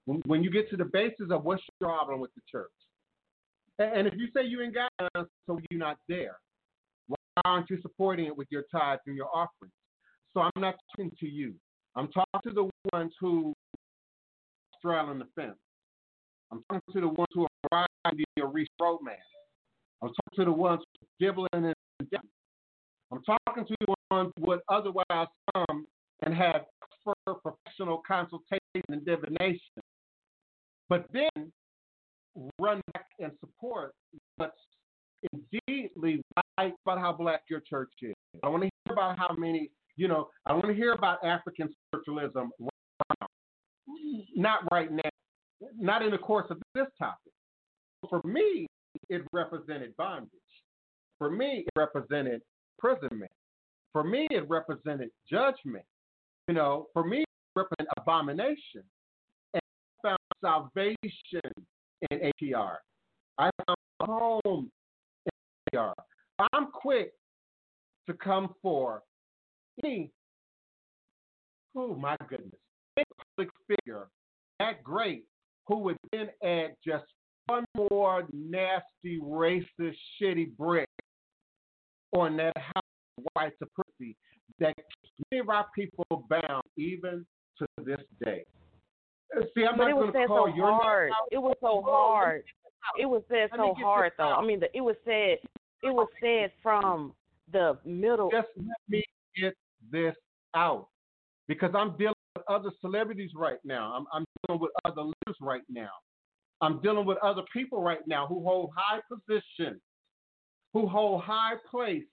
when, 0.05 0.21
when 0.25 0.43
you 0.43 0.51
get 0.51 0.69
to 0.69 0.77
the 0.77 0.85
basis 0.85 1.27
of 1.31 1.43
what's 1.43 1.63
your 1.79 1.89
problem 1.89 2.19
with 2.19 2.33
the 2.35 2.41
church, 2.49 2.69
and, 3.79 3.99
and 3.99 4.07
if 4.07 4.13
you 4.17 4.27
say 4.35 4.45
you 4.45 4.61
ain't 4.61 4.73
got 4.73 4.91
none, 5.15 5.25
so 5.45 5.59
you're 5.69 5.79
not 5.79 5.97
there, 6.07 6.37
why 7.07 7.17
aren't 7.45 7.69
you 7.69 7.79
supporting 7.81 8.25
it 8.25 8.35
with 8.35 8.47
your 8.49 8.63
tithes 8.71 9.01
and 9.07 9.15
your 9.15 9.29
offerings? 9.33 9.73
So 10.33 10.41
I'm 10.41 10.61
not 10.61 10.75
talking 10.91 11.11
to 11.19 11.27
you. 11.27 11.53
I'm 11.95 12.09
talking 12.09 12.41
to 12.43 12.51
the 12.51 12.69
ones 12.93 13.11
who 13.19 13.53
straddling 14.79 15.19
the 15.19 15.27
fence. 15.35 15.57
I'm 16.51 16.63
talking 16.69 16.93
to 16.93 17.01
the 17.01 17.07
ones 17.07 17.27
who 17.33 17.43
are 17.71 17.87
riding 18.05 18.25
the 18.35 18.45
Reese 18.45 18.67
romance. 18.81 19.19
I'm 20.01 20.09
talking 20.09 20.37
to 20.37 20.45
the 20.45 20.51
ones 20.51 20.81
dibbling 21.19 21.49
and. 21.53 21.73
I'm 23.11 23.23
talking 23.23 23.65
to 23.65 23.75
the 23.81 23.95
ones 24.11 24.31
who 24.37 24.47
would 24.47 24.59
otherwise 24.69 25.27
come 25.55 25.85
and 26.23 26.33
have 26.33 26.65
professional 27.25 28.01
consultation 28.07 28.59
and 28.89 29.05
divination, 29.05 29.81
but 30.89 31.05
then 31.13 31.51
run 32.59 32.81
back 32.93 33.07
and 33.19 33.31
support 33.39 33.93
what's 34.35 34.57
indeedly 35.31 36.21
right 36.57 36.73
about 36.85 36.99
how 36.99 37.13
black 37.13 37.41
your 37.49 37.61
church 37.61 37.91
is. 38.01 38.13
I 38.43 38.49
want 38.49 38.63
to 38.63 38.69
hear 38.85 38.93
about 38.93 39.17
how 39.17 39.33
many, 39.37 39.71
you 39.95 40.07
know, 40.07 40.29
I 40.45 40.53
want 40.53 40.67
to 40.67 40.73
hear 40.73 40.93
about 40.93 41.23
African 41.23 41.69
spiritualism 41.87 42.49
right 42.59 43.17
now. 43.19 43.27
Not 44.35 44.59
right 44.71 44.91
now, 44.91 45.09
not 45.77 46.01
in 46.01 46.11
the 46.11 46.17
course 46.17 46.47
of 46.49 46.61
this 46.75 46.87
topic. 46.99 47.33
For 48.09 48.21
me, 48.23 48.67
it 49.09 49.23
represented 49.31 49.95
bondage. 49.97 50.29
For 51.17 51.29
me, 51.29 51.65
it 51.65 51.71
represented 51.75 52.41
imprisonment. 52.77 53.31
For 53.93 54.03
me, 54.03 54.27
it 54.29 54.47
represented 54.47 55.09
judgment. 55.29 55.85
You 56.47 56.53
know, 56.55 56.87
for 56.93 57.03
me, 57.03 57.21
it 57.21 57.27
represented 57.55 57.87
abomination. 57.97 58.83
And 59.53 59.61
I 60.03 60.07
found 60.07 60.19
salvation 60.41 61.51
in 62.11 62.31
ATR. 62.41 62.75
I 63.37 63.49
found 63.65 63.77
home 64.01 64.71
in 65.25 65.79
ATR. 65.79 65.93
I'm 66.53 66.67
quick 66.71 67.11
to 68.07 68.13
come 68.13 68.53
for 68.61 69.01
any, 69.83 70.11
oh 71.75 71.95
my 71.95 72.15
goodness, 72.29 72.59
any 72.97 73.05
public 73.35 73.49
figure 73.67 74.07
that 74.59 74.83
great 74.83 75.25
who 75.67 75.79
would 75.79 75.97
then 76.11 76.29
add 76.43 76.75
just 76.85 77.05
one 77.47 77.65
more 77.91 78.25
nasty, 78.33 79.19
racist, 79.23 79.95
shitty 80.21 80.55
brick 80.57 80.89
on 82.11 82.37
that 82.37 82.57
house 82.57 82.83
of 83.17 83.25
white 83.33 83.53
supremacy 83.59 84.15
that 84.59 84.75
keeps 84.75 85.13
many 85.31 85.39
of 85.39 85.49
our 85.49 85.65
people 85.75 86.25
bound 86.29 86.63
even 86.77 87.25
to 87.57 87.67
this 87.83 88.01
day. 88.23 88.43
Uh, 89.35 89.41
see, 89.55 89.65
I'm 89.65 89.77
but 89.77 89.87
not 89.87 89.93
going 89.93 90.13
to 90.13 90.27
call 90.27 90.47
so 90.47 90.55
your 90.55 90.71
hard. 90.71 91.11
It 91.31 91.37
was 91.37 91.55
so 91.61 91.83
hard. 91.85 92.43
It 92.99 93.05
was 93.05 93.21
said 93.29 93.49
so 93.55 93.73
hard 93.77 94.13
though. 94.17 94.23
out. 94.23 94.39
I 94.39 94.45
mean, 94.45 94.59
the, 94.59 94.75
it 94.75 94.81
was 94.81 94.95
said. 95.03 95.37
It 95.83 95.93
was 95.93 96.07
said 96.21 96.51
from 96.63 97.13
the 97.51 97.77
middle. 97.85 98.31
Just 98.31 98.47
let 98.57 98.77
me 98.89 99.03
get 99.35 99.53
this 99.91 100.15
out 100.55 100.87
because 101.47 101.71
I'm 101.75 101.95
dealing 101.97 102.13
other 102.49 102.71
celebrities 102.81 103.31
right 103.35 103.59
now. 103.63 103.93
I'm, 103.95 104.05
I'm 104.13 104.25
dealing 104.45 104.61
with 104.61 104.71
other 104.85 105.01
leaders 105.01 105.37
right 105.41 105.63
now. 105.69 105.89
I'm 106.61 106.81
dealing 106.81 107.05
with 107.05 107.17
other 107.19 107.43
people 107.53 107.81
right 107.81 108.05
now 108.07 108.25
who 108.27 108.43
hold 108.43 108.71
high 108.75 108.99
position, 109.09 109.79
who 110.73 110.87
hold 110.87 111.21
high 111.21 111.53
place 111.69 112.03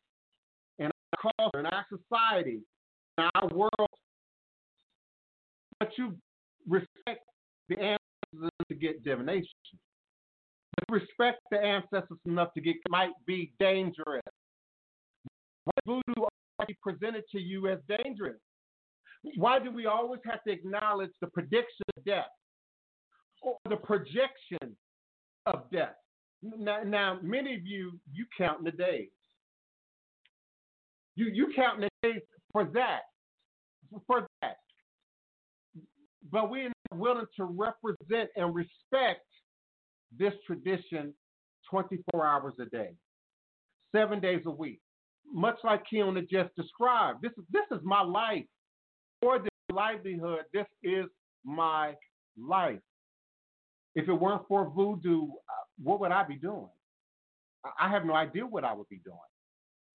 in 0.78 0.86
our 0.86 1.32
culture, 1.38 1.60
in 1.60 1.66
our 1.66 1.86
society, 1.88 2.60
in 3.18 3.24
our 3.34 3.48
world. 3.48 3.88
But 5.80 5.90
you 5.96 6.16
respect 6.68 7.24
the 7.68 7.76
ancestors 7.78 8.50
to 8.68 8.74
get 8.74 9.04
divination. 9.04 9.48
But 10.76 11.00
respect 11.00 11.40
the 11.50 11.58
ancestors 11.58 12.18
enough 12.26 12.52
to 12.54 12.60
get 12.60 12.76
might 12.88 13.12
be 13.26 13.52
dangerous. 13.58 14.22
What 15.64 15.84
voodoo 15.86 16.26
already 16.58 16.76
presented 16.82 17.24
to 17.32 17.40
you 17.40 17.68
as 17.68 17.78
dangerous? 17.88 18.36
Why 19.36 19.58
do 19.58 19.70
we 19.70 19.86
always 19.86 20.20
have 20.26 20.42
to 20.44 20.52
acknowledge 20.52 21.10
the 21.20 21.28
prediction 21.28 21.84
of 21.96 22.04
death 22.04 22.26
or 23.42 23.56
the 23.68 23.76
projection 23.76 24.76
of 25.46 25.70
death? 25.72 25.94
Now, 26.42 26.82
now 26.84 27.18
many 27.22 27.54
of 27.54 27.66
you, 27.66 27.98
you 28.12 28.26
count 28.36 28.64
the 28.64 28.70
days. 28.70 29.08
You 31.16 31.26
you 31.32 31.52
count 31.54 31.80
the 31.80 31.88
days 32.02 32.20
for 32.52 32.64
that, 32.74 33.02
for 34.06 34.26
that. 34.42 34.56
But 36.30 36.50
we're 36.50 36.64
not 36.64 36.98
willing 36.98 37.26
to 37.36 37.44
represent 37.44 38.30
and 38.36 38.54
respect 38.54 39.24
this 40.18 40.34
tradition 40.46 41.14
24 41.70 42.26
hours 42.26 42.54
a 42.60 42.66
day, 42.66 42.90
seven 43.94 44.20
days 44.20 44.42
a 44.46 44.50
week. 44.50 44.80
Much 45.32 45.56
like 45.64 45.82
Keona 45.90 46.28
just 46.28 46.54
described, 46.56 47.22
this 47.22 47.32
is 47.38 47.44
this 47.50 47.64
is 47.70 47.84
my 47.84 48.02
life. 48.02 48.44
For 49.24 49.38
this 49.38 49.48
livelihood, 49.72 50.40
this 50.52 50.66
is 50.82 51.06
my 51.46 51.94
life. 52.36 52.78
If 53.94 54.06
it 54.06 54.12
weren't 54.12 54.46
for 54.46 54.68
voodoo, 54.68 55.22
uh, 55.22 55.64
what 55.82 55.98
would 56.00 56.12
I 56.12 56.24
be 56.24 56.36
doing? 56.36 56.68
I- 57.78 57.88
have 57.88 58.04
no 58.04 58.12
idea 58.14 58.44
what 58.46 58.64
I 58.64 58.74
would 58.74 58.88
be 58.90 58.98
doing 58.98 59.16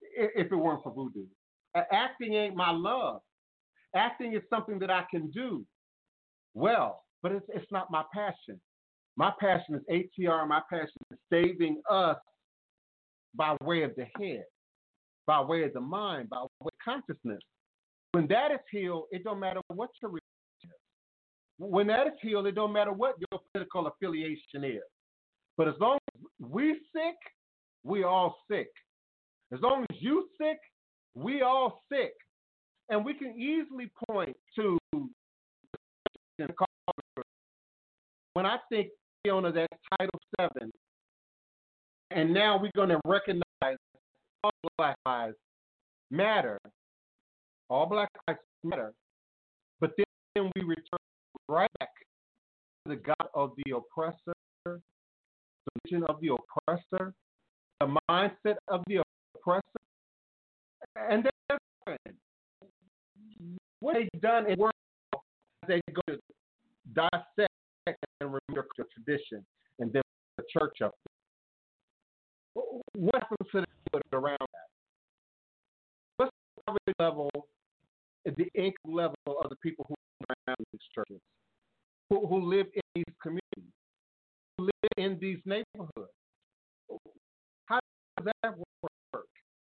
if 0.01 0.51
it 0.51 0.55
weren't 0.55 0.81
for 0.81 0.91
voodoo. 0.91 1.27
Acting 1.75 2.33
ain't 2.33 2.55
my 2.55 2.71
love. 2.71 3.21
Acting 3.93 4.33
is 4.33 4.41
something 4.49 4.79
that 4.79 4.89
I 4.89 5.05
can 5.11 5.29
do 5.29 5.63
well, 6.55 7.05
but 7.21 7.31
it's, 7.31 7.45
it's 7.49 7.71
not 7.71 7.91
my 7.91 8.03
passion. 8.11 8.59
My 9.15 9.31
passion 9.39 9.75
is 9.75 9.83
ATR. 9.91 10.47
My 10.47 10.63
passion 10.71 10.89
is 11.11 11.19
saving 11.31 11.83
us 11.87 12.17
by 13.35 13.55
way 13.61 13.83
of 13.83 13.95
the 13.95 14.07
head, 14.17 14.45
by 15.27 15.39
way 15.39 15.65
of 15.65 15.73
the 15.73 15.81
mind, 15.81 16.31
by 16.31 16.41
way 16.41 16.47
of 16.63 16.71
consciousness. 16.83 17.43
When 18.11 18.27
that 18.27 18.51
is 18.51 18.59
healed, 18.71 19.05
it 19.11 19.23
don't 19.23 19.39
matter 19.39 19.61
what 19.67 19.89
your 20.01 20.09
religion 20.09 20.23
is. 20.63 20.69
When 21.57 21.87
that 21.87 22.07
is 22.07 22.13
healed, 22.21 22.47
it 22.47 22.55
don't 22.55 22.73
matter 22.73 22.91
what 22.91 23.15
your 23.19 23.39
political 23.51 23.87
affiliation 23.87 24.63
is. 24.63 24.81
But 25.57 25.67
as 25.67 25.75
long 25.79 25.99
as 26.15 26.21
we 26.39 26.79
sick, 26.93 27.15
we 27.83 28.03
all 28.03 28.35
sick. 28.49 28.69
As 29.53 29.59
long 29.61 29.85
as 29.89 29.97
you 29.99 30.27
sick, 30.39 30.57
we 31.15 31.41
all 31.41 31.83
sick. 31.91 32.13
And 32.89 33.05
we 33.05 33.13
can 33.13 33.39
easily 33.39 33.91
point 34.09 34.35
to 34.55 34.77
when 38.33 38.45
I 38.45 38.57
think 38.69 38.89
Fiona, 39.23 39.51
that 39.51 39.67
Title 39.99 40.19
Seven, 40.39 40.71
and 42.11 42.33
now 42.33 42.57
we're 42.59 42.71
going 42.75 42.89
to 42.89 42.99
recognize 43.05 43.77
all 44.43 44.51
Black 44.77 44.95
lives 45.05 45.35
matter, 46.09 46.57
all 47.69 47.85
Black 47.85 48.09
lives 48.27 48.39
matter, 48.63 48.93
but 49.79 49.91
then 49.97 50.51
we 50.55 50.63
return 50.63 50.99
right 51.47 51.69
back 51.79 51.89
to 52.85 52.95
the 52.95 52.95
God 52.95 53.27
of 53.33 53.51
the 53.63 53.75
oppressor, 53.75 54.33
the 54.65 54.81
religion 55.83 56.03
of 56.09 56.19
the 56.21 56.33
oppressor, 56.33 57.13
the 57.79 57.97
mindset 58.09 58.57
of 58.67 58.83
the 58.87 59.03
oppressor, 59.35 59.63
and 60.95 61.23
then 61.23 61.31
what 63.79 63.95
they've 63.95 64.21
done 64.21 64.49
in 64.49 64.59
world, 64.59 64.73
they 65.67 65.79
go 65.93 66.01
to 66.07 66.19
dissect 66.93 67.53
and 67.85 67.95
remember 68.21 68.41
your 68.53 68.87
tradition 68.93 69.45
and 69.79 69.93
then 69.93 70.01
the 70.37 70.43
church 70.51 70.81
up 70.83 70.93
there. 72.55 72.63
What 72.95 73.21
happens 73.21 73.49
to 73.51 73.61
the 73.61 73.67
around 74.17 74.37
that? 74.39 74.69
What's 76.17 76.31
the 76.57 76.61
poverty 76.65 76.93
level 78.25 78.35
the 78.35 78.47
income 78.55 78.93
level 78.93 79.15
of 79.27 79.49
the 79.49 79.55
people 79.57 79.85
who 79.87 79.95
are 80.29 80.35
around 80.47 80.57
these 80.71 80.81
churches, 80.93 81.21
who, 82.09 82.27
who 82.27 82.49
live 82.49 82.67
in 82.73 82.81
these 82.95 83.15
communities, 83.21 83.73
who 84.57 84.65
live 84.65 84.91
in 84.97 85.17
these 85.19 85.39
neighborhoods. 85.45 86.11
How 87.65 87.79
does 88.17 88.33
that 88.43 88.57
work? 89.13 89.25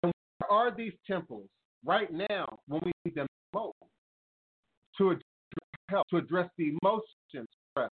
And 0.03 0.13
where 0.39 0.51
are 0.51 0.75
these 0.75 0.93
temples 1.07 1.47
right 1.85 2.13
now 2.13 2.47
when 2.69 2.81
we 2.85 2.93
need 3.05 3.15
them 3.15 3.27
most 3.55 3.75
to 4.99 5.11
address 5.11 5.23
help, 5.89 6.09
to 6.09 6.17
address 6.17 6.49
the 6.59 6.73
emotions, 6.83 7.49
stress, 7.71 7.91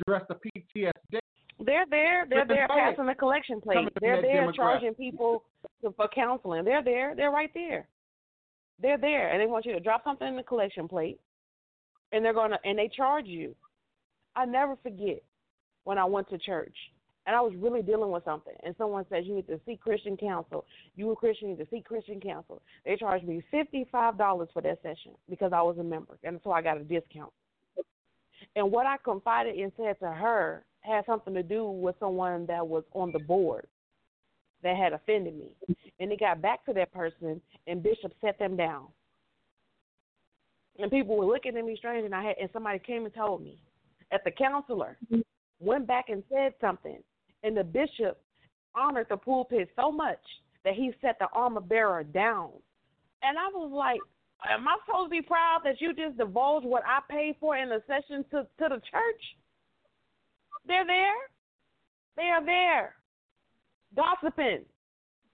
address 0.00 0.22
the 0.28 0.34
PTSD? 0.34 1.18
They're 1.64 1.86
there. 1.88 2.26
They're 2.28 2.46
there 2.46 2.68
passing 2.68 3.06
the 3.06 3.14
collection 3.14 3.60
plate. 3.60 3.88
They're 4.00 4.20
there 4.20 4.52
charging 4.52 4.94
people 4.94 5.44
for 5.96 6.08
counseling. 6.14 6.64
They're 6.64 6.84
there. 6.84 7.14
They're 7.16 7.30
right 7.30 7.50
there. 7.54 7.88
They're 8.80 8.98
there, 8.98 9.30
and 9.30 9.40
they 9.40 9.46
want 9.46 9.64
you 9.64 9.72
to 9.72 9.80
drop 9.80 10.04
something 10.04 10.28
in 10.28 10.36
the 10.36 10.42
collection 10.42 10.86
plate, 10.88 11.18
and 12.12 12.24
they're 12.24 12.34
gonna 12.34 12.58
and 12.64 12.78
they 12.78 12.88
charge 12.88 13.26
you. 13.26 13.54
I 14.34 14.44
never 14.44 14.76
forget 14.82 15.22
when 15.84 15.98
I 15.98 16.04
went 16.04 16.28
to 16.30 16.38
church 16.38 16.74
and 17.26 17.34
I 17.34 17.40
was 17.40 17.52
really 17.56 17.82
dealing 17.82 18.10
with 18.10 18.24
something, 18.24 18.54
and 18.62 18.74
someone 18.78 19.04
says 19.10 19.24
you 19.26 19.34
need 19.34 19.48
to 19.48 19.60
see 19.66 19.76
Christian 19.76 20.16
counsel. 20.16 20.64
You 20.94 21.10
a 21.10 21.16
Christian, 21.16 21.48
need 21.48 21.58
to 21.58 21.66
see 21.70 21.80
Christian 21.80 22.20
counsel. 22.20 22.62
They 22.84 22.96
charged 22.96 23.26
me 23.26 23.42
fifty 23.50 23.86
five 23.90 24.16
dollars 24.16 24.48
for 24.52 24.62
that 24.62 24.80
session 24.82 25.12
because 25.28 25.52
I 25.52 25.62
was 25.62 25.76
a 25.78 25.82
member, 25.82 26.18
and 26.22 26.40
so 26.44 26.52
I 26.52 26.62
got 26.62 26.78
a 26.78 26.84
discount. 26.84 27.32
And 28.54 28.70
what 28.70 28.86
I 28.86 28.96
confided 29.04 29.56
and 29.56 29.72
said 29.76 29.98
to 30.00 30.10
her 30.10 30.64
had 30.80 31.04
something 31.04 31.34
to 31.34 31.42
do 31.42 31.68
with 31.68 31.96
someone 31.98 32.46
that 32.46 32.66
was 32.66 32.84
on 32.92 33.10
the 33.10 33.18
board 33.18 33.66
that 34.66 34.76
had 34.76 34.92
offended 34.92 35.36
me. 35.36 35.52
And 36.00 36.10
it 36.12 36.20
got 36.20 36.42
back 36.42 36.64
to 36.66 36.72
that 36.74 36.92
person, 36.92 37.40
and 37.66 37.82
Bishop 37.82 38.12
set 38.20 38.38
them 38.38 38.56
down. 38.56 38.88
And 40.78 40.90
people 40.90 41.16
were 41.16 41.24
looking 41.24 41.56
at 41.56 41.64
me 41.64 41.76
strange, 41.78 42.04
and 42.04 42.14
I 42.14 42.24
had, 42.24 42.36
and 42.40 42.50
somebody 42.52 42.80
came 42.80 43.04
and 43.04 43.14
told 43.14 43.42
me 43.42 43.58
that 44.10 44.22
the 44.24 44.30
counselor 44.30 44.98
went 45.60 45.86
back 45.86 46.06
and 46.08 46.22
said 46.28 46.52
something, 46.60 46.98
and 47.44 47.56
the 47.56 47.64
bishop 47.64 48.20
honored 48.74 49.06
the 49.08 49.16
pulpit 49.16 49.70
so 49.74 49.90
much 49.90 50.20
that 50.64 50.74
he 50.74 50.92
set 51.00 51.18
the 51.18 51.28
armor 51.32 51.60
bearer 51.60 52.04
down. 52.04 52.50
And 53.22 53.38
I 53.38 53.48
was 53.54 53.70
like, 53.72 54.00
am 54.50 54.68
I 54.68 54.76
supposed 54.84 55.06
to 55.06 55.10
be 55.10 55.22
proud 55.22 55.60
that 55.64 55.80
you 55.80 55.94
just 55.94 56.18
divulged 56.18 56.66
what 56.66 56.82
I 56.86 56.98
paid 57.10 57.36
for 57.40 57.56
in 57.56 57.72
a 57.72 57.78
session 57.86 58.24
to 58.32 58.42
to 58.42 58.68
the 58.68 58.82
church? 58.90 59.22
They're 60.66 60.84
there. 60.84 61.14
They 62.16 62.24
are 62.24 62.44
there. 62.44 62.96
Gossiping. 63.96 64.64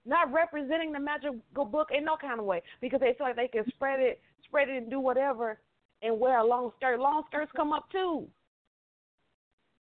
Not 0.05 0.33
representing 0.33 0.91
the 0.91 0.99
magical 0.99 1.65
book 1.65 1.89
in 1.95 2.03
no 2.03 2.17
kind 2.17 2.39
of 2.39 2.45
way. 2.45 2.61
Because 2.81 2.99
they 2.99 3.13
feel 3.17 3.27
like 3.27 3.35
they 3.35 3.47
can 3.47 3.65
spread 3.69 3.99
it 3.99 4.21
spread 4.53 4.69
it 4.69 4.77
and 4.77 4.89
do 4.89 4.99
whatever 4.99 5.59
and 6.03 6.19
wear 6.19 6.37
a 6.37 6.45
long 6.45 6.71
skirt. 6.77 6.99
Long 6.99 7.23
skirts 7.27 7.51
come 7.55 7.73
up 7.73 7.89
too. 7.91 8.27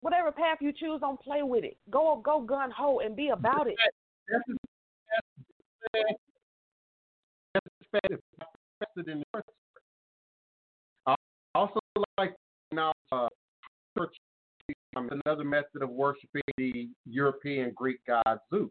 Whatever 0.01 0.31
path 0.31 0.57
you 0.59 0.73
choose, 0.73 0.99
don't 0.99 1.19
play 1.21 1.43
with 1.43 1.63
it. 1.63 1.77
Go 1.89 2.21
go 2.23 2.41
gun 2.41 2.71
ho 2.71 2.99
and 2.99 3.15
be 3.15 3.29
about 3.29 3.67
it. 3.67 3.75
I 11.05 11.15
also 11.55 11.79
like 12.17 12.35
now 12.71 12.91
uh, 13.11 13.27
um, 14.95 15.09
another 15.25 15.43
method 15.43 15.81
of 15.81 15.89
worshiping 15.89 16.41
the 16.57 16.89
European 17.05 17.71
Greek 17.75 17.99
god 18.07 18.39
Zeus, 18.49 18.69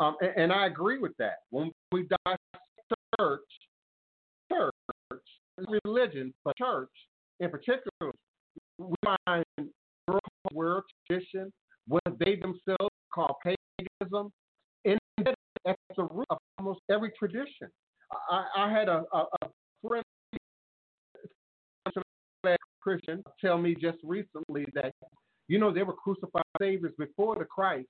um, 0.00 0.16
and, 0.20 0.32
and 0.36 0.52
I 0.52 0.66
agree 0.66 0.98
with 0.98 1.16
that. 1.18 1.38
When 1.50 1.70
we 1.92 2.06
dissect 2.26 2.42
church, 3.18 3.40
church, 4.52 4.74
religion, 5.84 6.34
but 6.44 6.56
church 6.56 6.90
in 7.40 7.50
particular, 7.50 8.12
we 8.78 8.94
find 9.26 9.44
world, 10.52 10.82
tradition, 11.06 11.52
what 11.88 12.02
they 12.24 12.36
themselves 12.36 12.94
call 13.12 13.38
paganism, 13.42 14.30
and 14.84 14.98
that's 15.18 15.80
the 15.96 16.04
root 16.04 16.26
of 16.30 16.38
almost 16.58 16.80
every 16.90 17.12
tradition. 17.18 17.68
I, 18.30 18.44
I 18.56 18.72
had 18.72 18.88
a, 18.88 19.04
a, 19.12 19.24
a 19.42 19.48
friend, 19.86 20.04
Christian, 22.80 23.22
tell 23.40 23.56
me 23.56 23.74
just 23.74 23.98
recently 24.04 24.66
that 24.74 24.92
you 25.48 25.58
know 25.58 25.72
there 25.72 25.84
were 25.84 25.94
crucified 25.94 26.42
saviors 26.60 26.92
before 26.98 27.36
the 27.36 27.44
Christ. 27.44 27.88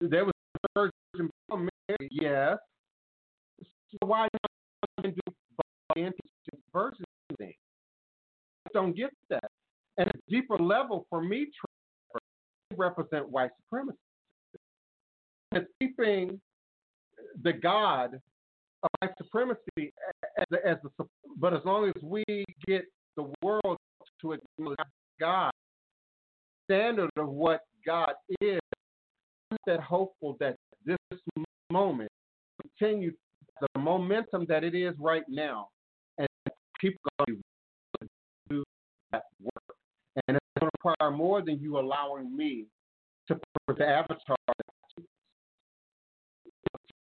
There 0.00 0.24
was 0.24 0.34
a 0.64 0.68
virgin 0.74 1.30
Mary, 1.50 2.08
yes. 2.10 2.56
So 3.90 4.06
why 4.06 4.28
not 4.32 5.14
do 5.14 5.20
anti 5.96 6.12
virgin 6.72 7.04
thing? 7.38 7.54
Don't 8.72 8.94
get 8.94 9.10
that. 9.30 9.50
And 9.96 10.08
a 10.08 10.30
deeper 10.30 10.58
level 10.58 11.06
for 11.10 11.22
me, 11.22 11.48
represent 12.76 13.28
white 13.28 13.50
supremacy. 13.64 13.98
It's 15.52 15.66
keeping 15.80 16.40
the 17.42 17.52
God 17.52 18.14
of 18.82 18.90
white 19.00 19.10
supremacy 19.16 19.92
as, 20.38 20.46
as 20.64 20.76
the, 20.82 21.04
but 21.38 21.54
as 21.54 21.60
long 21.64 21.88
as 21.88 22.02
we 22.02 22.24
get 22.66 22.84
the 23.16 23.30
world 23.42 23.78
to 24.20 24.32
acknowledge 24.32 24.78
God, 25.18 25.50
standard 26.68 27.10
of 27.16 27.28
what 27.28 27.60
God 27.86 28.12
is, 28.40 28.60
I'm 29.50 29.56
that 29.66 29.80
hopeful 29.80 30.36
that 30.40 30.56
this 30.84 30.98
moment 31.72 32.10
continue 32.60 33.12
the 33.60 33.80
momentum 33.80 34.46
that 34.48 34.62
it 34.64 34.74
is 34.74 34.94
right 34.98 35.24
now, 35.28 35.68
and 36.18 36.28
people 36.80 37.00
are 37.18 37.26
going 37.26 37.40
to 38.02 38.08
do 38.50 38.64
that 39.12 39.22
work, 39.42 39.76
and 40.26 40.36
it's 40.36 40.46
going 40.60 40.70
to 40.70 40.78
require 40.78 41.10
more 41.10 41.42
than 41.42 41.58
you 41.60 41.78
allowing 41.78 42.36
me 42.36 42.66
to 43.28 43.38
put 43.66 43.78
the 43.78 43.86
avatar 43.86 44.36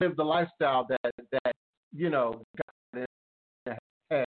live 0.01 0.15
the 0.15 0.23
lifestyle 0.23 0.87
that 0.89 1.13
that 1.31 1.53
you 1.93 2.09
know 2.09 2.41
God 2.95 3.05
has 4.11 4.25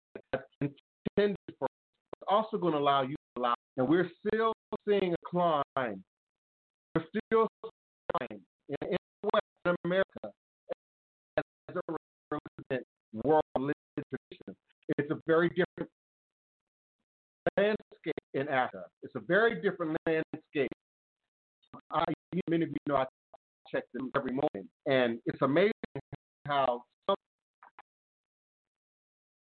intended 0.61 1.37
for. 1.59 1.67
It's 2.13 2.29
also 2.29 2.59
going 2.59 2.75
to 2.75 2.79
allow 2.79 3.03
you 3.03 3.17
to 3.17 3.41
allow, 3.41 3.55
and 3.77 3.89
we're 3.89 4.11
still 4.27 4.54
seeing 4.89 5.13
a 5.13 5.17
climb. 5.27 6.05
We're 6.95 7.05
still 7.29 7.49
seeing 7.63 8.41
in, 8.69 8.89
in 8.89 8.97
Western 9.23 9.77
America 9.85 10.33
as 11.69 11.77
a 11.77 11.95
represent 12.31 12.87
world 13.25 13.43
tradition. 13.57 14.57
It's 14.99 15.11
a 15.11 15.19
very 15.27 15.49
different 15.49 15.91
landscape 17.57 18.15
in 18.35 18.49
Africa. 18.49 18.85
It's 19.03 19.15
a 19.15 19.21
very 19.21 19.61
different 19.63 19.97
landscape. 20.07 20.71
I, 21.91 22.05
many 22.49 22.65
of 22.65 22.71
you 22.71 22.77
know 22.89 22.97
I 22.97 23.05
check 23.71 23.85
them 23.93 24.11
every 24.17 24.33
morning, 24.33 24.69
and 24.87 25.19
it's 25.27 25.43
amazing 25.43 25.73
how 26.47 26.83
some 27.09 27.17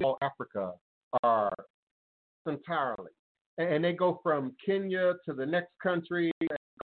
all 0.04 0.18
Africa 0.22 0.74
are 1.24 1.54
entirely, 2.48 3.12
and 3.58 3.84
they 3.84 3.94
go 3.94 4.20
from 4.22 4.56
Kenya 4.66 5.14
to 5.26 5.34
the 5.34 5.46
next 5.46 5.72
country, 5.82 6.32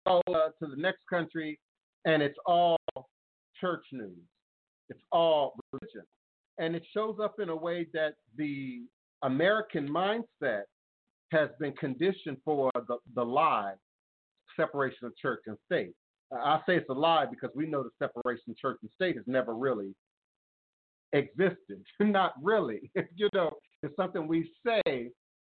Angola 0.07 0.51
to 0.61 0.67
the 0.67 0.75
next 0.77 1.01
country, 1.09 1.59
and 2.05 2.21
it's 2.21 2.37
all 2.45 2.77
church 3.59 3.83
news. 3.91 4.17
It's 4.89 5.01
all 5.11 5.53
religion, 5.71 6.05
and 6.57 6.75
it 6.75 6.83
shows 6.93 7.17
up 7.21 7.39
in 7.39 7.49
a 7.49 7.55
way 7.55 7.87
that 7.93 8.15
the 8.37 8.81
American 9.23 9.87
mindset 9.87 10.63
has 11.31 11.49
been 11.59 11.73
conditioned 11.73 12.37
for 12.43 12.71
the, 12.87 12.97
the 13.15 13.23
lie 13.23 13.73
separation 14.55 15.05
of 15.05 15.15
church 15.17 15.41
and 15.45 15.57
state. 15.65 15.93
I 16.31 16.59
say 16.65 16.75
it's 16.75 16.89
a 16.89 16.93
lie 16.93 17.25
because 17.25 17.49
we 17.55 17.65
know 17.65 17.83
the 17.83 17.89
separation 17.99 18.51
of 18.51 18.57
church 18.57 18.77
and 18.81 18.91
state 18.95 19.15
has 19.15 19.25
never 19.27 19.55
really 19.55 19.93
existed. 21.13 21.83
Not 21.99 22.33
really. 22.41 22.91
you 23.15 23.29
know, 23.33 23.51
it's 23.83 23.95
something 23.95 24.27
we 24.27 24.51
say, 24.65 25.09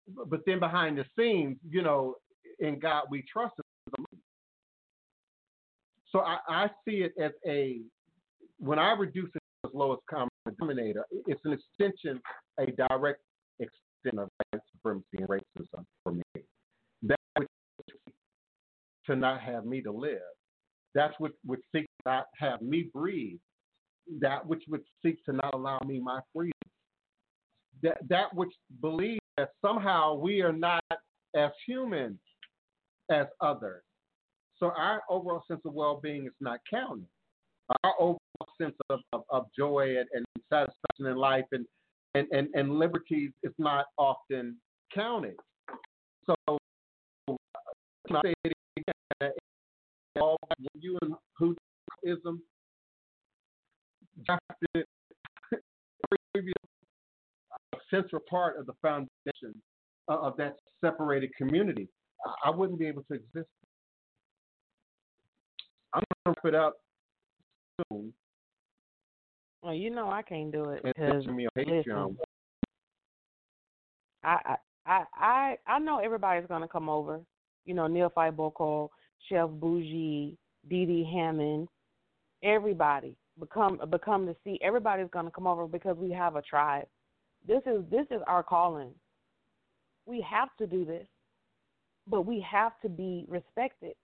but 0.09 0.41
then 0.47 0.61
behind 0.61 0.99
the 0.99 1.05
scenes, 1.19 1.57
you 1.69 1.83
know, 1.83 2.15
in 2.61 2.79
God 2.79 3.05
we 3.11 3.25
trust. 3.31 3.55
So 6.11 6.21
I, 6.21 6.39
I 6.49 6.71
see 6.87 6.99
it 6.99 7.13
as 7.21 7.33
a, 7.47 7.81
when 8.59 8.79
I 8.79 8.93
reduce 8.93 9.29
it 9.35 9.41
to 9.63 9.69
its 9.69 9.75
lowest 9.75 10.03
common 10.09 10.29
denominator, 10.47 11.05
it's 11.27 11.41
an 11.45 11.53
extension, 11.53 12.21
a 12.59 12.67
direct 12.67 13.21
extension 13.59 14.19
of 14.19 14.29
white 14.53 14.63
supremacy 14.73 15.07
and 15.19 15.29
racism 15.29 15.85
for 16.03 16.13
me. 16.13 16.23
That 17.03 17.19
which 17.37 17.49
to 19.07 19.17
not 19.17 19.41
have 19.41 19.65
me 19.65 19.83
to 19.83 19.93
live. 19.93 20.21
That's 20.95 21.15
what 21.19 21.33
would 21.45 21.61
seek 21.75 21.85
to 21.85 22.11
not 22.11 22.27
have 22.39 22.63
me 22.63 22.89
breathe. 22.93 23.39
That 24.21 24.47
which 24.47 24.63
would 24.69 24.83
seek 25.05 25.23
to 25.27 25.33
not 25.33 25.53
allow 25.53 25.79
me 25.87 26.01
my 26.01 26.21
freedom. 26.35 26.53
That 27.83 27.99
that 28.09 28.35
which 28.35 28.53
believes 28.81 29.21
that 29.37 29.51
somehow 29.65 30.15
we 30.15 30.43
are 30.43 30.53
not 30.53 30.83
as 31.35 31.51
human 31.67 32.19
as 33.11 33.27
others. 33.41 33.83
So 34.59 34.73
our 34.77 35.03
overall 35.09 35.45
sense 35.49 35.61
of 35.65 35.75
well-being 35.75 36.27
is 36.27 36.33
not 36.41 36.61
counted. 36.69 37.07
Our 37.85 37.95
overall 37.99 38.19
sense 38.61 38.75
of, 38.89 39.01
of, 39.13 39.23
of 39.31 39.47
joy 39.57 39.97
and, 39.99 40.09
and 40.15 40.25
satisfaction 40.51 41.07
in 41.07 41.17
life 41.17 41.45
and 41.53 41.67
and, 42.17 42.27
and, 42.33 42.49
and 42.55 42.79
liberties 42.79 43.31
is 43.43 43.53
not 43.59 43.87
often 43.99 44.57
counted. 44.95 45.37
So, 46.25 46.35
uh, 46.49 47.35
I 48.11 48.21
say 48.25 48.35
it 48.45 48.53
again, 48.79 49.33
all 50.19 50.39
you 50.81 50.99
and 51.03 51.15
Hoodism 51.39 52.39
drafted 54.25 54.69
a 54.77 54.83
central 57.91 58.23
part 58.29 58.59
of 58.59 58.67
the 58.67 58.73
foundation 58.83 59.61
uh, 60.09 60.19
of 60.19 60.37
that 60.37 60.57
separated 60.81 61.31
community. 61.37 61.89
I 62.45 62.51
wouldn't 62.51 62.79
be 62.79 62.87
able 62.87 63.03
to 63.05 63.15
exist. 63.15 63.49
I'm 65.93 66.03
going 66.25 66.35
to 66.35 66.41
wrap 66.45 66.45
it 66.45 66.55
up 66.55 66.75
soon. 67.91 68.13
Well, 69.63 69.75
you 69.75 69.91
know 69.91 70.11
I 70.11 70.23
can't 70.23 70.53
do 70.53 70.71
it 70.71 70.83
because 70.85 71.27
me 71.27 71.47
on 71.57 71.65
Patreon. 71.65 72.17
I 74.23 74.57
I 74.87 75.05
I 75.15 75.57
I 75.67 75.79
know 75.81 75.99
everybody's 75.99 76.47
gonna 76.47 76.69
come 76.69 76.89
over. 76.89 77.21
You 77.65 77.75
know, 77.75 77.89
Neil 77.89 78.11
Fight 78.11 78.37
Boko, 78.37 78.91
Chef 79.29 79.49
Bougie, 79.51 80.37
Dee 80.69 80.87
Dee 80.87 81.11
Hammond, 81.13 81.69
everybody 82.45 83.17
become 83.41 83.81
become 83.91 84.27
to 84.27 84.37
see. 84.45 84.59
Everybody's 84.63 85.11
gonna 85.11 85.31
come 85.31 85.47
over 85.47 85.67
because 85.67 85.97
we 85.97 86.13
have 86.13 86.37
a 86.37 86.43
tribe. 86.43 86.87
This 87.47 87.63
is 87.67 87.85
this 87.91 88.07
is 88.11 88.21
our 88.27 88.43
calling. 88.43 88.91
We 90.07 90.21
have 90.29 90.49
to 90.59 90.67
do 90.67 90.85
this, 90.85 91.07
but 92.09 92.23
we 92.23 92.41
have 92.41 92.73
to 92.83 92.89
be 92.89 93.25
respected. 93.29 93.95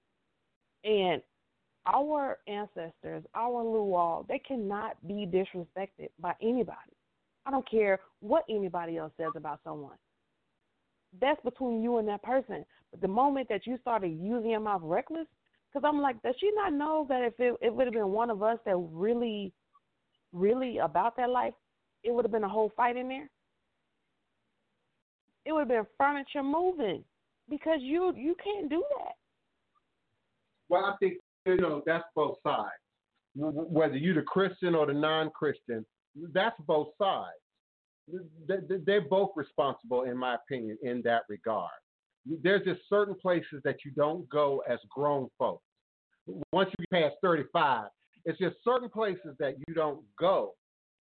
And 0.84 1.22
our 1.86 2.38
ancestors, 2.46 3.24
our 3.34 3.62
Loa, 3.62 4.24
they 4.28 4.38
cannot 4.38 4.96
be 5.06 5.26
disrespected 5.26 6.08
by 6.20 6.34
anybody. 6.40 6.96
I 7.44 7.50
don't 7.50 7.68
care 7.68 8.00
what 8.20 8.44
anybody 8.48 8.98
else 8.98 9.12
says 9.16 9.32
about 9.36 9.60
someone. 9.64 9.96
That's 11.20 11.42
between 11.42 11.82
you 11.82 11.98
and 11.98 12.08
that 12.08 12.22
person. 12.22 12.64
But 12.90 13.00
the 13.00 13.08
moment 13.08 13.48
that 13.48 13.66
you 13.66 13.78
started 13.80 14.16
using 14.20 14.50
your 14.50 14.60
mouth 14.60 14.82
reckless, 14.84 15.26
because 15.72 15.86
I'm 15.86 16.00
like, 16.00 16.22
does 16.22 16.34
she 16.38 16.50
not 16.54 16.72
know 16.72 17.06
that 17.08 17.22
if 17.22 17.34
it, 17.38 17.54
it 17.60 17.74
would 17.74 17.86
have 17.86 17.94
been 17.94 18.10
one 18.10 18.30
of 18.30 18.42
us 18.42 18.58
that 18.64 18.76
really, 18.76 19.52
really 20.32 20.78
about 20.78 21.16
that 21.16 21.30
life, 21.30 21.54
it 22.04 22.12
would 22.12 22.24
have 22.24 22.32
been 22.32 22.44
a 22.44 22.48
whole 22.48 22.72
fight 22.76 22.96
in 22.96 23.08
there? 23.08 23.28
It 25.44 25.52
would 25.52 25.60
have 25.60 25.68
been 25.68 25.86
furniture 25.98 26.42
moving 26.42 27.04
because 27.48 27.78
you 27.80 28.14
you 28.16 28.34
can't 28.42 28.68
do 28.70 28.84
that. 28.98 29.12
Well, 30.68 30.84
I 30.84 30.96
think 30.98 31.14
you 31.46 31.56
know 31.56 31.82
that's 31.86 32.04
both 32.14 32.36
sides. 32.42 32.70
Whether 33.34 33.96
you're 33.96 34.14
the 34.14 34.22
Christian 34.22 34.74
or 34.74 34.86
the 34.86 34.92
non-Christian, 34.92 35.86
that's 36.32 36.58
both 36.66 36.88
sides. 37.00 37.30
Th- 38.46 38.60
th- 38.68 38.82
They're 38.84 39.00
both 39.08 39.30
responsible, 39.36 40.02
in 40.02 40.18
my 40.18 40.34
opinion, 40.34 40.76
in 40.82 41.00
that 41.02 41.22
regard. 41.30 41.70
There's 42.42 42.64
just 42.64 42.80
certain 42.88 43.14
places 43.14 43.62
that 43.64 43.84
you 43.84 43.90
don't 43.92 44.28
go 44.28 44.62
as 44.68 44.78
grown 44.90 45.28
folks. 45.38 45.64
Once 46.52 46.70
you 46.78 46.84
past 46.92 47.16
35, 47.22 47.86
it's 48.24 48.38
just 48.38 48.56
certain 48.62 48.88
places 48.88 49.34
that 49.38 49.54
you 49.66 49.74
don't 49.74 50.02
go. 50.18 50.54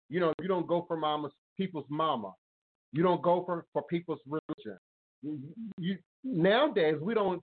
You 0.09 0.19
know, 0.19 0.33
you 0.41 0.47
don't 0.47 0.67
go 0.67 0.85
for 0.87 0.97
mama's 0.97 1.33
people's 1.57 1.85
mama. 1.89 2.33
You 2.93 3.03
don't 3.03 3.21
go 3.21 3.43
for 3.45 3.65
for 3.73 3.83
people's 3.83 4.19
religion. 4.27 4.77
You, 5.21 5.39
you 5.77 5.97
nowadays 6.23 6.95
we 7.01 7.13
don't 7.13 7.41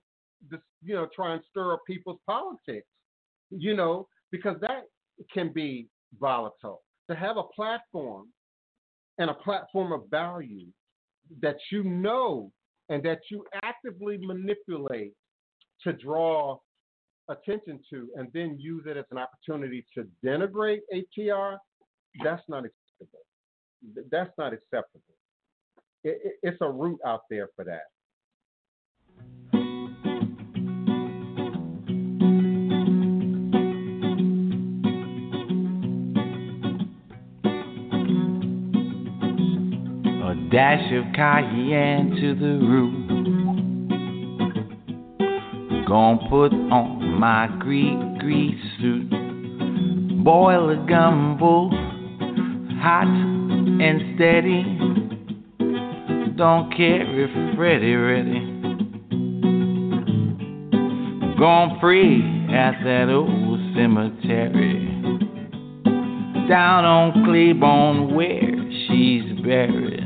just 0.51 0.63
you 0.83 0.95
know 0.95 1.07
try 1.15 1.33
and 1.33 1.41
stir 1.49 1.73
up 1.73 1.81
people's 1.87 2.19
politics. 2.25 2.87
You 3.49 3.75
know 3.75 4.07
because 4.31 4.57
that 4.61 4.83
can 5.33 5.51
be 5.51 5.87
volatile. 6.19 6.81
To 7.09 7.15
have 7.15 7.37
a 7.37 7.43
platform 7.43 8.27
and 9.17 9.29
a 9.29 9.33
platform 9.33 9.91
of 9.91 10.03
value 10.09 10.67
that 11.41 11.57
you 11.71 11.83
know 11.83 12.51
and 12.89 13.03
that 13.03 13.19
you 13.29 13.45
actively 13.63 14.17
manipulate 14.17 15.13
to 15.83 15.93
draw 15.93 16.57
attention 17.29 17.79
to 17.89 18.09
and 18.15 18.27
then 18.33 18.57
use 18.59 18.83
it 18.87 18.97
as 18.97 19.05
an 19.11 19.17
opportunity 19.17 19.85
to 19.95 20.07
denigrate 20.25 20.79
ATR, 20.93 21.57
that's 22.23 22.41
not 22.47 22.65
acceptable. 22.65 23.25
That's 24.11 24.31
not 24.37 24.53
acceptable. 24.53 25.18
It, 26.01 26.21
it, 26.23 26.33
it's 26.43 26.57
a 26.61 26.71
route 26.71 26.99
out 27.05 27.23
there 27.29 27.49
for 27.57 27.65
that. 27.65 27.91
A 40.23 40.35
dash 40.51 40.93
of 40.93 41.03
cayenne 41.13 42.15
to 42.21 42.35
the 42.35 42.65
root. 42.65 43.09
Gonna 45.85 46.29
put 46.29 46.53
on 46.53 47.19
my 47.19 47.47
Greek 47.59 48.19
grease 48.19 48.63
suit. 48.79 49.09
Boil 50.23 50.69
a 50.69 50.75
gumbo, 50.87 51.69
hot 52.79 53.07
and 53.07 54.15
steady. 54.15 54.78
Don't 56.39 56.73
care 56.73 57.03
if 57.19 57.57
Freddy 57.57 57.95
ready. 57.95 58.39
Gonna 61.37 61.77
pray 61.81 62.21
at 62.55 62.81
that 62.85 63.09
old 63.09 63.59
cemetery. 63.75 64.87
Down 66.47 66.85
on 66.85 67.25
Claiborne 67.25 68.15
where 68.15 68.55
she's 68.87 69.37
buried. 69.43 69.99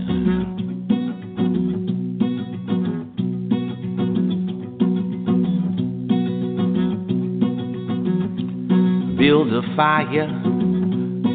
Build 9.19 9.53
a 9.53 9.61
fire 9.75 10.29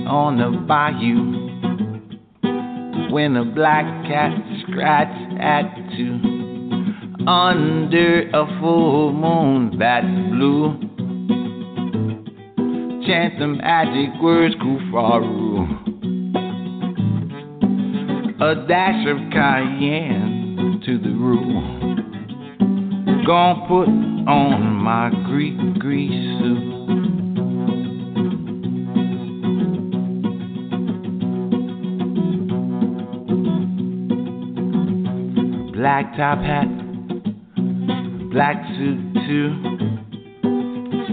on 0.08 0.38
the 0.38 0.58
bayou. 0.66 1.38
When 3.12 3.34
the 3.34 3.44
black 3.54 3.86
cat 4.06 4.57
scratch 4.70 5.14
at 5.40 5.74
two. 5.96 6.18
Under 7.26 8.28
a 8.30 8.60
full 8.60 9.12
moon 9.12 9.78
that's 9.78 10.06
blue. 10.30 10.78
Chant 13.06 13.38
the 13.38 13.46
magic 13.46 14.20
words, 14.22 14.54
Kufaru. 14.56 15.88
A 18.40 18.66
dash 18.68 19.06
of 19.08 19.18
cayenne 19.32 20.80
to 20.86 20.98
the 20.98 21.10
roux. 21.10 21.96
Gonna 23.26 23.66
put 23.66 23.88
on 24.28 24.74
my 24.74 25.10
Greek 25.26 25.78
grease 25.78 26.40
suit. 26.40 26.67
Black 36.08 36.16
top 36.16 36.38
hat, 36.38 36.68
black 38.30 38.56
suit 38.76 39.14
too. 39.26 39.48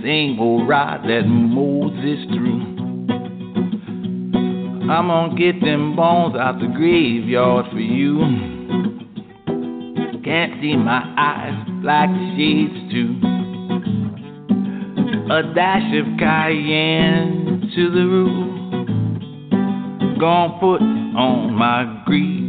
Same 0.02 0.40
old 0.40 0.70
ride 0.70 1.02
that 1.04 1.24
Moses 1.28 2.26
through. 2.34 2.62
I'm 4.90 5.08
gonna 5.08 5.36
get 5.36 5.60
them 5.60 5.96
bones 5.98 6.36
out 6.36 6.60
the 6.60 6.68
graveyard 6.68 7.66
for 7.72 7.80
you. 7.80 8.20
Can't 10.24 10.62
see 10.62 10.78
my 10.78 11.04
eyes, 11.18 11.68
black 11.82 12.10
shades 12.38 12.92
too. 12.92 13.20
A 15.30 15.42
dash 15.54 15.94
of 15.98 16.06
cayenne 16.18 17.70
to 17.76 17.90
the 17.92 18.06
roof. 18.06 18.56
Gonna 20.20 20.58
put 20.60 20.82
on 20.82 21.54
my 21.54 22.04
grease 22.06 22.45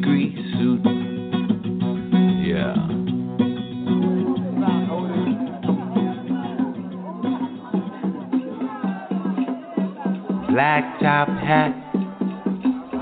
Black 10.76 11.00
top 11.00 11.28
hat, 11.28 11.72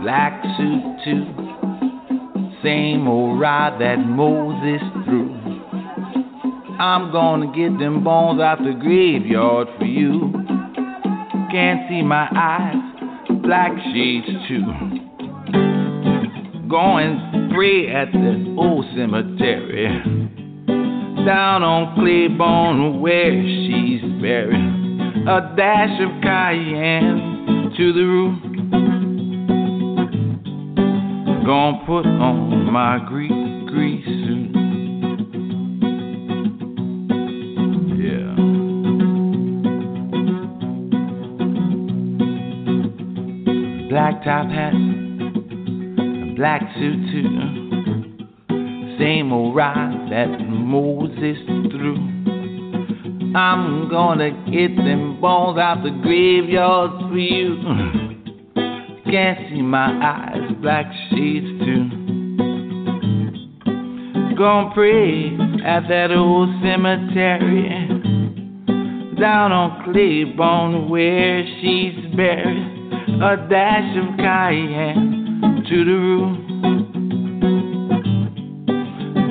black 0.00 0.44
suit 0.56 0.96
too. 1.04 1.26
Same 2.62 3.08
old 3.08 3.40
ride 3.40 3.80
that 3.80 3.96
Moses 3.96 4.80
threw. 5.04 5.34
I'm 6.78 7.10
gonna 7.10 7.48
get 7.48 7.76
them 7.80 8.04
bones 8.04 8.40
out 8.40 8.58
the 8.58 8.78
graveyard 8.80 9.66
for 9.76 9.86
you. 9.86 10.30
Can't 11.50 11.88
see 11.88 12.02
my 12.02 12.28
eyes, 12.36 12.76
black 13.42 13.72
shades 13.92 14.28
too. 14.46 14.64
Go 16.70 16.98
and 16.98 17.50
pray 17.52 17.88
at 17.88 18.12
the 18.12 18.54
old 18.56 18.84
cemetery. 18.94 19.88
Down 21.26 21.64
on 21.64 21.96
Claiborne 21.96 23.00
where 23.00 23.32
she's 23.32 24.00
buried. 24.22 25.26
A 25.26 25.54
dash 25.56 26.00
of 26.00 26.22
cayenne 26.22 27.33
to 27.76 27.92
the 27.92 28.04
roof. 28.04 28.38
Gonna 31.44 31.84
put 31.84 32.06
on 32.06 32.70
my 32.72 33.04
grease, 33.08 33.32
grease 33.68 34.04
suit. 34.04 34.54
Yeah. 37.98 38.34
Black 43.88 44.22
top 44.22 44.48
hat, 44.48 44.74
a 44.74 46.34
black 46.36 46.62
suit 46.76 47.10
too. 47.10 47.28
Same 49.00 49.32
old 49.32 49.56
ride 49.56 50.10
that 50.12 50.38
Moses. 50.48 51.53
I'm 53.34 53.88
gonna 53.88 54.30
get 54.50 54.76
them 54.76 55.20
bones 55.20 55.58
out 55.58 55.82
the 55.82 55.90
graveyards 55.90 57.02
for 57.10 57.18
you. 57.18 57.56
Mm. 57.56 59.04
Can't 59.10 59.50
see 59.50 59.60
my 59.60 59.90
eyes, 60.02 60.52
black 60.62 60.86
shades 61.10 61.46
too. 61.64 62.04
Gonna 64.36 64.72
pray 64.72 65.36
at 65.64 65.88
that 65.88 66.12
old 66.12 66.48
cemetery 66.62 67.68
down 69.20 69.52
on 69.52 69.84
Claiborne 69.84 70.88
where 70.88 71.44
she's 71.60 72.14
buried. 72.16 72.70
A 73.20 73.36
dash 73.48 73.96
of 73.96 74.16
cayenne 74.16 75.64
to 75.68 75.84
the 75.84 75.92
room. 75.92 76.40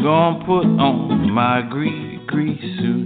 Gonna 0.03 0.45
put 0.45 0.65
on 0.65 1.31
my 1.31 1.61
grease, 1.69 2.19
grease 2.27 2.61
suit. 2.79 3.02